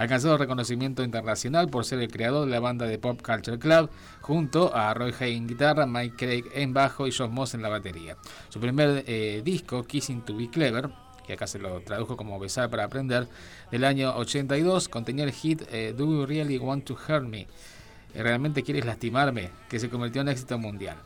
Alcanzado 0.00 0.38
reconocimiento 0.38 1.04
internacional 1.04 1.68
por 1.68 1.84
ser 1.84 1.98
el 1.98 2.10
creador 2.10 2.46
de 2.46 2.52
la 2.52 2.60
banda 2.60 2.86
de 2.86 2.98
Pop 2.98 3.20
Culture 3.20 3.58
Club, 3.58 3.90
junto 4.22 4.74
a 4.74 4.94
Roy 4.94 5.12
Hay 5.20 5.36
en 5.36 5.46
guitarra, 5.46 5.84
Mike 5.84 6.16
Craig 6.16 6.44
en 6.54 6.72
bajo 6.72 7.06
y 7.06 7.12
John 7.12 7.34
Moss 7.34 7.52
en 7.52 7.60
la 7.60 7.68
batería. 7.68 8.16
Su 8.48 8.60
primer 8.60 9.04
eh, 9.06 9.42
disco, 9.44 9.84
Kissing 9.84 10.22
to 10.22 10.34
Be 10.34 10.48
Clever, 10.48 10.88
que 11.26 11.34
acá 11.34 11.46
se 11.46 11.58
lo 11.58 11.82
tradujo 11.82 12.16
como 12.16 12.38
Besar 12.38 12.70
para 12.70 12.84
Aprender, 12.84 13.28
del 13.70 13.84
año 13.84 14.16
82, 14.16 14.88
contenía 14.88 15.24
el 15.24 15.32
hit 15.32 15.64
eh, 15.70 15.94
Do 15.94 16.06
You 16.06 16.24
Really 16.24 16.56
Want 16.56 16.86
to 16.86 16.94
Hurt 16.94 17.26
Me? 17.26 17.40
Eh, 17.40 18.22
¿Realmente 18.22 18.62
quieres 18.62 18.86
lastimarme? 18.86 19.50
que 19.68 19.78
se 19.78 19.90
convirtió 19.90 20.22
en 20.22 20.28
éxito 20.28 20.56
mundial. 20.56 20.96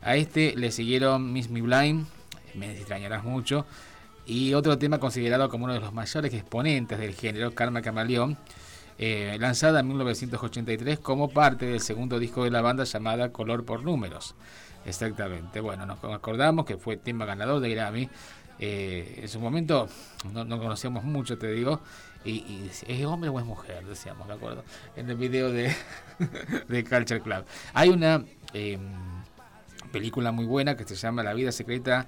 A 0.00 0.14
este 0.14 0.54
le 0.56 0.70
siguieron 0.70 1.32
Miss 1.32 1.50
Me 1.50 1.60
Blind, 1.60 2.06
Me 2.54 2.70
extrañarás 2.70 3.24
mucho, 3.24 3.66
y 4.26 4.54
otro 4.54 4.78
tema 4.78 4.98
considerado 4.98 5.48
como 5.48 5.64
uno 5.64 5.74
de 5.74 5.80
los 5.80 5.92
mayores 5.92 6.32
exponentes 6.32 6.98
del 6.98 7.14
género, 7.14 7.54
Karma 7.54 7.82
Camaleón, 7.82 8.38
eh, 8.98 9.36
lanzada 9.40 9.80
en 9.80 9.88
1983 9.88 10.98
como 10.98 11.28
parte 11.28 11.66
del 11.66 11.80
segundo 11.80 12.18
disco 12.18 12.44
de 12.44 12.50
la 12.50 12.62
banda 12.62 12.84
llamada 12.84 13.32
Color 13.32 13.64
por 13.64 13.82
Números. 13.82 14.34
Exactamente, 14.86 15.60
bueno, 15.60 15.86
nos 15.86 15.98
acordamos 16.04 16.64
que 16.64 16.76
fue 16.76 16.96
tema 16.96 17.24
ganador 17.24 17.60
de 17.60 17.70
Grammy. 17.70 18.08
Eh, 18.60 19.20
en 19.22 19.28
su 19.28 19.40
momento 19.40 19.88
no, 20.32 20.44
no 20.44 20.58
conocíamos 20.58 21.02
mucho, 21.02 21.36
te 21.36 21.50
digo, 21.50 21.80
y, 22.24 22.70
¿es 22.86 23.04
hombre 23.04 23.28
o 23.28 23.38
es 23.38 23.44
mujer? 23.44 23.84
Decíamos, 23.84 24.26
me 24.26 24.34
acuerdo, 24.34 24.64
en 24.96 25.10
el 25.10 25.16
video 25.16 25.50
de, 25.50 25.74
de 26.68 26.84
Culture 26.84 27.20
Club. 27.20 27.44
Hay 27.74 27.90
una 27.90 28.24
eh, 28.54 28.78
película 29.92 30.32
muy 30.32 30.46
buena 30.46 30.76
que 30.76 30.84
se 30.84 30.94
llama 30.94 31.22
La 31.22 31.34
vida 31.34 31.52
secreta 31.52 32.06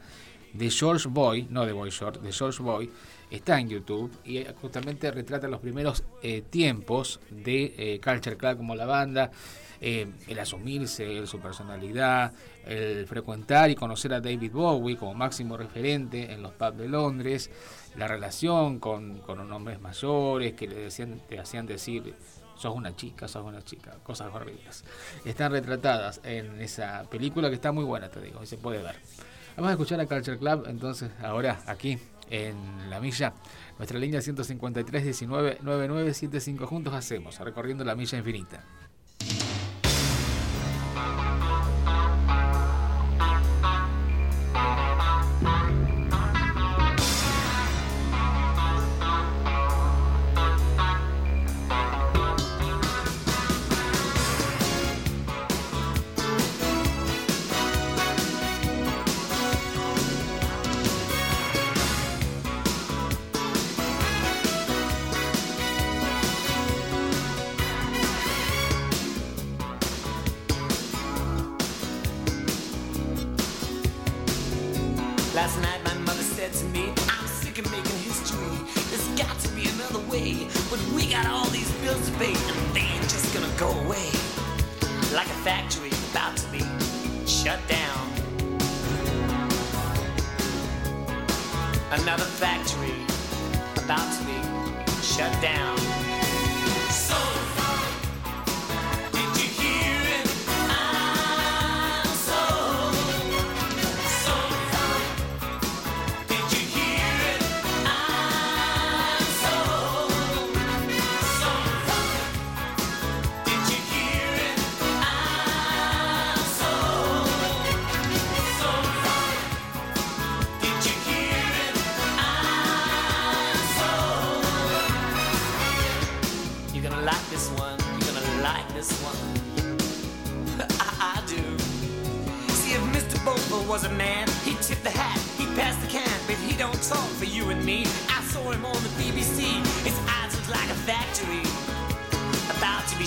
de 0.57 0.71
George 0.71 1.09
Boy, 1.09 1.47
no 1.51 1.67
de 1.67 1.73
Boy 1.73 1.91
Short, 1.91 2.21
de 2.21 2.33
George 2.33 2.63
Boy, 2.63 2.91
está 3.31 3.59
en 3.59 3.69
YouTube 3.69 4.11
y 4.25 4.39
eh, 4.39 4.55
justamente 4.61 5.11
retrata 5.11 5.49
los 5.49 5.61
primeros 5.61 6.05
eh, 6.23 6.43
tiempos 6.49 7.21
de 7.31 7.75
eh, 7.77 8.01
Culture 8.03 8.37
Club 8.37 8.57
como 8.57 8.75
la 8.75 8.87
banda, 8.87 9.31
eh, 9.81 10.07
el 10.27 10.39
asumirse, 10.39 11.27
su 11.27 11.39
personalidad, 11.39 12.33
el 12.65 13.07
frecuentar 13.07 13.71
y 13.71 13.75
conocer 13.75 14.15
a 14.15 14.21
David 14.21 14.53
Bowie 14.53 14.97
como 14.97 15.15
máximo 15.15 15.57
referente 15.57 16.33
en 16.33 16.43
los 16.43 16.53
pubs 16.53 16.79
de 16.79 16.89
Londres, 16.89 17.51
la 17.97 18.09
relación 18.09 18.79
con, 18.79 19.19
con 19.19 19.53
hombres 19.53 19.81
mayores 19.81 20.55
que 20.55 20.67
le 20.67 20.77
decían, 20.77 21.21
te 21.29 21.39
hacían 21.39 21.67
decir 21.67 22.15
sos 22.57 22.75
una 22.75 22.97
chica, 22.97 23.29
sos 23.29 23.45
una 23.45 23.63
chica, 23.63 23.97
cosas 24.03 24.35
horribles. 24.35 24.85
Están 25.25 25.53
retratadas 25.53 26.21
en 26.25 26.61
esa 26.61 27.05
película 27.11 27.49
que 27.49 27.57
está 27.57 27.73
muy 27.73 27.85
buena, 27.85 28.09
te 28.09 28.21
digo, 28.21 28.43
y 28.43 28.47
se 28.47 28.57
puede 28.57 28.83
ver. 28.83 28.97
Vamos 29.57 29.71
a 29.71 29.73
escuchar 29.73 29.99
a 30.01 30.07
Culture 30.07 30.37
Club, 30.37 30.67
entonces, 30.69 31.11
ahora 31.23 31.59
aquí 31.67 31.99
en 32.29 32.91
La 32.91 33.01
Milla. 33.01 33.33
Nuestra 33.79 33.99
línea 33.99 34.21
153 34.21 35.03
19 35.03 35.59
9975 35.63 36.67
juntos 36.67 36.93
hacemos, 36.93 37.39
recorriendo 37.39 37.83
la 37.83 37.95
milla 37.95 38.19
infinita. 38.19 38.63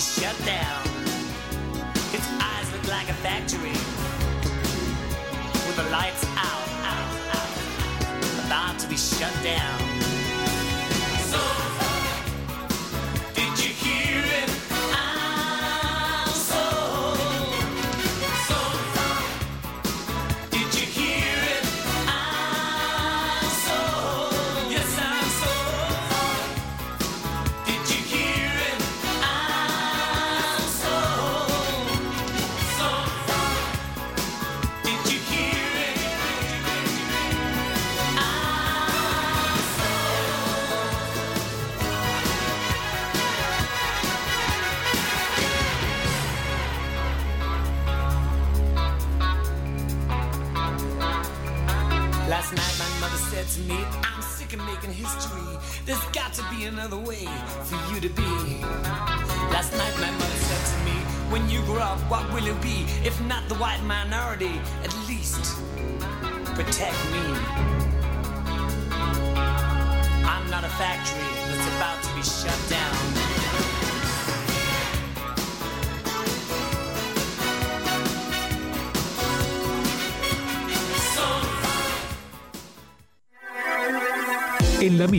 Be 0.00 0.22
shut 0.22 0.46
down. 0.46 0.82
His 2.10 2.26
eyes 2.40 2.72
look 2.72 2.88
like 2.88 3.10
a 3.10 3.18
factory 3.20 3.76
with 5.66 5.76
the 5.76 5.90
lights 5.90 6.24
out, 6.36 6.68
out, 6.84 7.12
out, 7.36 8.46
about 8.46 8.78
to 8.78 8.88
be 8.88 8.96
shut 8.96 9.34
down. 9.44 9.89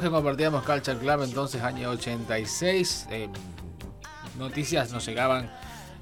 Que 0.00 0.10
compartíamos 0.10 0.62
Culture 0.62 0.96
Club 0.96 1.22
entonces 1.24 1.60
año 1.60 1.90
86. 1.90 3.08
eh, 3.10 3.28
noticias 4.38 4.92
nos 4.92 5.04
llegaban 5.04 5.50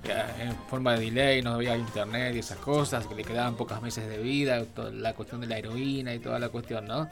eh, 0.05 0.25
en 0.41 0.55
forma 0.69 0.93
de 0.93 1.07
delay, 1.07 1.41
no 1.41 1.55
había 1.55 1.79
internet 1.79 2.35
y 2.35 2.41
esas 2.41 2.59
cosas, 2.59 3.07
que 3.07 3.15
le 3.15 3.25
quedaban 3.25 3.57
pocos 3.57 3.81
meses 3.81 4.07
de 4.07 4.19
vida, 4.19 4.63
la 4.93 5.15
cuestión 5.15 5.41
de 5.41 5.47
la 5.47 5.57
heroína 5.57 6.13
y 6.15 6.19
toda 6.19 6.39
la 6.39 6.51
cuestión, 6.51 6.87
¿no? 6.87 7.09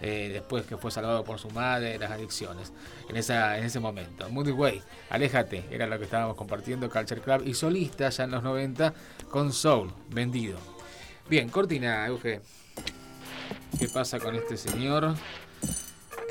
Eh, 0.00 0.30
después 0.32 0.64
que 0.64 0.78
fue 0.78 0.90
salvado 0.90 1.22
por 1.22 1.38
su 1.38 1.50
madre, 1.50 1.98
las 1.98 2.10
adicciones, 2.10 2.72
en, 3.10 3.16
esa, 3.16 3.58
en 3.58 3.64
ese 3.64 3.78
momento. 3.78 4.26
Moody 4.30 4.52
Way, 4.52 4.82
aléjate, 5.10 5.66
era 5.70 5.86
lo 5.86 5.98
que 5.98 6.04
estábamos 6.04 6.36
compartiendo, 6.36 6.88
Culture 6.88 7.20
Club, 7.20 7.42
y 7.44 7.52
solista 7.52 8.08
ya 8.08 8.24
en 8.24 8.30
los 8.30 8.42
90 8.42 8.94
con 9.28 9.52
Soul, 9.52 9.92
vendido. 10.08 10.58
Bien, 11.28 11.50
Cortina, 11.50 12.06
Euge. 12.06 12.40
¿Qué 13.78 13.88
pasa 13.88 14.18
con 14.18 14.34
este 14.34 14.56
señor 14.56 15.14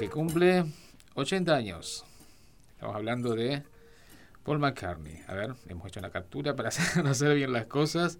que 0.01 0.09
cumple 0.09 0.65
80 1.13 1.55
años? 1.55 2.03
Estamos 2.73 2.95
hablando 2.95 3.35
de 3.35 3.61
Paul 4.43 4.57
McCartney. 4.57 5.19
A 5.27 5.35
ver, 5.35 5.53
hemos 5.69 5.85
hecho 5.87 5.99
una 5.99 6.09
captura 6.09 6.55
para 6.55 6.69
hacer, 7.05 7.35
bien 7.35 7.53
las 7.53 7.67
cosas. 7.67 8.17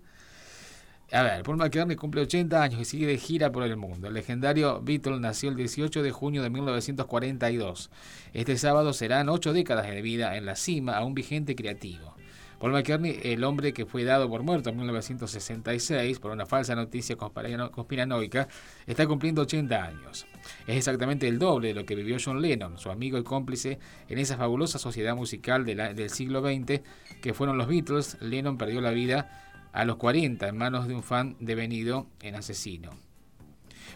A 1.12 1.24
ver, 1.24 1.41
Paul 1.41 1.58
McCartney 1.58 1.95
cumple 1.95 2.22
80 2.22 2.62
años 2.62 2.82
y 2.82 2.86
sigue 2.86 3.08
de 3.08 3.18
gira 3.18 3.52
por 3.52 3.64
el 3.64 3.78
mundo. 3.78 4.08
El 4.10 4.14
legendario 4.14 4.80
Beatle 4.82 5.20
nació 5.20 5.49
el 5.49 5.56
18 5.56 6.03
de 6.03 6.12
junio 6.12 6.44
de 6.44 6.52
1942. 6.52 7.90
Este 8.34 8.58
sábado 8.58 8.94
serán 8.94 9.28
ocho 9.30 9.52
décadas 9.52 9.88
de 9.88 10.03
vida 10.03 10.38
en 10.38 10.45
la 10.45 10.56
cima, 10.56 10.98
aún 10.98 11.16
vigente 11.16 11.53
y 11.53 11.56
creativo. 11.56 12.14
Paul 12.60 12.74
McCartney, 12.74 13.20
el 13.24 13.44
hombre 13.44 13.74
que 13.74 13.88
fue 13.88 14.03
dado 14.03 14.30
por 14.30 14.44
muerto 14.44 14.70
en 14.70 14.78
1966 14.78 16.20
por 16.20 16.30
una 16.30 16.45
falsa 16.45 16.76
noticia 16.76 17.18
conspirano- 17.18 17.72
conspiranoica, 17.72 18.48
está 18.86 19.08
cumpliendo 19.08 19.41
80 19.41 19.84
años. 19.84 20.28
Es 20.68 20.77
exactamente 20.77 21.27
el 21.27 21.39
doble 21.39 21.69
de 21.69 21.73
lo 21.73 21.85
que 21.85 21.95
vivió 21.95 22.18
John 22.23 22.41
Lennon, 22.41 22.77
su 22.77 22.89
amigo 22.89 23.18
y 23.18 23.23
cómplice 23.23 23.80
en 24.09 24.19
esa 24.19 24.38
fabulosa 24.38 24.80
sociedad 24.80 25.15
musical 25.15 25.65
del 25.65 26.09
siglo 26.09 26.41
XX 26.41 26.81
que 27.22 27.34
fueron 27.34 27.57
los 27.57 27.68
Beatles. 27.68 28.18
Lennon 28.22 28.57
perdió 28.57 28.81
la 28.81 28.91
vida 28.91 29.51
a 29.73 29.85
los 29.85 29.97
40 29.97 30.47
en 30.47 30.57
manos 30.57 30.88
de 30.88 30.95
un 30.95 31.03
fan 31.03 31.35
devenido 31.39 32.07
en 32.22 32.35
asesino. 32.35 32.91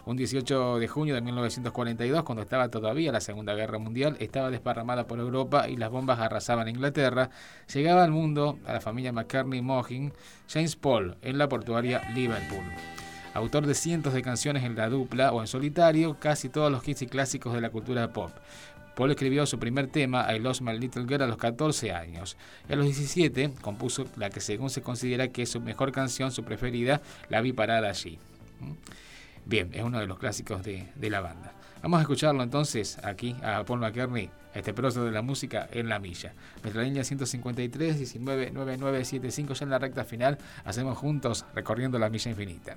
Un 0.04 0.16
18 0.16 0.78
de 0.78 0.86
junio 0.86 1.14
de 1.14 1.20
1942, 1.20 2.22
cuando 2.22 2.42
estaba 2.42 2.68
todavía 2.68 3.10
la 3.10 3.20
Segunda 3.20 3.54
Guerra 3.54 3.78
Mundial, 3.78 4.16
estaba 4.20 4.50
desparramada 4.50 5.08
por 5.08 5.18
Europa 5.18 5.68
y 5.68 5.76
las 5.76 5.90
bombas 5.90 6.20
arrasaban 6.20 6.68
Inglaterra, 6.68 7.30
llegaba 7.72 8.04
al 8.04 8.12
mundo, 8.12 8.58
a 8.66 8.74
la 8.74 8.80
familia 8.80 9.12
McCartney 9.12 9.62
Mohin, 9.62 10.12
James 10.48 10.76
Paul, 10.76 11.16
en 11.22 11.38
la 11.38 11.48
portuaria 11.48 12.08
Liverpool. 12.14 12.64
Autor 13.36 13.66
de 13.66 13.74
cientos 13.74 14.14
de 14.14 14.22
canciones 14.22 14.64
en 14.64 14.76
la 14.76 14.88
dupla 14.88 15.30
o 15.30 15.42
en 15.42 15.46
solitario, 15.46 16.18
casi 16.18 16.48
todos 16.48 16.72
los 16.72 16.86
hits 16.88 17.02
y 17.02 17.06
clásicos 17.06 17.52
de 17.52 17.60
la 17.60 17.68
cultura 17.68 18.10
pop. 18.10 18.30
Paul 18.94 19.10
escribió 19.10 19.44
su 19.44 19.58
primer 19.58 19.88
tema, 19.88 20.34
I 20.34 20.38
Lost 20.38 20.62
My 20.62 20.78
Little 20.78 21.04
Girl, 21.06 21.22
a 21.22 21.26
los 21.26 21.36
14 21.36 21.92
años. 21.92 22.38
Y 22.66 22.72
a 22.72 22.76
los 22.76 22.86
17 22.86 23.52
compuso 23.60 24.06
la 24.16 24.30
que 24.30 24.40
según 24.40 24.70
se 24.70 24.80
considera 24.80 25.28
que 25.28 25.42
es 25.42 25.50
su 25.50 25.60
mejor 25.60 25.92
canción, 25.92 26.32
su 26.32 26.44
preferida, 26.44 27.02
La 27.28 27.42
vi 27.42 27.52
parada 27.52 27.90
allí. 27.90 28.18
Bien, 29.44 29.68
es 29.74 29.82
uno 29.82 30.00
de 30.00 30.06
los 30.06 30.18
clásicos 30.18 30.62
de, 30.64 30.88
de 30.94 31.10
la 31.10 31.20
banda. 31.20 31.52
Vamos 31.82 31.98
a 31.98 32.00
escucharlo 32.00 32.42
entonces 32.42 32.98
aquí 33.04 33.36
a 33.42 33.64
Paul 33.64 33.80
McCartney, 33.80 34.30
este 34.58 34.74
prócer 34.74 35.02
de 35.02 35.10
la 35.10 35.22
música 35.22 35.68
en 35.70 35.88
la 35.88 35.98
milla. 35.98 36.34
Nuestra 36.62 36.82
línea 36.82 37.04
153 37.04 37.98
19 37.98 38.50
9975 38.52 39.54
ya 39.54 39.64
en 39.64 39.70
la 39.70 39.78
recta 39.78 40.04
final. 40.04 40.38
Hacemos 40.64 40.96
juntos 40.98 41.44
recorriendo 41.54 41.98
la 41.98 42.08
milla 42.08 42.30
infinita. 42.30 42.76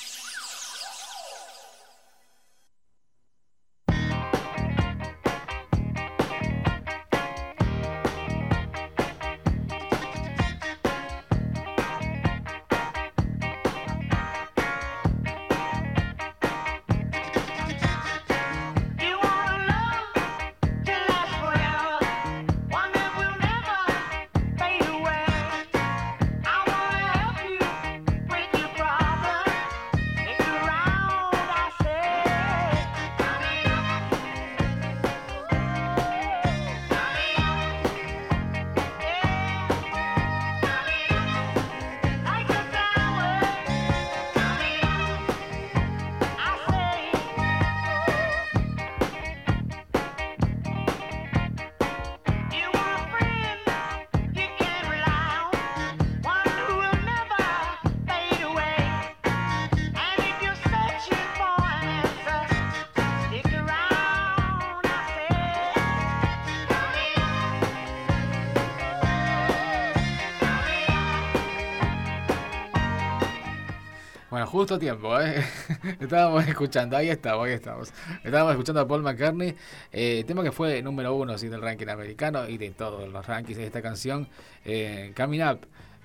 Justo 74.51 74.75
a 74.75 74.79
tiempo, 74.79 75.19
¿eh? 75.19 75.43
Estábamos 75.99 76.45
escuchando, 76.47 76.97
ahí 76.97 77.09
estamos, 77.09 77.47
ahí 77.47 77.53
estamos. 77.53 77.93
Estábamos 78.23 78.51
escuchando 78.53 78.81
a 78.81 78.87
Paul 78.87 79.01
McCartney, 79.01 79.55
eh, 79.91 80.23
tema 80.27 80.43
que 80.43 80.51
fue 80.51 80.81
número 80.81 81.15
uno 81.15 81.37
sí, 81.37 81.47
del 81.47 81.61
ranking 81.61 81.87
americano 81.87 82.47
y 82.47 82.57
de 82.57 82.71
todos 82.71 83.07
los 83.09 83.25
rankings 83.25 83.57
de 83.57 83.65
esta 83.65 83.81
canción, 83.81 84.27
eh, 84.65 85.13
Coming 85.15 85.41
Up, 85.43 85.61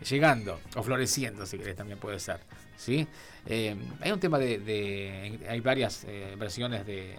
llegando, 0.09 0.61
o 0.77 0.83
floreciendo, 0.83 1.45
si 1.45 1.59
querés, 1.59 1.77
también 1.77 1.99
puede 1.99 2.21
ser. 2.21 2.39
¿sí? 2.77 3.07
Eh, 3.47 3.75
hay 4.01 4.13
un 4.13 4.21
tema 4.21 4.39
de, 4.39 4.59
de- 4.59 5.41
hay 5.49 5.61
varias 5.61 6.05
eh, 6.09 6.35
versiones 6.39 6.87
de, 6.87 7.15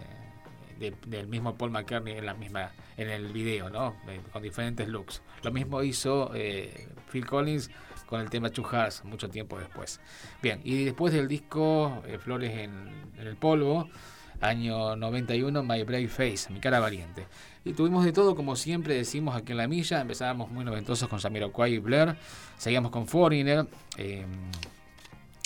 de- 0.78 0.94
del 1.06 1.26
mismo 1.26 1.56
Paul 1.56 1.70
McCartney 1.70 2.16
en 2.18 2.26
la 2.26 2.34
misma 2.34 2.70
en 2.96 3.10
el 3.10 3.32
video, 3.32 3.70
¿no? 3.70 3.94
Eh, 4.08 4.20
con 4.32 4.42
diferentes 4.42 4.88
looks. 4.88 5.22
Lo 5.42 5.52
mismo 5.52 5.82
hizo 5.84 6.32
Phil 7.12 7.24
Collins 7.26 7.70
con 8.08 8.20
el 8.20 8.30
tema 8.30 8.50
Two 8.50 8.64
Hearts 8.64 9.04
mucho 9.04 9.28
tiempo 9.28 9.58
después. 9.58 10.00
Bien, 10.42 10.60
y 10.64 10.84
después 10.84 11.12
del 11.12 11.28
disco 11.28 12.02
eh, 12.06 12.18
Flores 12.18 12.52
en, 12.56 12.88
en 13.18 13.26
el 13.26 13.36
polvo, 13.36 13.88
año 14.40 14.96
91, 14.96 15.62
My 15.62 15.82
Brave 15.82 16.08
Face, 16.08 16.52
mi 16.52 16.60
cara 16.60 16.80
valiente. 16.80 17.26
Y 17.64 17.72
tuvimos 17.72 18.04
de 18.04 18.12
todo, 18.12 18.34
como 18.34 18.56
siempre 18.56 18.94
decimos 18.94 19.36
aquí 19.36 19.52
en 19.52 19.58
la 19.58 19.68
milla. 19.68 20.00
Empezábamos 20.00 20.50
muy 20.50 20.64
noventosos 20.64 21.08
con 21.08 21.18
Jamiroquai 21.18 21.74
y 21.74 21.78
Blair. 21.78 22.16
Seguíamos 22.56 22.90
con 22.90 23.06
Foreigner. 23.06 23.66
eh, 23.96 24.24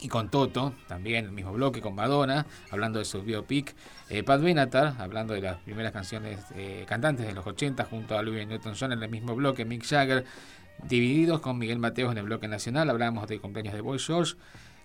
y 0.03 0.09
con 0.09 0.31
Toto, 0.31 0.75
también 0.89 1.27
el 1.27 1.31
mismo 1.31 1.53
bloque 1.53 1.81
con 1.81 1.95
Madonna, 1.95 2.45
hablando 2.73 2.99
de 2.99 3.05
su 3.05 3.23
biopic. 3.23 3.75
Eh, 4.11 4.25
Pat 4.25 4.41
Benatar, 4.43 4.95
hablando 4.99 5.33
de 5.33 5.41
las 5.41 5.59
primeras 5.59 5.93
canciones 5.93 6.41
eh, 6.57 6.85
cantantes 6.89 7.25
de 7.25 7.33
los 7.33 7.47
80 7.47 7.85
junto 7.85 8.19
a 8.19 8.23
Louis 8.23 8.45
Newton-John 8.49 8.93
en 8.93 9.03
el 9.03 9.09
mismo 9.09 9.37
bloque, 9.37 9.65
Mick 9.65 9.87
Jagger, 9.87 10.25
divididos 10.89 11.41
con 11.41 11.59
Miguel 11.59 11.79
Mateos 11.79 12.13
en 12.13 12.19
el 12.19 12.25
bloque 12.25 12.49
nacional. 12.49 12.91
Hablamos 12.91 13.29
de 13.29 13.41
cumpleaños 13.41 13.75
de 13.75 13.81
Boy 13.81 13.99
George 13.99 14.35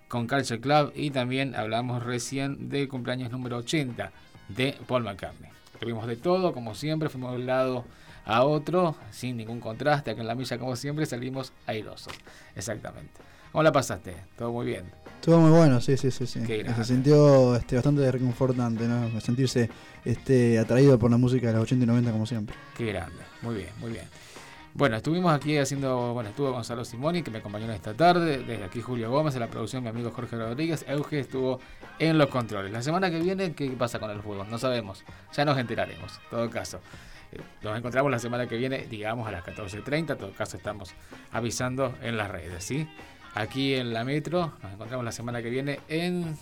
con 0.07 0.27
Culture 0.27 0.59
Club 0.59 0.91
y 0.95 1.11
también 1.11 1.55
hablamos 1.55 2.03
recién 2.03 2.69
del 2.69 2.87
cumpleaños 2.87 3.31
número 3.31 3.57
80 3.57 4.11
de 4.49 4.77
Paul 4.87 5.03
McCartney. 5.03 5.49
Tuvimos 5.79 6.07
de 6.07 6.15
todo, 6.15 6.53
como 6.53 6.75
siempre, 6.75 7.09
fuimos 7.09 7.31
de 7.31 7.37
un 7.37 7.45
lado 7.45 7.85
a 8.25 8.43
otro, 8.43 8.95
sin 9.11 9.37
ningún 9.37 9.59
contraste. 9.59 10.11
Aquí 10.11 10.21
en 10.21 10.27
la 10.27 10.35
milla, 10.35 10.57
como 10.57 10.75
siempre, 10.75 11.05
salimos 11.05 11.53
airosos. 11.65 12.13
Exactamente. 12.55 13.11
¿Cómo 13.51 13.63
la 13.63 13.71
pasaste? 13.71 14.15
Todo 14.37 14.51
muy 14.51 14.65
bien. 14.65 14.85
Estuvo 15.19 15.39
muy 15.39 15.51
bueno, 15.51 15.81
sí, 15.81 15.97
sí, 15.97 16.11
sí. 16.11 16.27
sí. 16.27 16.39
Se 16.45 16.83
sintió 16.83 17.55
este, 17.55 17.75
bastante 17.75 18.11
reconfortante, 18.11 18.87
¿no? 18.87 19.19
Sentirse 19.19 19.69
este, 20.05 20.59
atraído 20.59 20.99
por 20.99 21.09
la 21.09 21.17
música 21.17 21.47
de 21.47 21.53
los 21.53 21.63
80 21.63 21.83
y 21.83 21.87
90 21.87 22.11
como 22.11 22.25
siempre. 22.25 22.55
Qué 22.77 22.85
grande. 22.85 23.17
Muy 23.41 23.55
bien, 23.55 23.69
muy 23.79 23.91
bien. 23.91 24.05
Bueno, 24.73 24.95
estuvimos 24.97 25.33
aquí 25.33 25.57
haciendo, 25.57 26.13
bueno, 26.13 26.29
estuvo 26.29 26.51
Gonzalo 26.51 26.85
Simoni, 26.85 27.23
que 27.23 27.31
me 27.31 27.39
acompañó 27.39 27.71
esta 27.71 27.95
tarde, 27.95 28.43
desde 28.43 28.63
aquí 28.63 28.79
Julio 28.79 29.09
Gómez, 29.09 29.33
en 29.33 29.39
la 29.39 29.47
producción 29.47 29.81
mi 29.81 29.89
amigo 29.89 30.11
Jorge 30.11 30.35
Rodríguez, 30.35 30.85
Euge 30.87 31.19
estuvo 31.19 31.59
en 31.97 32.17
los 32.19 32.27
controles. 32.27 32.71
La 32.71 32.83
semana 32.83 33.09
que 33.09 33.19
viene, 33.19 33.53
¿qué 33.53 33.71
pasa 33.71 33.97
con 33.97 34.11
el 34.11 34.21
fútbol? 34.21 34.47
No 34.49 34.59
sabemos, 34.59 35.03
ya 35.33 35.45
nos 35.45 35.57
enteraremos, 35.57 36.19
en 36.25 36.29
todo 36.29 36.49
caso. 36.51 36.79
Eh, 37.31 37.41
Nos 37.63 37.75
encontramos 37.75 38.11
la 38.11 38.19
semana 38.19 38.45
que 38.47 38.55
viene, 38.55 38.85
digamos 38.87 39.27
a 39.27 39.31
las 39.31 39.43
14.30, 39.43 40.11
en 40.11 40.17
todo 40.17 40.31
caso 40.31 40.57
estamos 40.57 40.93
avisando 41.31 41.95
en 42.03 42.15
las 42.15 42.29
redes, 42.29 42.63
¿sí? 42.63 42.87
Aquí 43.33 43.73
en 43.73 43.93
la 43.93 44.03
Metro, 44.03 44.53
nos 44.61 44.73
encontramos 44.73 45.03
la 45.03 45.11
semana 45.11 45.41
que 45.41 45.49
viene 45.49 45.79
en 45.87 46.37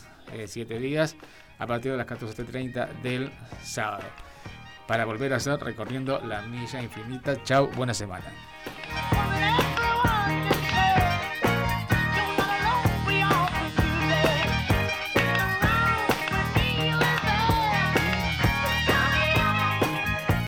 7 0.45 0.77
días 0.79 1.15
a 1.57 1.65
partir 1.65 1.91
de 1.91 1.97
las 1.97 2.07
14.30 2.07 3.01
del 3.01 3.31
sábado 3.63 4.03
para 4.87 5.05
volver 5.05 5.33
a 5.33 5.37
hacer 5.37 5.59
recorriendo 5.59 6.19
la 6.19 6.41
milla 6.43 6.81
infinita. 6.81 7.41
Chao, 7.43 7.67
buena 7.67 7.93
semana. 7.93 8.25